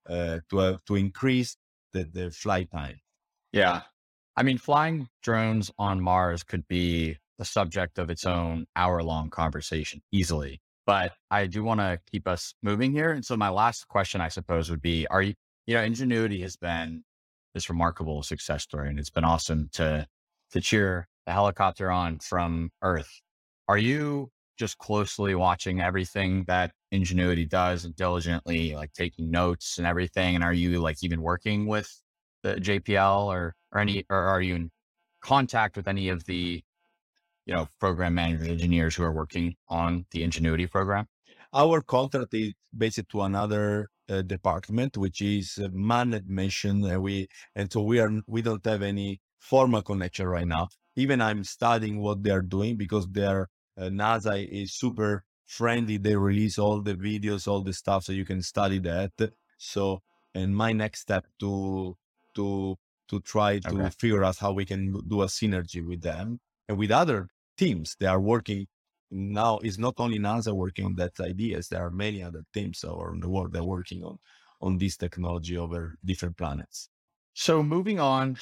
uh, 0.10 0.40
to 0.50 0.60
uh, 0.60 0.78
to 0.88 0.96
increase 0.96 1.58
the, 1.94 2.04
the 2.04 2.32
flight 2.32 2.70
time. 2.72 3.00
Yeah. 3.52 3.82
I 4.38 4.44
mean, 4.44 4.58
flying 4.58 5.10
drones 5.22 5.72
on 5.78 6.02
Mars 6.02 6.44
could 6.44 6.68
be 6.68 7.18
the 7.38 7.46
subject 7.46 8.00
of 8.00 8.10
its 8.10 8.26
own 8.26 8.66
hour 8.76 9.04
long 9.04 9.30
conversation 9.30 10.02
easily. 10.12 10.62
But 10.86 11.14
I 11.30 11.48
do 11.48 11.64
want 11.64 11.80
to 11.80 12.00
keep 12.12 12.28
us 12.28 12.54
moving 12.64 12.92
here. 12.92 13.12
And 13.12 13.26
so 13.26 13.36
my 13.38 13.50
last 13.50 13.88
question, 13.88 14.22
I 14.22 14.30
suppose, 14.30 14.70
would 14.70 14.82
be 14.82 15.06
Are 15.08 15.22
you, 15.22 15.34
you 15.68 15.76
know, 15.76 15.84
Ingenuity 15.84 16.42
has 16.42 16.56
been 16.56 17.04
this 17.54 17.70
remarkable 17.70 18.24
success 18.24 18.64
story, 18.64 18.90
and 18.90 19.00
it's 19.00 19.10
been 19.10 19.24
awesome 19.24 19.70
to 19.74 20.08
to 20.52 20.62
cheer 20.62 21.08
the 21.26 21.32
helicopter 21.32 21.92
on 21.92 22.20
from 22.20 22.72
Earth. 22.82 23.22
Are 23.68 23.78
you 23.78 24.32
just 24.58 24.78
closely 24.78 25.36
watching 25.36 25.82
everything 25.82 26.44
that 26.48 26.72
Ingenuity 26.92 27.46
does 27.46 27.86
and 27.86 27.96
diligently 27.96 28.76
like 28.76 28.94
taking 28.94 29.32
notes 29.32 29.78
and 29.78 29.88
everything? 29.88 30.36
And 30.36 30.44
are 30.44 30.54
you 30.54 30.80
like 30.80 30.98
even 31.04 31.22
working 31.22 31.68
with 31.68 31.90
the 32.44 32.56
JPL 32.56 33.26
or 33.26 33.56
or 33.72 33.80
any 33.80 34.06
or 34.10 34.18
are 34.18 34.42
you 34.42 34.56
in 34.56 34.72
contact 35.22 35.78
with 35.78 35.88
any 35.88 36.10
of 36.10 36.26
the 36.26 36.64
you 37.46 37.54
know 37.54 37.68
program 37.80 38.16
managers 38.16 38.50
engineers 38.50 38.96
who 38.96 39.04
are 39.04 39.12
working 39.12 39.56
on 39.70 40.06
the 40.12 40.24
Ingenuity 40.24 40.68
program? 40.68 41.08
Our 41.54 41.82
contract 41.82 42.34
is 42.34 42.54
based 42.78 43.02
to 43.10 43.22
another 43.22 43.90
uh, 44.10 44.22
department, 44.22 44.98
which 44.98 45.22
is 45.22 45.60
uh, 45.62 45.70
mission. 45.74 46.86
And 46.86 47.02
we 47.02 47.28
and 47.56 47.72
so 47.72 47.82
we 47.82 48.00
are 48.00 48.12
we 48.28 48.42
don't 48.42 48.66
have 48.66 48.82
any 48.82 49.22
formal 49.40 49.82
connection 49.82 50.28
right 50.28 50.48
now. 50.48 50.68
Even 50.96 51.22
I'm 51.22 51.44
studying 51.44 52.00
what 52.02 52.24
they 52.24 52.32
are 52.32 52.42
doing 52.42 52.78
because 52.78 53.08
their 53.10 53.50
uh, 53.78 53.84
NASA 53.84 54.46
is 54.48 54.74
super 54.78 55.24
friendly. 55.46 55.98
They 55.98 56.16
release 56.16 56.58
all 56.60 56.82
the 56.82 56.96
videos, 56.96 57.48
all 57.48 57.62
the 57.64 57.74
stuff, 57.74 58.04
so 58.06 58.12
you 58.14 58.26
can 58.26 58.42
study 58.42 58.80
that. 58.80 59.12
So, 59.58 60.02
and 60.34 60.56
my 60.56 60.74
next 60.74 61.02
step 61.02 61.26
to 61.40 61.98
to 62.36 62.76
to 63.10 63.20
try 63.22 63.60
to 63.60 63.78
Okay. 63.80 63.92
figure 64.00 64.24
out 64.24 64.38
how 64.38 64.54
we 64.54 64.66
can 64.66 64.94
do 65.08 65.22
a 65.22 65.26
synergy 65.28 65.86
with 65.86 66.02
them 66.02 66.40
and 66.68 66.78
with 66.78 66.92
other 66.92 67.30
teams. 67.58 67.96
They 68.00 68.06
are 68.08 68.22
working 68.22 68.68
now. 69.10 69.58
It's 69.60 69.78
not 69.78 69.96
only 70.00 70.20
NASA 70.20 70.54
working 70.56 70.86
on 70.86 70.96
that 70.96 71.20
ideas. 71.20 71.68
There 71.70 71.86
are 71.86 71.92
many 71.92 72.24
other 72.24 72.44
teams 72.54 72.84
around 72.84 73.22
the 73.24 73.30
world 73.30 73.54
that 73.54 73.60
are 73.60 73.66
working 73.66 74.04
on 74.04 74.18
on 74.62 74.78
this 74.78 74.96
technology 74.98 75.58
over 75.58 75.96
different 76.06 76.38
planets. 76.38 76.90
So 77.34 77.64
moving 77.64 78.00
on, 78.00 78.38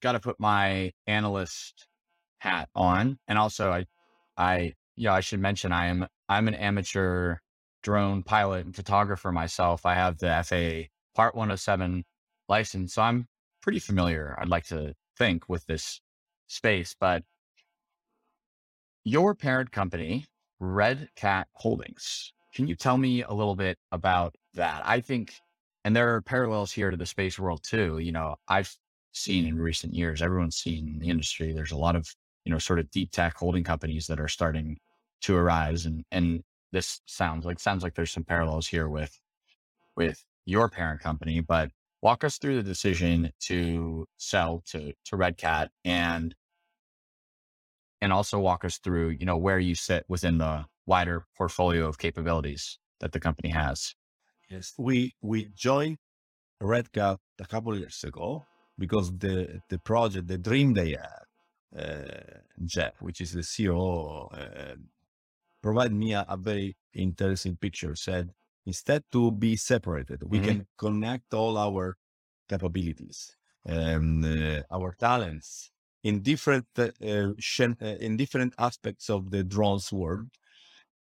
got 0.00 0.12
to 0.12 0.20
put 0.20 0.38
my 0.40 0.92
analyst 1.06 1.88
hat 2.38 2.68
on, 2.74 3.18
and 3.28 3.38
also 3.38 3.70
I, 3.70 3.86
I 4.36 4.74
yeah, 4.96 5.14
I 5.14 5.20
should 5.20 5.40
mention 5.40 5.72
I 5.72 5.86
am 5.86 6.06
I'm 6.28 6.48
an 6.48 6.54
amateur 6.54 7.36
drone 7.82 8.22
pilot 8.22 8.64
and 8.64 8.74
photographer 8.74 9.32
myself. 9.32 9.86
I 9.86 9.94
have 9.94 10.18
the 10.18 10.42
FAA 10.44 10.88
Part 11.14 11.34
107 11.34 12.04
license, 12.48 12.94
so 12.94 13.02
I'm 13.02 13.28
pretty 13.62 13.78
familiar. 13.78 14.36
I'd 14.38 14.48
like 14.48 14.66
to 14.66 14.94
think 15.16 15.48
with 15.48 15.64
this 15.66 16.00
space, 16.48 16.94
but 16.98 17.22
your 19.04 19.34
parent 19.34 19.70
company, 19.70 20.26
Red 20.60 21.08
Cat 21.14 21.48
Holdings. 21.52 22.32
Can 22.54 22.66
you 22.66 22.74
tell 22.74 22.96
me 22.96 23.22
a 23.22 23.32
little 23.32 23.56
bit 23.56 23.78
about 23.92 24.34
that? 24.54 24.82
I 24.84 25.00
think, 25.00 25.34
and 25.84 25.94
there 25.94 26.14
are 26.14 26.22
parallels 26.22 26.72
here 26.72 26.90
to 26.90 26.96
the 26.96 27.06
space 27.06 27.38
world 27.38 27.62
too. 27.62 27.98
You 27.98 28.12
know, 28.12 28.36
I've 28.48 28.74
seen 29.12 29.46
in 29.46 29.58
recent 29.58 29.94
years, 29.94 30.22
everyone's 30.22 30.56
seen 30.56 30.88
in 30.88 30.98
the 30.98 31.10
industry, 31.10 31.52
there's 31.52 31.72
a 31.72 31.76
lot 31.76 31.96
of, 31.96 32.08
you 32.44 32.52
know, 32.52 32.58
sort 32.58 32.78
of 32.78 32.90
deep 32.90 33.10
tech 33.10 33.36
holding 33.36 33.64
companies 33.64 34.06
that 34.06 34.20
are 34.20 34.28
starting 34.28 34.78
to 35.22 35.36
arise. 35.36 35.86
And, 35.86 36.04
and 36.10 36.42
this 36.72 37.00
sounds 37.06 37.44
like, 37.44 37.58
sounds 37.58 37.82
like 37.82 37.94
there's 37.94 38.12
some 38.12 38.24
parallels 38.24 38.66
here 38.66 38.88
with, 38.88 39.18
with 39.96 40.24
your 40.44 40.68
parent 40.68 41.00
company, 41.00 41.40
but 41.40 41.70
walk 42.02 42.24
us 42.24 42.38
through 42.38 42.56
the 42.56 42.62
decision 42.62 43.32
to 43.40 44.06
sell 44.18 44.62
to, 44.66 44.92
to 45.06 45.16
Red 45.16 45.38
Cat 45.38 45.70
and 45.84 46.34
and 48.04 48.12
also 48.12 48.38
walk 48.38 48.66
us 48.66 48.76
through, 48.76 49.08
you 49.18 49.24
know, 49.24 49.38
where 49.38 49.58
you 49.58 49.74
sit 49.74 50.04
within 50.08 50.36
the 50.36 50.66
wider 50.84 51.24
portfolio 51.38 51.88
of 51.88 51.96
capabilities 51.96 52.78
that 53.00 53.12
the 53.12 53.18
company 53.18 53.48
has. 53.48 53.94
Yes, 54.50 54.74
we 54.78 55.14
we 55.22 55.48
joined 55.54 55.96
Red 56.60 56.92
Cat 56.92 57.18
a 57.40 57.46
couple 57.46 57.74
years 57.78 58.04
ago 58.04 58.44
because 58.78 59.10
the 59.16 59.62
the 59.70 59.78
project, 59.78 60.28
the 60.28 60.36
dream 60.36 60.74
they 60.74 60.90
had, 60.90 61.24
Jeff, 62.64 63.00
which 63.00 63.20
is 63.20 63.32
the 63.32 63.42
CEO, 63.42 64.28
uh, 64.32 64.76
provided 65.62 65.94
me 65.94 66.14
a, 66.14 66.24
a 66.28 66.36
very 66.36 66.76
interesting 66.94 67.56
picture. 67.56 67.94
Said 67.96 68.30
instead 68.66 69.04
to 69.12 69.30
be 69.32 69.56
separated, 69.56 70.22
we 70.24 70.40
Mhm. 70.40 70.44
can 70.44 70.66
connect 70.78 71.34
all 71.34 71.56
our 71.58 71.96
capabilities 72.48 73.36
and 73.64 74.24
uh, 74.24 74.62
our 74.70 74.94
talents 74.94 75.72
in 76.02 76.22
different 76.22 76.66
uh, 76.78 76.90
in 77.00 78.16
different 78.16 78.54
aspects 78.58 79.10
of 79.10 79.30
the 79.30 79.44
drones 79.44 79.92
world, 79.92 80.28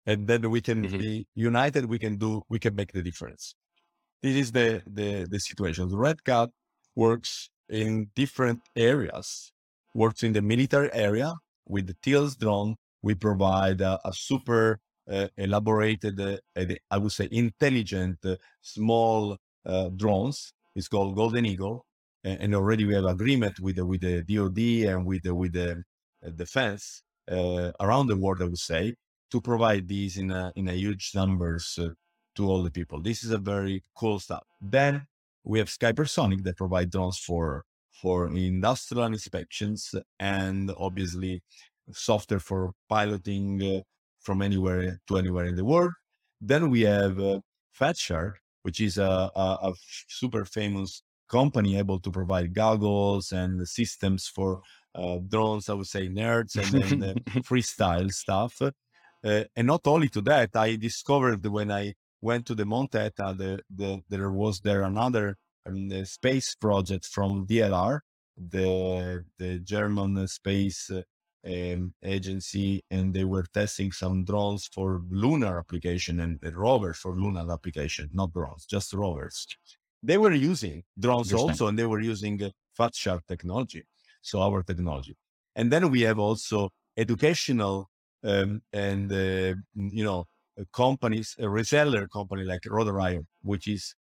and 0.06 0.26
then 0.28 0.50
we 0.50 0.60
can 0.60 0.82
Mhm. 0.82 0.98
be 0.98 1.26
united. 1.34 1.86
We 1.86 1.98
can 1.98 2.16
do. 2.18 2.42
We 2.48 2.58
can 2.58 2.74
make 2.74 2.92
the 2.92 3.02
difference 3.02 3.54
this 4.22 4.36
is 4.36 4.52
the 4.52 4.82
the 4.86 5.26
the 5.30 5.40
situation. 5.40 5.88
The 5.88 5.98
Red 5.98 6.24
Cat 6.24 6.50
works 6.96 7.50
in 7.68 8.10
different 8.16 8.62
areas. 8.76 9.52
Works 9.96 10.22
in 10.22 10.34
the 10.34 10.42
military 10.42 10.90
area 10.92 11.32
with 11.66 11.86
the 11.86 11.96
Teal's 12.02 12.36
drone. 12.36 12.76
We 13.02 13.14
provide 13.14 13.80
a, 13.80 13.98
a 14.04 14.12
super 14.12 14.78
uh, 15.10 15.28
elaborated, 15.38 16.20
uh, 16.20 16.36
I 16.90 16.98
would 16.98 17.12
say, 17.12 17.28
intelligent 17.30 18.18
uh, 18.22 18.36
small 18.60 19.38
uh, 19.64 19.88
drones. 19.88 20.52
It's 20.74 20.88
called 20.88 21.16
Golden 21.16 21.46
Eagle, 21.46 21.86
and, 22.24 22.40
and 22.42 22.54
already 22.54 22.84
we 22.84 22.92
have 22.92 23.06
agreement 23.06 23.58
with 23.58 23.76
the 23.76 23.86
with 23.86 24.02
the 24.02 24.22
DoD 24.22 24.58
and 24.90 25.06
with 25.06 25.22
the 25.22 25.34
with 25.34 25.54
the 25.54 25.82
uh, 26.24 26.30
defense 26.42 27.02
uh, 27.30 27.72
around 27.80 28.08
the 28.08 28.18
world. 28.18 28.42
I 28.42 28.44
would 28.52 28.58
say 28.58 28.96
to 29.30 29.40
provide 29.40 29.88
these 29.88 30.18
in 30.18 30.30
a 30.30 30.52
in 30.56 30.68
a 30.68 30.74
huge 30.74 31.12
numbers 31.14 31.78
to 32.34 32.46
all 32.50 32.62
the 32.62 32.70
people. 32.70 33.00
This 33.00 33.24
is 33.24 33.30
a 33.30 33.38
very 33.38 33.82
cool 33.96 34.18
stuff. 34.20 34.44
Then 34.60 35.06
we 35.42 35.58
have 35.58 35.68
Skypersonic 35.68 36.42
that 36.44 36.58
provide 36.58 36.90
drones 36.90 37.18
for 37.18 37.64
for 38.00 38.28
industrial 38.28 39.04
inspections 39.06 39.94
and 40.18 40.70
obviously 40.78 41.42
software 41.92 42.40
for 42.40 42.72
piloting 42.88 43.62
uh, 43.62 43.80
from 44.20 44.42
anywhere 44.42 44.98
to 45.08 45.18
anywhere 45.18 45.46
in 45.46 45.56
the 45.56 45.64
world. 45.64 45.92
Then 46.40 46.70
we 46.70 46.82
have 46.82 47.18
uh, 47.18 47.40
Fatshark, 47.78 48.34
which 48.62 48.80
is 48.80 48.98
a 48.98 49.72
super 50.08 50.44
famous 50.44 51.02
company 51.28 51.78
able 51.78 51.98
to 52.00 52.10
provide 52.10 52.54
goggles 52.54 53.32
and 53.32 53.66
systems 53.66 54.26
for 54.26 54.60
uh, 54.94 55.18
drones. 55.28 55.68
I 55.68 55.74
would 55.74 55.86
say 55.86 56.08
nerds 56.08 56.56
and 56.56 56.82
then 56.82 57.10
uh, 57.10 57.14
freestyle 57.40 58.12
stuff. 58.12 58.60
Uh, 58.62 59.44
and 59.56 59.66
not 59.66 59.86
only 59.86 60.08
to 60.10 60.20
that, 60.22 60.50
I 60.54 60.76
discovered 60.76 61.44
when 61.46 61.70
I 61.70 61.94
went 62.20 62.46
to 62.46 62.54
the 62.54 62.64
Mount 62.64 62.94
Etna, 62.94 63.34
the, 63.34 63.60
the, 63.74 64.02
there 64.08 64.30
was 64.30 64.60
there 64.60 64.82
another 64.82 65.36
um, 65.66 65.90
uh, 65.92 66.04
space 66.04 66.54
project 66.54 67.06
from 67.06 67.46
DLR, 67.46 68.00
the 68.36 69.24
the 69.38 69.58
German 69.60 70.26
space 70.28 70.90
uh, 70.90 71.02
um, 71.46 71.94
agency, 72.04 72.82
and 72.90 73.14
they 73.14 73.24
were 73.24 73.44
testing 73.54 73.92
some 73.92 74.24
drones 74.24 74.68
for 74.72 75.02
lunar 75.10 75.58
application 75.58 76.20
and 76.20 76.38
uh, 76.44 76.52
rovers 76.52 76.98
for 76.98 77.14
lunar 77.16 77.50
application, 77.52 78.10
not 78.12 78.32
drones, 78.32 78.66
just 78.66 78.92
rovers. 78.92 79.46
They 80.02 80.18
were 80.18 80.32
using 80.32 80.84
drones 80.98 81.32
also, 81.32 81.68
and 81.68 81.78
they 81.78 81.86
were 81.86 82.00
using 82.00 82.42
uh, 82.42 82.50
Fat 82.76 82.94
Shark 82.94 83.22
technology, 83.26 83.84
so 84.22 84.40
our 84.40 84.62
technology. 84.62 85.16
And 85.54 85.72
then 85.72 85.90
we 85.90 86.02
have 86.02 86.18
also 86.18 86.70
educational 86.96 87.88
um, 88.24 88.62
and 88.72 89.10
uh, 89.12 89.54
you 89.74 90.04
know 90.04 90.26
uh, 90.58 90.64
companies, 90.72 91.36
a 91.38 91.44
reseller 91.44 92.08
company 92.10 92.44
like 92.44 92.62
Rotor 92.66 92.92
Riot, 92.92 93.26
which 93.42 93.68
is 93.68 93.94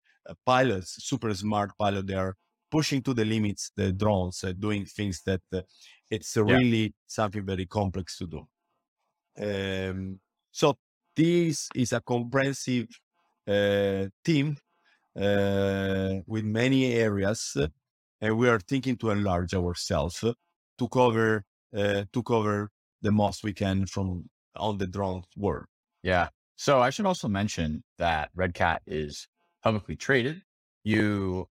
pilots, 0.45 1.03
super 1.03 1.33
smart 1.33 1.71
pilot. 1.77 2.07
They 2.07 2.15
are 2.15 2.35
pushing 2.71 3.01
to 3.03 3.13
the 3.13 3.25
limits 3.25 3.71
the 3.75 3.91
drones, 3.93 4.43
uh, 4.43 4.53
doing 4.53 4.85
things 4.85 5.21
that 5.23 5.41
uh, 5.53 5.61
it's 6.09 6.35
uh, 6.37 6.43
Yeah. 6.45 6.57
really 6.57 6.93
something 7.07 7.45
very 7.45 7.65
complex 7.65 8.17
to 8.19 8.27
do. 8.27 8.47
Um, 9.37 10.19
so 10.51 10.77
this 11.15 11.69
is 11.75 11.93
a 11.93 12.01
comprehensive 12.01 12.87
uh, 13.47 14.07
team 14.23 14.57
uh, 15.17 16.15
with 16.27 16.45
many 16.45 16.93
areas, 16.93 17.53
uh, 17.57 17.67
and 18.21 18.37
we 18.37 18.49
are 18.49 18.59
thinking 18.59 18.97
to 18.97 19.11
enlarge 19.11 19.53
ourselves 19.53 20.23
uh, 20.23 20.33
to 20.79 20.89
cover 20.89 21.45
uh, 21.75 22.05
to 22.13 22.23
cover 22.23 22.71
the 23.01 23.11
most 23.11 23.43
we 23.43 23.53
can 23.53 23.85
from 23.87 24.29
on 24.55 24.77
the 24.77 24.87
drone 24.87 25.23
world. 25.37 25.67
Yeah. 26.03 26.29
So 26.57 26.79
I 26.81 26.89
should 26.89 27.05
also 27.05 27.27
mention 27.27 27.83
that 27.97 28.31
Red 28.33 28.53
Cat 28.53 28.81
is 28.85 29.27
publicly 29.65 29.95
traded. 29.95 30.43
You 30.83 31.49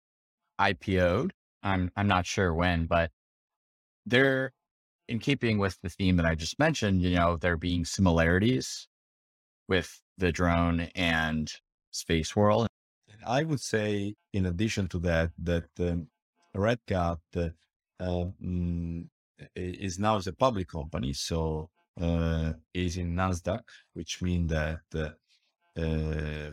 IPO'd. 0.61 1.33
I'm 1.63 1.91
I'm 1.97 2.07
not 2.07 2.27
sure 2.27 2.55
when, 2.55 2.87
but 2.87 3.11
they're 4.07 4.53
in 5.09 5.19
keeping 5.19 5.59
with 5.59 5.79
the 5.83 5.91
theme 5.91 6.17
that 6.17 6.27
I 6.27 6.35
just 6.35 6.59
mentioned, 6.59 7.03
you 7.03 7.17
know, 7.17 7.37
there 7.37 7.57
being 7.57 7.85
similarities 7.85 8.89
with 9.69 10.01
the 10.17 10.31
drone 10.33 10.81
and 10.95 11.53
space 11.91 12.37
world. 12.37 12.69
I 13.27 13.43
would 13.43 13.61
say, 13.61 14.15
in 14.33 14.47
addition 14.47 14.87
to 14.89 14.99
that, 15.01 15.31
that 15.43 15.65
um, 15.81 16.09
uh, 18.01 18.25
mm, 18.43 19.07
is 19.57 19.99
now 19.99 20.17
a 20.19 20.33
public 20.33 20.69
company, 20.69 21.13
so 21.13 21.71
uh, 22.01 22.53
is 22.75 22.97
in 22.97 23.15
Nasdaq, 23.15 23.63
which 23.95 24.23
means 24.23 24.51
that 24.51 25.17
uh, 25.77 26.51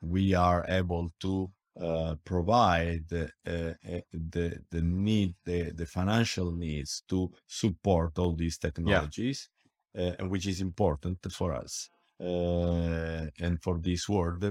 we 0.00 0.34
are 0.34 0.64
able 0.68 1.12
to 1.20 1.50
uh, 1.80 2.14
provide 2.24 3.04
uh, 3.12 3.26
uh, 3.48 3.72
the 4.12 4.58
the 4.70 4.82
need 4.82 5.34
the, 5.44 5.70
the 5.70 5.86
financial 5.86 6.52
needs 6.52 7.02
to 7.08 7.30
support 7.46 8.18
all 8.18 8.34
these 8.34 8.58
technologies, 8.58 9.48
yeah. 9.94 10.14
uh, 10.18 10.26
which 10.26 10.46
is 10.46 10.60
important 10.60 11.18
for 11.32 11.54
us 11.54 11.88
uh, 12.20 13.26
and 13.38 13.62
for 13.62 13.78
this 13.78 14.08
world. 14.08 14.44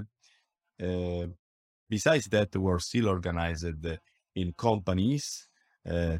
Uh, 0.82 1.26
besides 1.88 2.26
that, 2.26 2.56
we're 2.56 2.78
still 2.78 3.08
organized 3.08 3.86
in 4.34 4.52
companies 4.56 5.46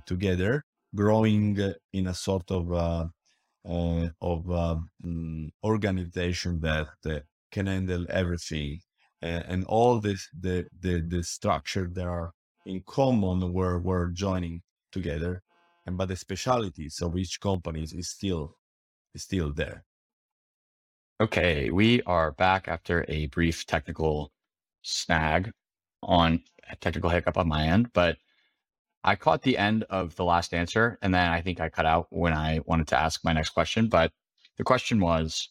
together, 0.06 0.64
growing 0.94 1.58
in 1.92 2.06
a 2.08 2.14
sort 2.14 2.50
of 2.50 3.10
of 3.64 4.50
um, 4.50 5.50
organization 5.64 6.60
that 6.60 7.24
can 7.50 7.66
handle 7.66 8.06
everything 8.10 8.80
and, 9.22 9.44
and 9.48 9.64
all 9.66 10.00
this 10.00 10.28
the, 10.38 10.66
the 10.80 11.00
the 11.00 11.22
structure 11.22 11.88
that 11.92 12.06
are 12.06 12.32
in 12.66 12.82
common 12.86 13.52
where 13.52 13.78
we're 13.78 14.08
joining 14.08 14.62
together 14.92 15.42
and 15.86 15.96
but 15.96 16.08
the 16.08 16.16
specialities 16.16 17.00
of 17.00 17.16
each 17.16 17.40
company 17.40 17.82
is 17.82 18.08
still 18.08 18.56
is 19.14 19.22
still 19.22 19.52
there. 19.52 19.84
Okay 21.20 21.70
we 21.70 22.02
are 22.02 22.32
back 22.32 22.68
after 22.68 23.04
a 23.08 23.26
brief 23.26 23.66
technical 23.66 24.32
snag 24.82 25.52
on 26.02 26.42
a 26.70 26.76
technical 26.76 27.10
hiccup 27.10 27.36
on 27.36 27.48
my 27.48 27.66
end 27.66 27.92
but 27.92 28.16
i 29.04 29.14
caught 29.14 29.42
the 29.42 29.58
end 29.58 29.84
of 29.90 30.14
the 30.16 30.24
last 30.24 30.54
answer 30.54 30.98
and 31.02 31.12
then 31.12 31.30
i 31.30 31.40
think 31.40 31.60
i 31.60 31.68
cut 31.68 31.84
out 31.84 32.06
when 32.10 32.32
i 32.32 32.60
wanted 32.64 32.88
to 32.88 32.98
ask 32.98 33.22
my 33.24 33.32
next 33.32 33.50
question 33.50 33.88
but 33.88 34.10
the 34.56 34.64
question 34.64 35.00
was 35.00 35.50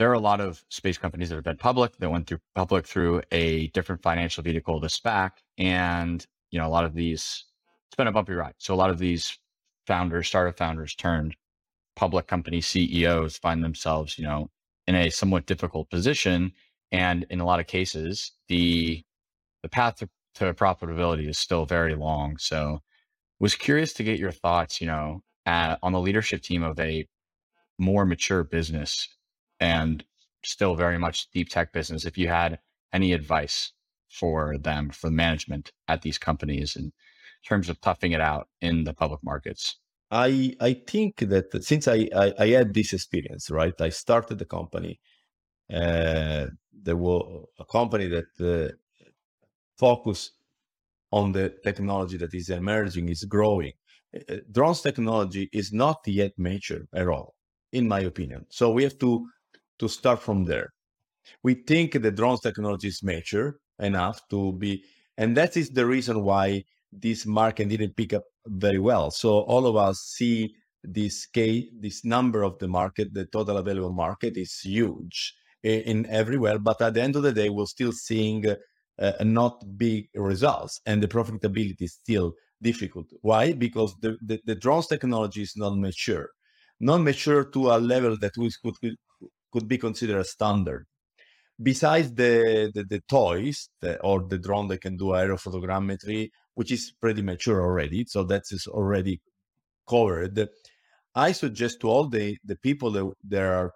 there 0.00 0.08
are 0.08 0.14
a 0.14 0.18
lot 0.18 0.40
of 0.40 0.64
space 0.70 0.96
companies 0.96 1.28
that 1.28 1.34
have 1.34 1.44
been 1.44 1.58
public 1.58 1.94
that 1.98 2.10
went 2.10 2.26
through 2.26 2.38
public 2.54 2.86
through 2.86 3.20
a 3.32 3.66
different 3.68 4.00
financial 4.00 4.42
vehicle, 4.42 4.80
the 4.80 4.86
SPAC, 4.86 5.32
and 5.58 6.26
you 6.50 6.58
know 6.58 6.66
a 6.66 6.72
lot 6.72 6.86
of 6.86 6.94
these. 6.94 7.44
It's 7.86 7.96
been 7.96 8.06
a 8.06 8.12
bumpy 8.12 8.32
ride. 8.32 8.54
So 8.56 8.72
a 8.72 8.76
lot 8.76 8.88
of 8.88 8.98
these 8.98 9.36
founders, 9.86 10.26
startup 10.26 10.56
founders, 10.56 10.94
turned 10.94 11.36
public 11.96 12.26
company 12.28 12.62
CEOs 12.62 13.36
find 13.36 13.62
themselves, 13.62 14.16
you 14.18 14.24
know, 14.24 14.48
in 14.86 14.94
a 14.94 15.10
somewhat 15.10 15.44
difficult 15.44 15.90
position, 15.90 16.52
and 16.90 17.26
in 17.28 17.40
a 17.40 17.44
lot 17.44 17.60
of 17.60 17.66
cases, 17.66 18.32
the 18.48 19.04
the 19.62 19.68
path 19.68 19.96
to, 19.96 20.08
to 20.36 20.54
profitability 20.54 21.28
is 21.28 21.36
still 21.36 21.66
very 21.66 21.94
long. 21.94 22.38
So, 22.38 22.78
was 23.38 23.54
curious 23.54 23.92
to 23.94 24.02
get 24.02 24.18
your 24.18 24.32
thoughts, 24.32 24.80
you 24.80 24.86
know, 24.86 25.20
at, 25.44 25.78
on 25.82 25.92
the 25.92 26.00
leadership 26.00 26.40
team 26.40 26.62
of 26.62 26.80
a 26.80 27.06
more 27.78 28.06
mature 28.06 28.44
business 28.44 29.06
and 29.60 30.04
still 30.44 30.74
very 30.74 30.98
much 30.98 31.30
deep 31.30 31.48
tech 31.48 31.72
business, 31.72 32.04
if 32.04 32.16
you 32.16 32.28
had 32.28 32.58
any 32.92 33.12
advice 33.12 33.72
for 34.08 34.58
them, 34.58 34.90
for 34.90 35.10
management 35.10 35.72
at 35.86 36.02
these 36.02 36.18
companies 36.18 36.76
in 36.76 36.92
terms 37.46 37.68
of 37.68 37.80
toughing 37.80 38.12
it 38.12 38.20
out 38.20 38.48
in 38.60 38.84
the 38.84 38.94
public 38.94 39.22
markets? 39.22 39.76
I 40.10 40.56
I 40.60 40.72
think 40.74 41.18
that 41.18 41.62
since 41.62 41.86
I, 41.86 42.08
I, 42.14 42.32
I 42.38 42.48
had 42.48 42.74
this 42.74 42.92
experience, 42.92 43.50
right? 43.50 43.78
I 43.80 43.90
started 43.90 44.38
the 44.38 44.44
company. 44.44 44.98
Uh, 45.72 46.46
there 46.72 46.96
was 46.96 47.46
a 47.58 47.64
company 47.64 48.08
that 48.08 48.30
uh, 48.40 48.72
focused 49.78 50.32
on 51.12 51.32
the 51.32 51.54
technology 51.62 52.16
that 52.16 52.34
is 52.34 52.50
emerging, 52.50 53.08
is 53.08 53.24
growing. 53.24 53.72
Uh, 54.14 54.36
drones 54.50 54.80
technology 54.80 55.48
is 55.52 55.72
not 55.72 55.98
yet 56.06 56.32
mature 56.36 56.82
at 56.92 57.06
all, 57.06 57.34
in 57.72 57.86
my 57.86 58.00
opinion. 58.00 58.46
So 58.48 58.70
we 58.72 58.82
have 58.82 58.98
to 58.98 59.26
to 59.80 59.88
start 59.88 60.22
from 60.22 60.44
there. 60.44 60.68
We 61.42 61.54
think 61.54 61.92
the 61.92 62.10
drones 62.10 62.40
technology 62.40 62.88
is 62.88 63.02
mature 63.02 63.56
enough 63.78 64.20
to 64.30 64.52
be, 64.52 64.84
and 65.16 65.36
that 65.36 65.56
is 65.56 65.70
the 65.70 65.86
reason 65.86 66.22
why 66.22 66.64
this 66.92 67.26
market 67.26 67.68
didn't 67.68 67.96
pick 67.96 68.12
up 68.12 68.24
very 68.46 68.78
well. 68.78 69.10
So 69.10 69.40
all 69.40 69.66
of 69.66 69.76
us 69.76 69.98
see 70.16 70.54
this 70.82 71.26
case, 71.26 71.66
this 71.78 72.04
number 72.04 72.42
of 72.42 72.58
the 72.58 72.68
market, 72.68 73.12
the 73.12 73.26
total 73.26 73.58
available 73.58 73.92
market 73.92 74.36
is 74.36 74.58
huge 74.60 75.34
in, 75.62 75.80
in 75.82 76.06
everywhere. 76.06 76.58
But 76.58 76.80
at 76.80 76.94
the 76.94 77.02
end 77.02 77.16
of 77.16 77.22
the 77.22 77.32
day, 77.32 77.48
we're 77.48 77.66
still 77.66 77.92
seeing 77.92 78.44
uh, 78.98 79.12
not 79.22 79.62
big 79.76 80.08
results, 80.14 80.80
and 80.86 81.02
the 81.02 81.08
profitability 81.08 81.82
is 81.82 81.94
still 81.94 82.32
difficult. 82.60 83.06
Why? 83.22 83.52
Because 83.52 83.94
the, 84.00 84.16
the, 84.22 84.40
the 84.44 84.54
drones 84.54 84.86
technology 84.88 85.42
is 85.42 85.54
not 85.56 85.76
mature, 85.76 86.28
not 86.80 86.98
mature 86.98 87.44
to 87.44 87.70
a 87.70 87.78
level 87.78 88.16
that 88.18 88.36
we 88.36 88.50
could 88.62 88.96
could 89.52 89.68
be 89.68 89.78
considered 89.78 90.20
a 90.20 90.24
standard. 90.24 90.86
Besides 91.62 92.14
the, 92.14 92.70
the, 92.74 92.84
the 92.84 93.00
toys 93.00 93.68
the, 93.80 94.00
or 94.00 94.26
the 94.26 94.38
drone 94.38 94.68
that 94.68 94.80
can 94.80 94.96
do 94.96 95.06
aerophotogrammetry, 95.06 96.30
which 96.54 96.72
is 96.72 96.92
pretty 97.00 97.22
mature 97.22 97.62
already, 97.62 98.04
so 98.06 98.24
that 98.24 98.44
is 98.50 98.66
already 98.66 99.20
covered. 99.88 100.48
I 101.14 101.32
suggest 101.32 101.80
to 101.80 101.88
all 101.88 102.08
the, 102.08 102.38
the 102.44 102.56
people 102.56 102.90
that, 102.92 103.12
that 103.28 103.42
are 103.42 103.72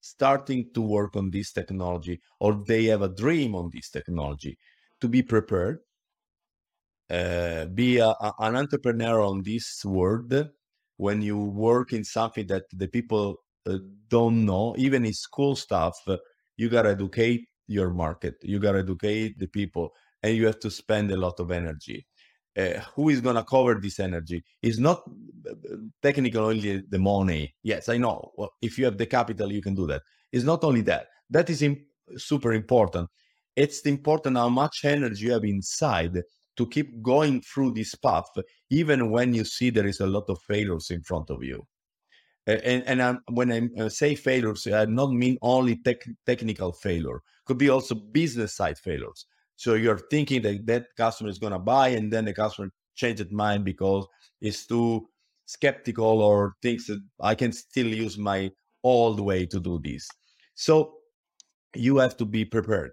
starting 0.00 0.70
to 0.74 0.80
work 0.80 1.16
on 1.16 1.30
this 1.30 1.52
technology 1.52 2.20
or 2.38 2.62
they 2.66 2.84
have 2.84 3.02
a 3.02 3.08
dream 3.08 3.54
on 3.54 3.70
this 3.72 3.90
technology 3.90 4.58
to 5.00 5.08
be 5.08 5.22
prepared, 5.22 5.78
uh, 7.10 7.64
be 7.66 7.98
a, 7.98 8.08
a, 8.08 8.32
an 8.40 8.56
entrepreneur 8.56 9.20
on 9.20 9.42
this 9.42 9.84
world 9.84 10.32
when 10.96 11.22
you 11.22 11.38
work 11.38 11.92
in 11.92 12.04
something 12.04 12.46
that 12.46 12.64
the 12.72 12.88
people 12.88 13.36
don't 14.08 14.44
know, 14.44 14.74
even 14.78 15.04
in 15.04 15.12
school 15.12 15.56
stuff, 15.56 15.96
uh, 16.06 16.16
you 16.56 16.68
got 16.68 16.82
to 16.82 16.90
educate 16.90 17.46
your 17.66 17.90
market, 17.90 18.34
you 18.42 18.58
got 18.58 18.72
to 18.72 18.78
educate 18.78 19.38
the 19.38 19.48
people, 19.48 19.92
and 20.22 20.36
you 20.36 20.46
have 20.46 20.60
to 20.60 20.70
spend 20.70 21.10
a 21.10 21.16
lot 21.16 21.38
of 21.40 21.50
energy. 21.50 22.06
Uh, 22.56 22.80
who 22.94 23.10
is 23.10 23.20
going 23.20 23.36
to 23.36 23.44
cover 23.44 23.74
this 23.74 24.00
energy? 24.00 24.42
It's 24.62 24.78
not 24.78 25.02
uh, 25.48 25.76
technically 26.02 26.40
only 26.40 26.82
the 26.88 26.98
money. 26.98 27.54
Yes, 27.62 27.90
I 27.90 27.98
know. 27.98 28.32
Well, 28.36 28.52
if 28.62 28.78
you 28.78 28.86
have 28.86 28.96
the 28.96 29.04
capital, 29.04 29.52
you 29.52 29.60
can 29.60 29.74
do 29.74 29.86
that. 29.88 30.02
It's 30.32 30.44
not 30.44 30.64
only 30.64 30.80
that. 30.82 31.08
That 31.28 31.50
is 31.50 31.60
Im- 31.60 31.84
super 32.16 32.54
important. 32.54 33.10
It's 33.54 33.80
important 33.80 34.38
how 34.38 34.48
much 34.48 34.84
energy 34.84 35.26
you 35.26 35.32
have 35.32 35.44
inside 35.44 36.22
to 36.56 36.66
keep 36.66 37.02
going 37.02 37.42
through 37.42 37.72
this 37.72 37.94
path, 37.94 38.30
even 38.70 39.10
when 39.10 39.34
you 39.34 39.44
see 39.44 39.68
there 39.68 39.86
is 39.86 40.00
a 40.00 40.06
lot 40.06 40.24
of 40.28 40.40
failures 40.40 40.90
in 40.90 41.02
front 41.02 41.28
of 41.28 41.42
you 41.42 41.66
and, 42.46 42.82
and 42.86 43.02
I'm, 43.02 43.20
when 43.30 43.52
I 43.52 43.82
uh, 43.82 43.88
say 43.88 44.14
failures, 44.14 44.66
I 44.66 44.84
don't 44.84 45.18
mean 45.18 45.36
only 45.42 45.76
tech, 45.76 46.02
technical 46.26 46.72
failure. 46.72 47.20
Could 47.44 47.58
be 47.58 47.70
also 47.70 47.94
business 47.94 48.54
side 48.54 48.78
failures. 48.78 49.26
So 49.56 49.74
you're 49.74 49.98
thinking 50.10 50.42
that 50.42 50.66
that 50.66 50.86
customer 50.96 51.30
is 51.30 51.38
going 51.38 51.52
to 51.52 51.58
buy, 51.58 51.88
and 51.88 52.12
then 52.12 52.24
the 52.24 52.34
customer 52.34 52.70
changed 52.94 53.32
mind 53.32 53.64
because 53.64 54.06
it's 54.40 54.66
too 54.66 55.08
skeptical 55.46 56.22
or 56.22 56.54
thinks 56.62 56.86
that 56.88 57.00
I 57.20 57.34
can 57.34 57.52
still 57.52 57.86
use 57.86 58.18
my 58.18 58.50
old 58.82 59.20
way 59.20 59.46
to 59.46 59.60
do 59.60 59.80
this. 59.82 60.06
So 60.54 60.94
you 61.74 61.96
have 61.98 62.16
to 62.18 62.24
be 62.24 62.44
prepared 62.44 62.92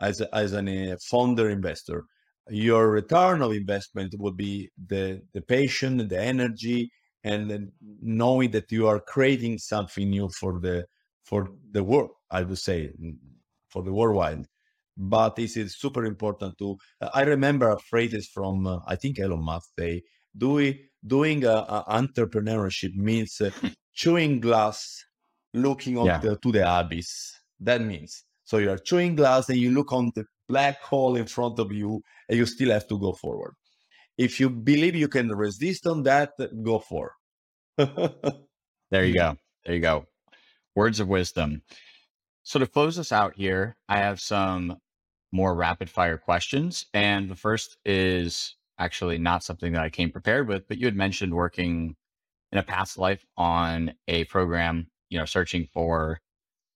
as 0.00 0.20
a, 0.20 0.34
as 0.34 0.52
a 0.52 0.92
uh, 0.92 0.96
founder 1.10 1.50
investor. 1.50 2.04
Your 2.48 2.90
return 2.90 3.42
of 3.42 3.52
investment 3.52 4.14
would 4.18 4.36
be 4.36 4.70
the 4.86 5.22
the 5.32 5.40
patience, 5.40 6.04
the 6.08 6.20
energy, 6.20 6.90
and 7.26 7.72
knowing 8.00 8.50
that 8.52 8.70
you 8.70 8.86
are 8.86 9.00
creating 9.00 9.58
something 9.58 10.08
new 10.10 10.28
for 10.40 10.60
the 10.60 10.86
for 11.24 11.40
the 11.72 11.82
world 11.82 12.10
i 12.30 12.40
would 12.42 12.58
say 12.58 12.90
mm, 13.02 13.16
for 13.68 13.82
the 13.82 13.92
worldwide. 13.92 14.46
But 14.98 15.36
this 15.36 15.56
is 15.58 15.78
super 15.78 16.04
important 16.06 16.56
to 16.58 16.76
i 17.12 17.22
remember 17.34 17.68
a 17.70 17.78
phrase 17.90 18.28
from 18.32 18.66
uh, 18.66 18.78
i 18.92 18.96
think 19.00 19.18
elon 19.18 19.42
musk 19.44 19.68
say 19.78 20.02
doing 20.44 20.74
doing 21.06 21.44
a, 21.44 21.56
a 21.76 21.84
entrepreneurship 22.02 22.94
means 22.94 23.40
uh, 23.40 23.50
chewing 24.00 24.40
glass 24.40 24.78
looking 25.52 25.96
yeah. 26.04 26.18
the, 26.18 26.36
to 26.42 26.52
the 26.52 26.64
abyss. 26.78 27.10
That 27.60 27.80
means 27.82 28.24
so 28.44 28.58
you're 28.58 28.78
chewing 28.78 29.16
glass 29.16 29.48
and 29.50 29.58
you 29.58 29.70
look 29.72 29.92
on 29.92 30.12
the 30.14 30.24
black 30.48 30.80
hole 30.80 31.16
in 31.16 31.26
front 31.26 31.58
of 31.58 31.72
you 31.72 32.00
and 32.28 32.38
you 32.38 32.46
still 32.46 32.70
have 32.70 32.86
to 32.88 32.98
go 32.98 33.12
forward 33.12 33.54
if 34.18 34.40
you 34.40 34.50
believe 34.50 34.94
you 34.94 35.08
can 35.08 35.28
resist 35.28 35.86
on 35.86 36.02
that, 36.04 36.32
go 36.62 36.78
for. 36.78 37.12
There 37.76 39.04
you 39.04 39.14
go. 39.14 39.36
There 39.64 39.74
you 39.74 39.80
go. 39.80 40.06
Words 40.74 41.00
of 41.00 41.08
wisdom. 41.08 41.62
So 42.42 42.58
to 42.60 42.66
close 42.66 42.98
us 42.98 43.12
out 43.12 43.34
here, 43.34 43.76
I 43.88 43.98
have 43.98 44.20
some 44.20 44.76
more 45.32 45.54
rapid 45.54 45.90
fire 45.90 46.16
questions. 46.16 46.86
And 46.94 47.28
the 47.28 47.34
first 47.34 47.76
is 47.84 48.54
actually 48.78 49.18
not 49.18 49.42
something 49.42 49.72
that 49.72 49.82
I 49.82 49.90
came 49.90 50.10
prepared 50.10 50.48
with, 50.48 50.68
but 50.68 50.78
you 50.78 50.86
had 50.86 50.96
mentioned 50.96 51.34
working 51.34 51.96
in 52.52 52.58
a 52.58 52.62
past 52.62 52.96
life 52.98 53.24
on 53.36 53.94
a 54.06 54.24
program, 54.24 54.86
you 55.10 55.18
know, 55.18 55.24
searching 55.24 55.66
for 55.72 56.20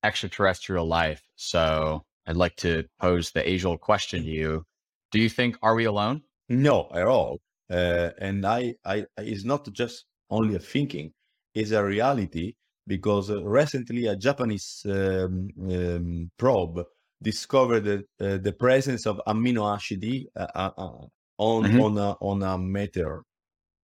extraterrestrial 0.02 0.86
life. 0.86 1.22
So 1.36 2.04
I'd 2.26 2.36
like 2.36 2.56
to 2.56 2.84
pose 3.00 3.30
the 3.30 3.48
age 3.48 3.64
old 3.64 3.80
question 3.80 4.22
to 4.22 4.28
you. 4.28 4.64
Do 5.12 5.20
you 5.20 5.28
think, 5.28 5.56
are 5.62 5.74
we 5.74 5.84
alone? 5.84 6.22
No, 6.50 6.88
at 6.92 7.06
all. 7.06 7.40
Uh, 7.70 8.10
and 8.18 8.44
I, 8.44 8.74
I, 8.84 9.06
it's 9.18 9.44
not 9.44 9.72
just 9.72 10.04
only 10.28 10.56
a 10.56 10.58
thinking, 10.58 11.12
it's 11.54 11.70
a 11.70 11.84
reality 11.84 12.54
because 12.86 13.30
uh, 13.30 13.42
recently 13.44 14.06
a 14.06 14.16
Japanese 14.16 14.82
um, 14.86 15.48
um, 15.62 16.30
probe 16.36 16.82
discovered 17.22 17.84
the, 17.84 17.98
uh, 18.20 18.38
the 18.38 18.52
presence 18.52 19.06
of 19.06 19.20
amino 19.28 19.72
acid 19.72 20.04
uh, 20.36 20.46
uh, 20.54 20.70
uh, 20.76 21.06
on 21.38 21.64
mm-hmm. 21.64 21.80
on 21.80 21.98
a, 21.98 22.10
on 22.20 22.42
a 22.42 22.58
meteor, 22.58 23.22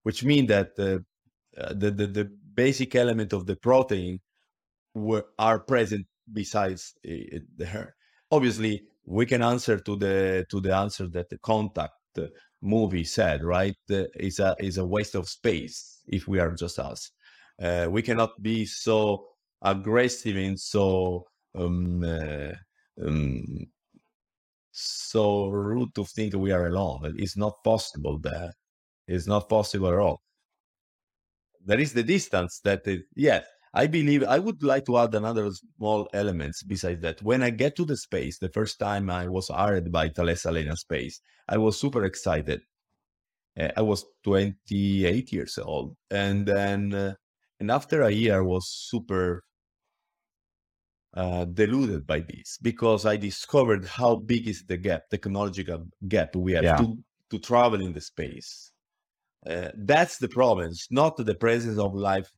which 0.02 0.24
means 0.24 0.48
that 0.48 0.74
the, 0.74 1.04
the 1.54 1.90
the 1.90 2.30
basic 2.54 2.96
element 2.96 3.32
of 3.32 3.46
the 3.46 3.54
protein 3.56 4.18
were 4.94 5.26
are 5.38 5.60
present 5.60 6.06
besides 6.32 6.94
there. 7.56 7.94
Obviously, 8.32 8.82
we 9.04 9.24
can 9.24 9.42
answer 9.42 9.78
to 9.78 9.96
the 9.96 10.44
to 10.50 10.60
the 10.60 10.74
answer 10.74 11.06
that 11.08 11.28
the 11.30 11.38
contact 11.38 11.92
movie 12.66 13.04
said, 13.04 13.42
right? 13.42 13.76
Is 13.88 14.40
a 14.40 14.54
is 14.58 14.78
a 14.78 14.84
waste 14.84 15.14
of 15.14 15.28
space 15.28 16.02
if 16.06 16.28
we 16.28 16.38
are 16.40 16.52
just 16.54 16.78
us. 16.78 17.10
Uh, 17.62 17.86
we 17.90 18.02
cannot 18.02 18.42
be 18.42 18.66
so 18.66 19.26
aggressive 19.62 20.36
and 20.36 20.58
so 20.60 21.24
um, 21.54 22.04
uh, 22.04 22.52
um, 23.02 23.66
so 24.72 25.48
rude 25.48 25.94
to 25.94 26.04
think 26.04 26.34
we 26.34 26.52
are 26.52 26.66
alone. 26.66 27.14
It's 27.16 27.36
not 27.36 27.64
possible 27.64 28.18
there. 28.18 28.52
It's 29.08 29.26
not 29.26 29.48
possible 29.48 29.88
at 29.88 29.98
all. 29.98 30.20
There 31.64 31.80
is 31.80 31.92
the 31.92 32.02
distance 32.02 32.60
that, 32.64 32.86
it, 32.86 33.02
yes, 33.14 33.46
I 33.76 33.86
believe 33.86 34.24
I 34.24 34.38
would 34.38 34.62
like 34.62 34.86
to 34.86 34.96
add 34.98 35.14
another 35.14 35.50
small 35.52 36.08
elements 36.14 36.62
besides 36.62 37.02
that. 37.02 37.22
When 37.22 37.42
I 37.42 37.50
get 37.50 37.76
to 37.76 37.84
the 37.84 37.96
space, 37.96 38.38
the 38.38 38.48
first 38.48 38.78
time 38.78 39.10
I 39.10 39.28
was 39.28 39.48
hired 39.48 39.92
by 39.92 40.08
Thales 40.08 40.44
Alenia 40.44 40.76
Space, 40.76 41.20
I 41.48 41.58
was 41.58 41.78
super 41.78 42.04
excited. 42.04 42.62
Uh, 43.58 43.68
I 43.76 43.82
was 43.82 44.04
28 44.24 45.32
years 45.32 45.58
old. 45.58 45.94
And 46.10 46.46
then 46.46 46.94
uh, 46.94 47.14
and 47.60 47.70
after 47.70 48.02
a 48.02 48.10
year, 48.10 48.38
I 48.38 48.42
was 48.42 48.68
super 48.68 49.42
uh, 51.14 51.44
deluded 51.46 52.06
by 52.06 52.20
this 52.20 52.58
because 52.60 53.06
I 53.06 53.16
discovered 53.16 53.86
how 53.86 54.16
big 54.16 54.48
is 54.48 54.64
the 54.66 54.76
gap, 54.76 55.08
technological 55.10 55.86
gap 56.06 56.36
we 56.36 56.52
have 56.52 56.64
yeah. 56.64 56.76
to, 56.76 56.98
to 57.30 57.38
travel 57.38 57.80
in 57.80 57.92
the 57.92 58.00
space. 58.00 58.72
Uh, 59.46 59.70
that's 59.74 60.18
the 60.18 60.28
problem. 60.28 60.68
It's 60.68 60.88
not 60.90 61.16
the 61.16 61.34
presence 61.34 61.78
of 61.78 61.94
life 61.94 62.30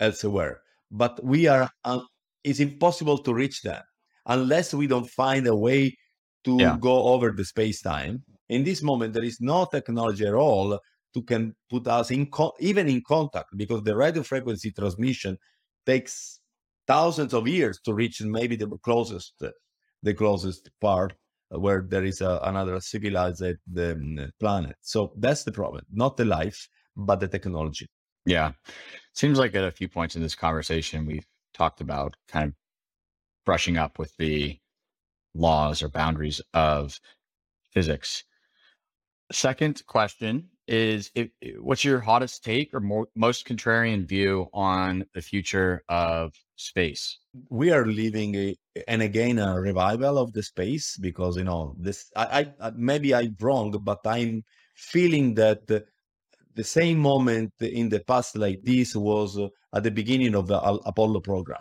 elsewhere, 0.00 0.60
but 0.94 1.22
we 1.24 1.46
are. 1.48 1.68
Uh, 1.84 2.00
it's 2.44 2.60
impossible 2.60 3.18
to 3.18 3.34
reach 3.34 3.62
that 3.62 3.84
unless 4.26 4.72
we 4.72 4.86
don't 4.86 5.08
find 5.08 5.46
a 5.46 5.56
way 5.56 5.96
to 6.44 6.56
yeah. 6.58 6.76
go 6.78 7.04
over 7.04 7.32
the 7.32 7.44
space 7.44 7.82
time. 7.82 8.22
In 8.48 8.64
this 8.64 8.82
moment, 8.82 9.14
there 9.14 9.24
is 9.24 9.40
no 9.40 9.64
technology 9.64 10.26
at 10.26 10.34
all 10.34 10.78
to 11.14 11.22
can 11.22 11.54
put 11.70 11.86
us 11.88 12.10
in 12.10 12.26
co- 12.26 12.54
even 12.60 12.88
in 12.88 13.02
contact 13.06 13.48
because 13.56 13.82
the 13.82 13.96
radio 13.96 14.22
frequency 14.22 14.70
transmission 14.70 15.38
takes 15.86 16.40
thousands 16.86 17.32
of 17.32 17.48
years 17.48 17.80
to 17.84 17.94
reach 17.94 18.20
maybe 18.22 18.56
the 18.56 18.68
closest 18.82 19.34
the 20.02 20.14
closest 20.14 20.70
part 20.80 21.14
where 21.48 21.86
there 21.88 22.04
is 22.04 22.20
a, 22.20 22.40
another 22.42 22.78
civilized 22.80 23.42
um, 23.78 24.32
planet 24.38 24.76
so 24.80 25.12
that's 25.16 25.44
the 25.44 25.52
problem 25.52 25.82
not 25.92 26.16
the 26.16 26.24
life 26.24 26.68
but 26.96 27.20
the 27.20 27.28
technology 27.28 27.88
yeah 28.24 28.52
seems 29.14 29.38
like 29.38 29.54
at 29.54 29.64
a 29.64 29.70
few 29.70 29.88
points 29.88 30.16
in 30.16 30.22
this 30.22 30.34
conversation 30.34 31.06
we've 31.06 31.26
talked 31.52 31.80
about 31.80 32.16
kind 32.28 32.48
of 32.48 32.54
brushing 33.44 33.76
up 33.76 33.98
with 33.98 34.16
the 34.16 34.58
laws 35.34 35.82
or 35.82 35.88
boundaries 35.88 36.40
of 36.52 36.98
physics 37.72 38.24
second 39.32 39.82
question 39.86 40.48
is 40.66 41.10
if, 41.14 41.28
what's 41.58 41.84
your 41.84 42.00
hottest 42.00 42.42
take 42.44 42.72
or 42.72 42.80
more, 42.80 43.06
most 43.14 43.46
contrarian 43.46 44.06
view 44.06 44.48
on 44.52 45.04
the 45.14 45.20
future 45.20 45.82
of 45.88 46.32
space? 46.56 47.18
We 47.50 47.70
are 47.70 47.86
living 47.86 48.34
a, 48.34 48.56
and 48.88 49.02
again 49.02 49.38
a 49.38 49.60
revival 49.60 50.18
of 50.18 50.32
the 50.32 50.42
space 50.42 50.96
because 50.96 51.36
you 51.36 51.44
know 51.44 51.74
this. 51.78 52.10
I, 52.16 52.50
I 52.60 52.72
maybe 52.76 53.14
I'm 53.14 53.36
wrong, 53.40 53.70
but 53.82 54.00
I'm 54.06 54.42
feeling 54.74 55.34
that 55.34 55.66
the, 56.54 56.64
same 56.64 56.98
moment 56.98 57.52
in 57.60 57.88
the 57.88 58.00
past 58.00 58.36
like 58.36 58.60
this 58.62 58.94
was 58.94 59.38
uh, 59.38 59.48
at 59.74 59.82
the 59.82 59.90
beginning 59.90 60.34
of 60.34 60.46
the 60.46 60.60
Apollo 60.60 61.20
program 61.20 61.60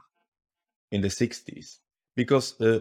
in 0.92 1.02
the 1.02 1.08
60s 1.08 1.80
because 2.16 2.60
uh, 2.62 2.80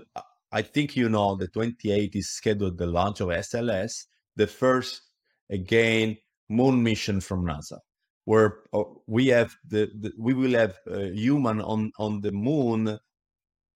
I 0.52 0.62
think 0.62 0.96
you 0.96 1.08
know 1.08 1.34
the 1.36 1.48
28 1.48 2.14
is 2.14 2.28
scheduled 2.28 2.76
the 2.78 2.86
launch 2.86 3.20
of 3.20 3.28
SLS, 3.28 4.04
the 4.36 4.46
first 4.46 5.02
again 5.50 6.18
moon 6.48 6.82
mission 6.82 7.20
from 7.20 7.46
NASA, 7.46 7.78
where 8.26 8.58
uh, 8.74 8.84
we 9.06 9.28
have 9.28 9.54
the, 9.66 9.90
the 9.98 10.12
we 10.18 10.34
will 10.34 10.52
have 10.52 10.76
a 10.86 11.10
human 11.10 11.60
on 11.62 11.90
on 11.98 12.20
the 12.20 12.32
moon, 12.32 12.98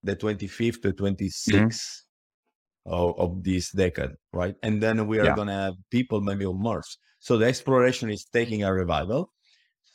the 0.02 0.16
25th 0.16 0.82
to 0.82 0.92
26th 0.92 1.48
mm-hmm. 1.50 2.92
of, 2.92 3.18
of, 3.18 3.42
this 3.42 3.72
decade, 3.72 4.10
right? 4.32 4.54
And 4.62 4.82
then 4.82 5.06
we 5.06 5.18
are 5.18 5.26
yeah. 5.26 5.34
gonna 5.34 5.54
have 5.54 5.74
people 5.90 6.20
maybe 6.20 6.44
on 6.44 6.62
Mars. 6.62 6.98
So 7.26 7.36
the 7.36 7.46
exploration 7.46 8.08
is 8.08 8.24
taking 8.38 8.62
a 8.62 8.72
revival. 8.72 9.32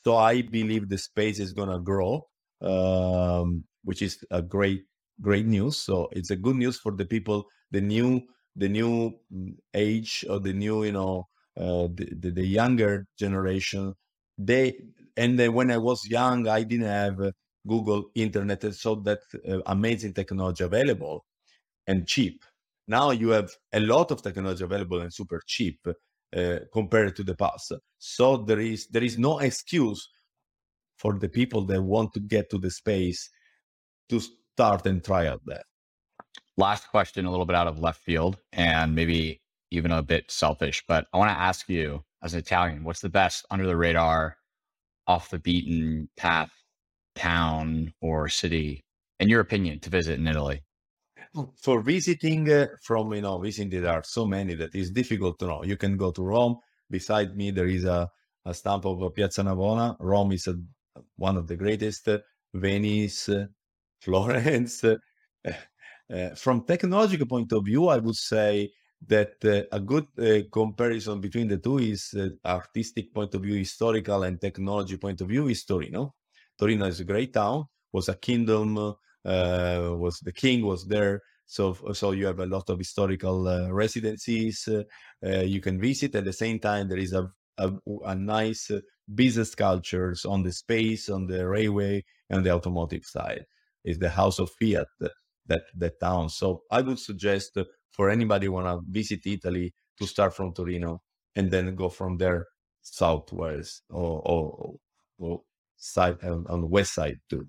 So 0.03 0.17
I 0.17 0.41
believe 0.41 0.89
the 0.89 0.97
space 0.97 1.39
is 1.39 1.53
gonna 1.53 1.79
grow, 1.79 2.27
um, 2.61 3.63
which 3.86 4.01
is 4.01 4.13
a 4.32 4.41
great 4.41 4.82
great 5.21 5.45
news. 5.45 5.77
So 5.77 6.09
it's 6.11 6.32
a 6.32 6.36
good 6.36 6.57
news 6.57 6.77
for 6.77 6.91
the 6.91 7.05
people, 7.05 7.45
the 7.71 7.79
new 7.79 8.21
the 8.57 8.67
new 8.67 9.13
mm, 9.34 9.55
age 9.73 10.25
or 10.29 10.39
the 10.41 10.51
new 10.51 10.84
you 10.84 10.91
know 10.91 11.27
uh, 11.55 11.88
the, 11.97 12.05
the, 12.19 12.32
the 12.32 12.45
younger 12.45 13.05
generation 13.17 13.93
they 14.38 14.65
and 15.15 15.39
then 15.39 15.53
when 15.53 15.71
i 15.71 15.77
was 15.77 15.99
young 16.07 16.47
i 16.47 16.63
didn't 16.63 16.93
have 17.01 17.17
uh, 17.21 17.32
google 17.67 18.01
internet 18.15 18.63
and 18.63 18.75
so 18.75 18.95
that 18.95 19.19
uh, 19.49 19.59
amazing 19.67 20.13
technology 20.13 20.63
available 20.63 21.25
and 21.88 22.07
cheap 22.07 22.43
now 22.88 23.11
you 23.11 23.29
have 23.29 23.49
a 23.73 23.79
lot 23.79 24.11
of 24.11 24.21
technology 24.21 24.63
available 24.63 25.01
and 25.01 25.13
super 25.13 25.41
cheap 25.47 25.79
uh, 26.36 26.59
compared 26.73 27.15
to 27.15 27.23
the 27.23 27.36
past 27.36 27.73
so 27.97 28.38
there 28.38 28.59
is 28.59 28.88
there 28.88 29.03
is 29.03 29.17
no 29.17 29.39
excuse 29.39 30.09
for 30.97 31.17
the 31.19 31.29
people 31.29 31.65
that 31.65 31.82
want 31.82 32.13
to 32.13 32.19
get 32.19 32.49
to 32.49 32.57
the 32.57 32.71
space 32.71 33.29
to 34.09 34.19
start 34.19 34.86
and 34.86 35.03
try 35.03 35.27
out 35.27 35.41
that 35.45 35.63
last 36.57 36.89
question 36.89 37.25
a 37.25 37.32
little 37.32 37.45
bit 37.45 37.55
out 37.55 37.67
of 37.67 37.79
left 37.79 38.01
field 38.01 38.38
and 38.53 38.95
maybe 38.95 39.41
even 39.71 39.91
a 39.91 40.03
bit 40.03 40.29
selfish, 40.29 40.84
but 40.88 41.07
I 41.13 41.17
want 41.17 41.32
to 41.32 41.39
ask 41.39 41.67
you 41.69 42.03
as 42.21 42.34
an 42.34 42.39
Italian, 42.39 42.84
what's 42.84 43.01
the 43.01 43.09
best 43.09 43.45
under 43.49 43.65
the 43.65 43.77
radar, 43.77 44.38
off 45.07 45.29
the 45.29 45.39
beaten 45.39 46.09
path 46.17 46.51
town 47.15 47.93
or 48.01 48.29
city, 48.29 48.84
in 49.19 49.29
your 49.29 49.39
opinion, 49.39 49.79
to 49.79 49.89
visit 49.89 50.19
in 50.19 50.27
Italy? 50.27 50.61
For 51.61 51.82
visiting 51.82 52.51
uh, 52.51 52.67
from, 52.82 53.13
you 53.13 53.21
know, 53.21 53.39
visiting, 53.39 53.82
there 53.82 53.93
are 53.93 54.03
so 54.03 54.25
many 54.25 54.53
that 54.55 54.75
it's 54.75 54.89
difficult 54.89 55.39
to 55.39 55.47
know. 55.47 55.63
You 55.63 55.77
can 55.77 55.95
go 55.95 56.11
to 56.11 56.23
Rome. 56.23 56.57
Beside 56.89 57.38
me, 57.38 57.51
there 57.51 57.67
is 57.67 57.86
a, 57.86 58.09
a 58.45 58.53
stamp 58.53 58.86
of 58.86 59.13
Piazza 59.13 59.41
Navona. 59.43 59.95
Rome 59.99 60.34
is 60.34 60.47
a, 60.47 60.55
one 61.15 61.38
of 61.38 61.47
the 61.47 61.55
greatest. 61.55 62.09
Venice, 62.53 63.29
Florence. 64.01 64.84
Uh, 66.11 66.36
from 66.36 66.65
technological 66.65 67.25
point 67.25 67.49
of 67.53 67.63
view, 67.63 67.88
I 67.88 67.97
would 67.97 68.17
say 68.17 68.69
that 69.07 69.36
uh, 69.45 69.63
a 69.71 69.79
good 69.79 70.05
uh, 70.19 70.45
comparison 70.51 71.21
between 71.21 71.47
the 71.47 71.57
two 71.57 71.77
is 71.77 72.13
uh, 72.13 72.27
artistic 72.45 73.13
point 73.13 73.34
of 73.34 73.43
view, 73.43 73.55
historical 73.55 74.23
and 74.23 74.41
technology 74.41 74.97
point 74.97 75.21
of 75.21 75.29
view 75.29 75.47
is 75.47 75.63
Torino. 75.63 76.13
Torino 76.59 76.86
is 76.88 76.99
a 76.99 77.05
great 77.05 77.34
town, 77.34 77.63
was 77.93 78.09
a 78.09 78.15
kingdom, 78.15 78.93
uh, 79.26 79.95
was 79.97 80.19
the 80.19 80.32
king 80.32 80.65
was 80.65 80.86
there. 80.88 81.22
So, 81.45 81.76
so 81.93 82.11
you 82.11 82.26
have 82.28 82.39
a 82.39 82.45
lot 82.45 82.69
of 82.69 82.78
historical 82.78 83.47
uh, 83.47 83.72
residencies 83.72 84.67
uh, 84.67 84.84
you 85.41 85.59
can 85.59 85.82
visit. 85.82 86.15
At 86.15 86.24
the 86.24 86.34
same 86.34 86.59
time, 86.59 86.88
there 86.88 86.97
is 86.97 87.11
a, 87.11 87.30
a, 87.57 87.74
a 88.05 88.15
nice 88.15 88.72
business 89.13 89.53
cultures 89.53 90.24
on 90.24 90.43
the 90.43 90.53
space, 90.53 91.09
on 91.09 91.28
the 91.28 91.45
railway, 91.45 92.05
and 92.30 92.45
the 92.45 92.51
automotive 92.51 93.03
side. 93.03 93.43
Is 93.84 93.97
the 93.97 94.09
house 94.09 94.39
of 94.39 94.51
Fiat 94.59 94.88
that 95.47 95.63
that 95.78 95.99
town. 95.99 96.30
So 96.30 96.63
I 96.72 96.82
would 96.82 96.99
suggest 96.99 97.57
for 97.91 98.09
anybody 98.09 98.47
want 98.47 98.67
to 98.67 98.80
visit 98.89 99.22
Italy 99.26 99.74
to 99.99 100.07
start 100.07 100.34
from 100.34 100.53
Torino 100.53 101.01
and 101.36 101.51
then 101.51 101.76
go 101.76 101.89
from 101.89 102.17
there 102.17 102.45
southwest 102.82 103.84
or, 103.89 104.22
or, 104.26 104.76
or 105.19 105.41
side 105.78 106.17
on, 106.24 106.45
on 106.49 106.61
the 106.61 106.67
west 106.67 106.93
side 106.93 107.19
too. 107.30 107.47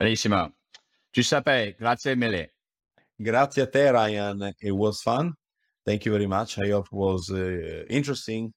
Benissimo. 0.00 0.52
Giuseppe, 1.12 1.74
grazie 1.78 2.14
mille. 2.14 2.52
Grazie 3.18 3.62
a 3.62 3.66
te, 3.66 3.90
Ryan. 3.90 4.52
It 4.60 4.72
was 4.72 5.02
fun. 5.02 5.34
Thank 5.84 6.06
you 6.06 6.12
very 6.12 6.26
much. 6.26 6.58
I 6.58 6.70
hope 6.70 6.86
it 6.86 6.92
was 6.92 7.30
uh, 7.30 7.84
interesting, 7.90 8.52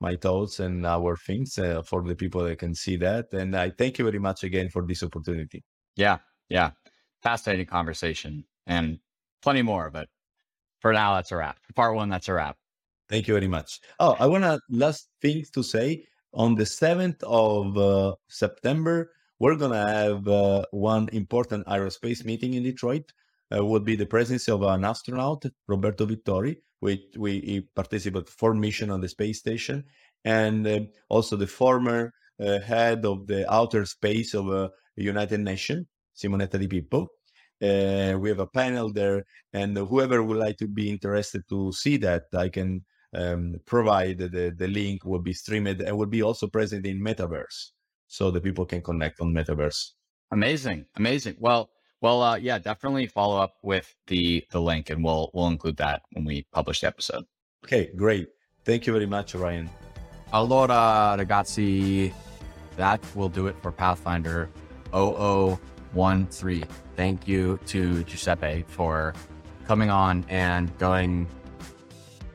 my 0.00 0.16
thoughts 0.16 0.60
and 0.60 0.84
our 0.84 1.16
things 1.16 1.58
uh, 1.58 1.82
for 1.82 2.02
the 2.02 2.14
people 2.14 2.42
that 2.44 2.58
can 2.58 2.74
see 2.74 2.96
that. 2.96 3.32
And 3.32 3.54
I 3.56 3.70
thank 3.70 3.98
you 3.98 4.04
very 4.04 4.18
much 4.18 4.42
again 4.42 4.68
for 4.68 4.84
this 4.86 5.02
opportunity. 5.02 5.62
Yeah, 5.96 6.18
yeah. 6.48 6.70
Fascinating 7.22 7.66
conversation 7.66 8.44
and 8.66 8.98
plenty 9.40 9.62
more, 9.62 9.90
but 9.90 10.08
for 10.80 10.92
now, 10.92 11.14
that's 11.14 11.30
a 11.30 11.36
wrap. 11.36 11.58
Part 11.76 11.94
one, 11.94 12.08
that's 12.08 12.28
a 12.28 12.32
wrap. 12.32 12.56
Thank 13.08 13.28
you 13.28 13.34
very 13.34 13.48
much. 13.48 13.78
Oh, 14.00 14.16
I 14.18 14.26
want 14.26 14.42
to 14.44 14.58
last 14.70 15.08
thing 15.20 15.44
to 15.52 15.62
say 15.62 16.04
on 16.34 16.56
the 16.56 16.64
7th 16.64 17.22
of 17.22 17.78
uh, 17.78 18.16
September, 18.28 19.12
we're 19.42 19.56
going 19.56 19.72
to 19.72 19.76
have 19.76 20.28
uh, 20.28 20.64
one 20.70 21.08
important 21.12 21.66
aerospace 21.66 22.24
meeting 22.24 22.54
in 22.54 22.62
Detroit. 22.62 23.12
Uh, 23.52 23.62
would 23.62 23.84
be 23.84 23.96
the 23.96 24.06
presence 24.06 24.48
of 24.48 24.62
an 24.62 24.84
astronaut, 24.84 25.44
Roberto 25.66 26.06
Vittori, 26.06 26.56
which 26.80 27.02
we 27.18 27.32
he 27.40 27.60
participated 27.74 28.28
for 28.30 28.54
mission 28.54 28.88
on 28.88 29.00
the 29.00 29.08
space 29.08 29.40
station, 29.40 29.84
and 30.24 30.66
uh, 30.66 30.80
also 31.10 31.36
the 31.36 31.46
former 31.46 32.14
uh, 32.40 32.60
head 32.60 33.04
of 33.04 33.26
the 33.26 33.42
outer 33.52 33.84
space 33.84 34.32
of 34.32 34.48
uh, 34.48 34.68
United 34.96 35.40
Nations, 35.40 35.84
Simonetta 36.16 36.58
Di 36.58 36.68
Pippo. 36.68 37.08
Uh, 37.60 38.16
we 38.18 38.30
have 38.30 38.38
a 38.38 38.46
panel 38.46 38.90
there, 38.90 39.24
and 39.52 39.76
whoever 39.76 40.22
would 40.22 40.38
like 40.38 40.56
to 40.56 40.68
be 40.68 40.88
interested 40.88 41.42
to 41.50 41.72
see 41.72 41.98
that, 41.98 42.22
I 42.32 42.48
can 42.48 42.84
um, 43.12 43.56
provide 43.66 44.18
the, 44.18 44.54
the 44.56 44.68
link 44.68 45.04
will 45.04 45.20
be 45.30 45.34
streamed 45.34 45.82
and 45.82 45.98
will 45.98 46.06
be 46.06 46.22
also 46.22 46.46
present 46.46 46.86
in 46.86 47.00
metaverse 47.00 47.72
so 48.12 48.30
the 48.30 48.40
people 48.40 48.66
can 48.66 48.82
connect 48.82 49.20
on 49.20 49.32
metaverse. 49.32 49.92
Amazing 50.30 50.84
amazing. 50.96 51.36
Well 51.38 51.70
well 52.02 52.22
uh, 52.22 52.36
yeah 52.36 52.58
definitely 52.58 53.06
follow 53.06 53.38
up 53.40 53.54
with 53.62 53.94
the 54.06 54.44
the 54.50 54.60
link 54.60 54.90
and 54.90 55.02
we'll 55.02 55.30
we'll 55.32 55.48
include 55.48 55.78
that 55.78 56.02
when 56.12 56.24
we 56.24 56.46
publish 56.52 56.80
the 56.80 56.88
episode. 56.88 57.24
Okay 57.64 57.90
great. 57.96 58.28
Thank 58.64 58.86
you 58.86 58.92
very 58.92 59.06
much 59.06 59.34
ryan. 59.34 59.70
Allora 60.32 61.16
ragazzi 61.18 62.12
that 62.76 63.00
will 63.16 63.28
do 63.28 63.46
it 63.46 63.56
for 63.62 63.72
pathfinder 63.72 64.48
0013 64.92 66.64
thank 66.96 67.28
you 67.28 67.58
to 67.66 68.02
giuseppe 68.04 68.64
for 68.66 69.14
coming 69.66 69.90
on 69.90 70.24
and 70.28 70.76
going 70.78 71.26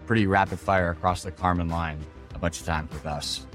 pretty 0.05 0.27
rapid 0.27 0.59
fire 0.59 0.91
across 0.91 1.23
the 1.23 1.31
Kármán 1.31 1.69
line 1.69 1.99
a 2.35 2.39
bunch 2.39 2.59
of 2.59 2.65
times 2.65 2.91
with 2.93 3.05
us. 3.05 3.46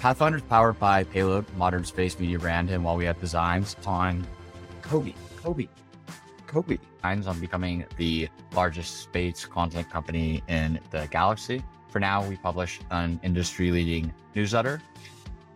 Pathfinder 0.00 0.38
is 0.38 0.44
powered 0.44 0.78
by 0.78 1.02
Payload, 1.02 1.44
modern 1.56 1.84
space 1.84 2.20
media 2.20 2.38
brand, 2.38 2.70
and 2.70 2.84
while 2.84 2.96
we 2.96 3.04
have 3.04 3.20
designs 3.20 3.74
on 3.84 4.24
Kobe, 4.80 5.12
Kobe, 5.36 5.66
Kobe, 6.46 6.78
designs 7.02 7.26
on 7.26 7.40
becoming 7.40 7.84
the 7.96 8.28
largest 8.54 8.98
space 9.02 9.44
content 9.44 9.90
company 9.90 10.40
in 10.46 10.78
the 10.92 11.08
galaxy. 11.10 11.64
For 11.88 11.98
now, 11.98 12.24
we 12.24 12.36
publish 12.36 12.78
an 12.92 13.18
industry-leading 13.24 14.14
newsletter, 14.36 14.80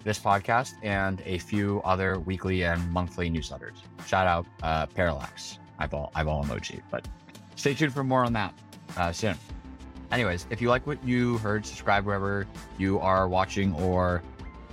this 0.03 0.18
podcast, 0.18 0.72
and 0.82 1.22
a 1.24 1.38
few 1.38 1.80
other 1.84 2.18
weekly 2.18 2.64
and 2.64 2.90
monthly 2.90 3.30
newsletters. 3.30 3.76
Shout 4.09 4.26
out 4.26 4.45
uh, 4.64 4.86
Parallax, 4.86 5.61
eyeball, 5.78 6.11
eyeball 6.16 6.43
emoji. 6.43 6.82
But 6.90 7.07
stay 7.55 7.74
tuned 7.74 7.95
for 7.95 8.03
more 8.03 8.24
on 8.24 8.32
that 8.32 8.53
uh, 8.97 9.12
soon. 9.12 9.36
Anyways, 10.11 10.47
if 10.51 10.61
you 10.61 10.68
like 10.68 10.86
what 10.86 11.03
you 11.05 11.38
heard, 11.38 11.64
subscribe 11.64 12.05
wherever 12.05 12.47
you 12.76 12.99
are 12.99 13.28
watching 13.28 13.72
or 13.76 14.22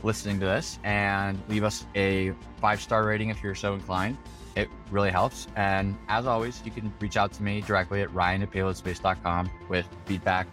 listening 0.04 0.40
to 0.40 0.46
this 0.46 0.80
and 0.84 1.40
leave 1.48 1.64
us 1.64 1.86
a 1.96 2.34
five 2.60 2.82
star 2.82 3.06
rating 3.06 3.30
if 3.30 3.44
you're 3.44 3.56
so 3.56 3.74
inclined. 3.74 4.18
It 4.56 4.70
really 4.92 5.12
helps. 5.12 5.48
And 5.56 5.98
as 6.08 6.26
always, 6.26 6.62
you 6.66 6.72
can 6.72 6.92
reach 7.00 7.18
out 7.18 7.32
to 7.34 7.44
me 7.44 7.62
directly 7.62 8.02
at 8.02 8.14
ryan 8.14 8.42
at 8.42 8.52
payloadspace.com 8.52 9.50
with 9.70 9.88
feedback, 10.06 10.48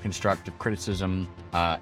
constructive 0.00 0.58
criticism, 0.58 1.28
uh, 1.52 1.78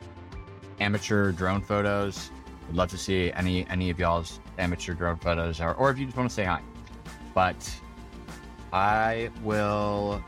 amateur 0.80 1.32
drone 1.32 1.60
photos. 1.60 2.30
Would 2.68 2.76
love 2.76 2.90
to 2.90 2.98
see 2.98 3.32
any 3.32 3.66
any 3.68 3.90
of 3.90 3.98
y'all's 3.98 4.40
amateur 4.58 4.94
drone 4.94 5.16
photos 5.16 5.60
or, 5.60 5.74
or 5.74 5.90
if 5.90 5.98
you 5.98 6.04
just 6.04 6.16
want 6.16 6.28
to 6.28 6.34
say 6.34 6.44
hi. 6.44 6.60
But 7.34 7.56
I 8.72 9.30
will 9.42 10.22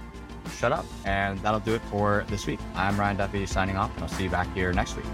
shut 0.56 0.72
up. 0.72 0.86
And 1.04 1.38
that'll 1.40 1.60
do 1.60 1.74
it 1.74 1.82
for 1.90 2.24
this 2.28 2.46
week. 2.46 2.60
I'm 2.74 2.98
Ryan 2.98 3.16
Duffy 3.16 3.46
signing 3.46 3.76
off, 3.76 3.92
and 3.94 4.04
I'll 4.04 4.08
see 4.08 4.24
you 4.24 4.30
back 4.30 4.52
here 4.54 4.72
next 4.72 4.96
week. 4.96 5.06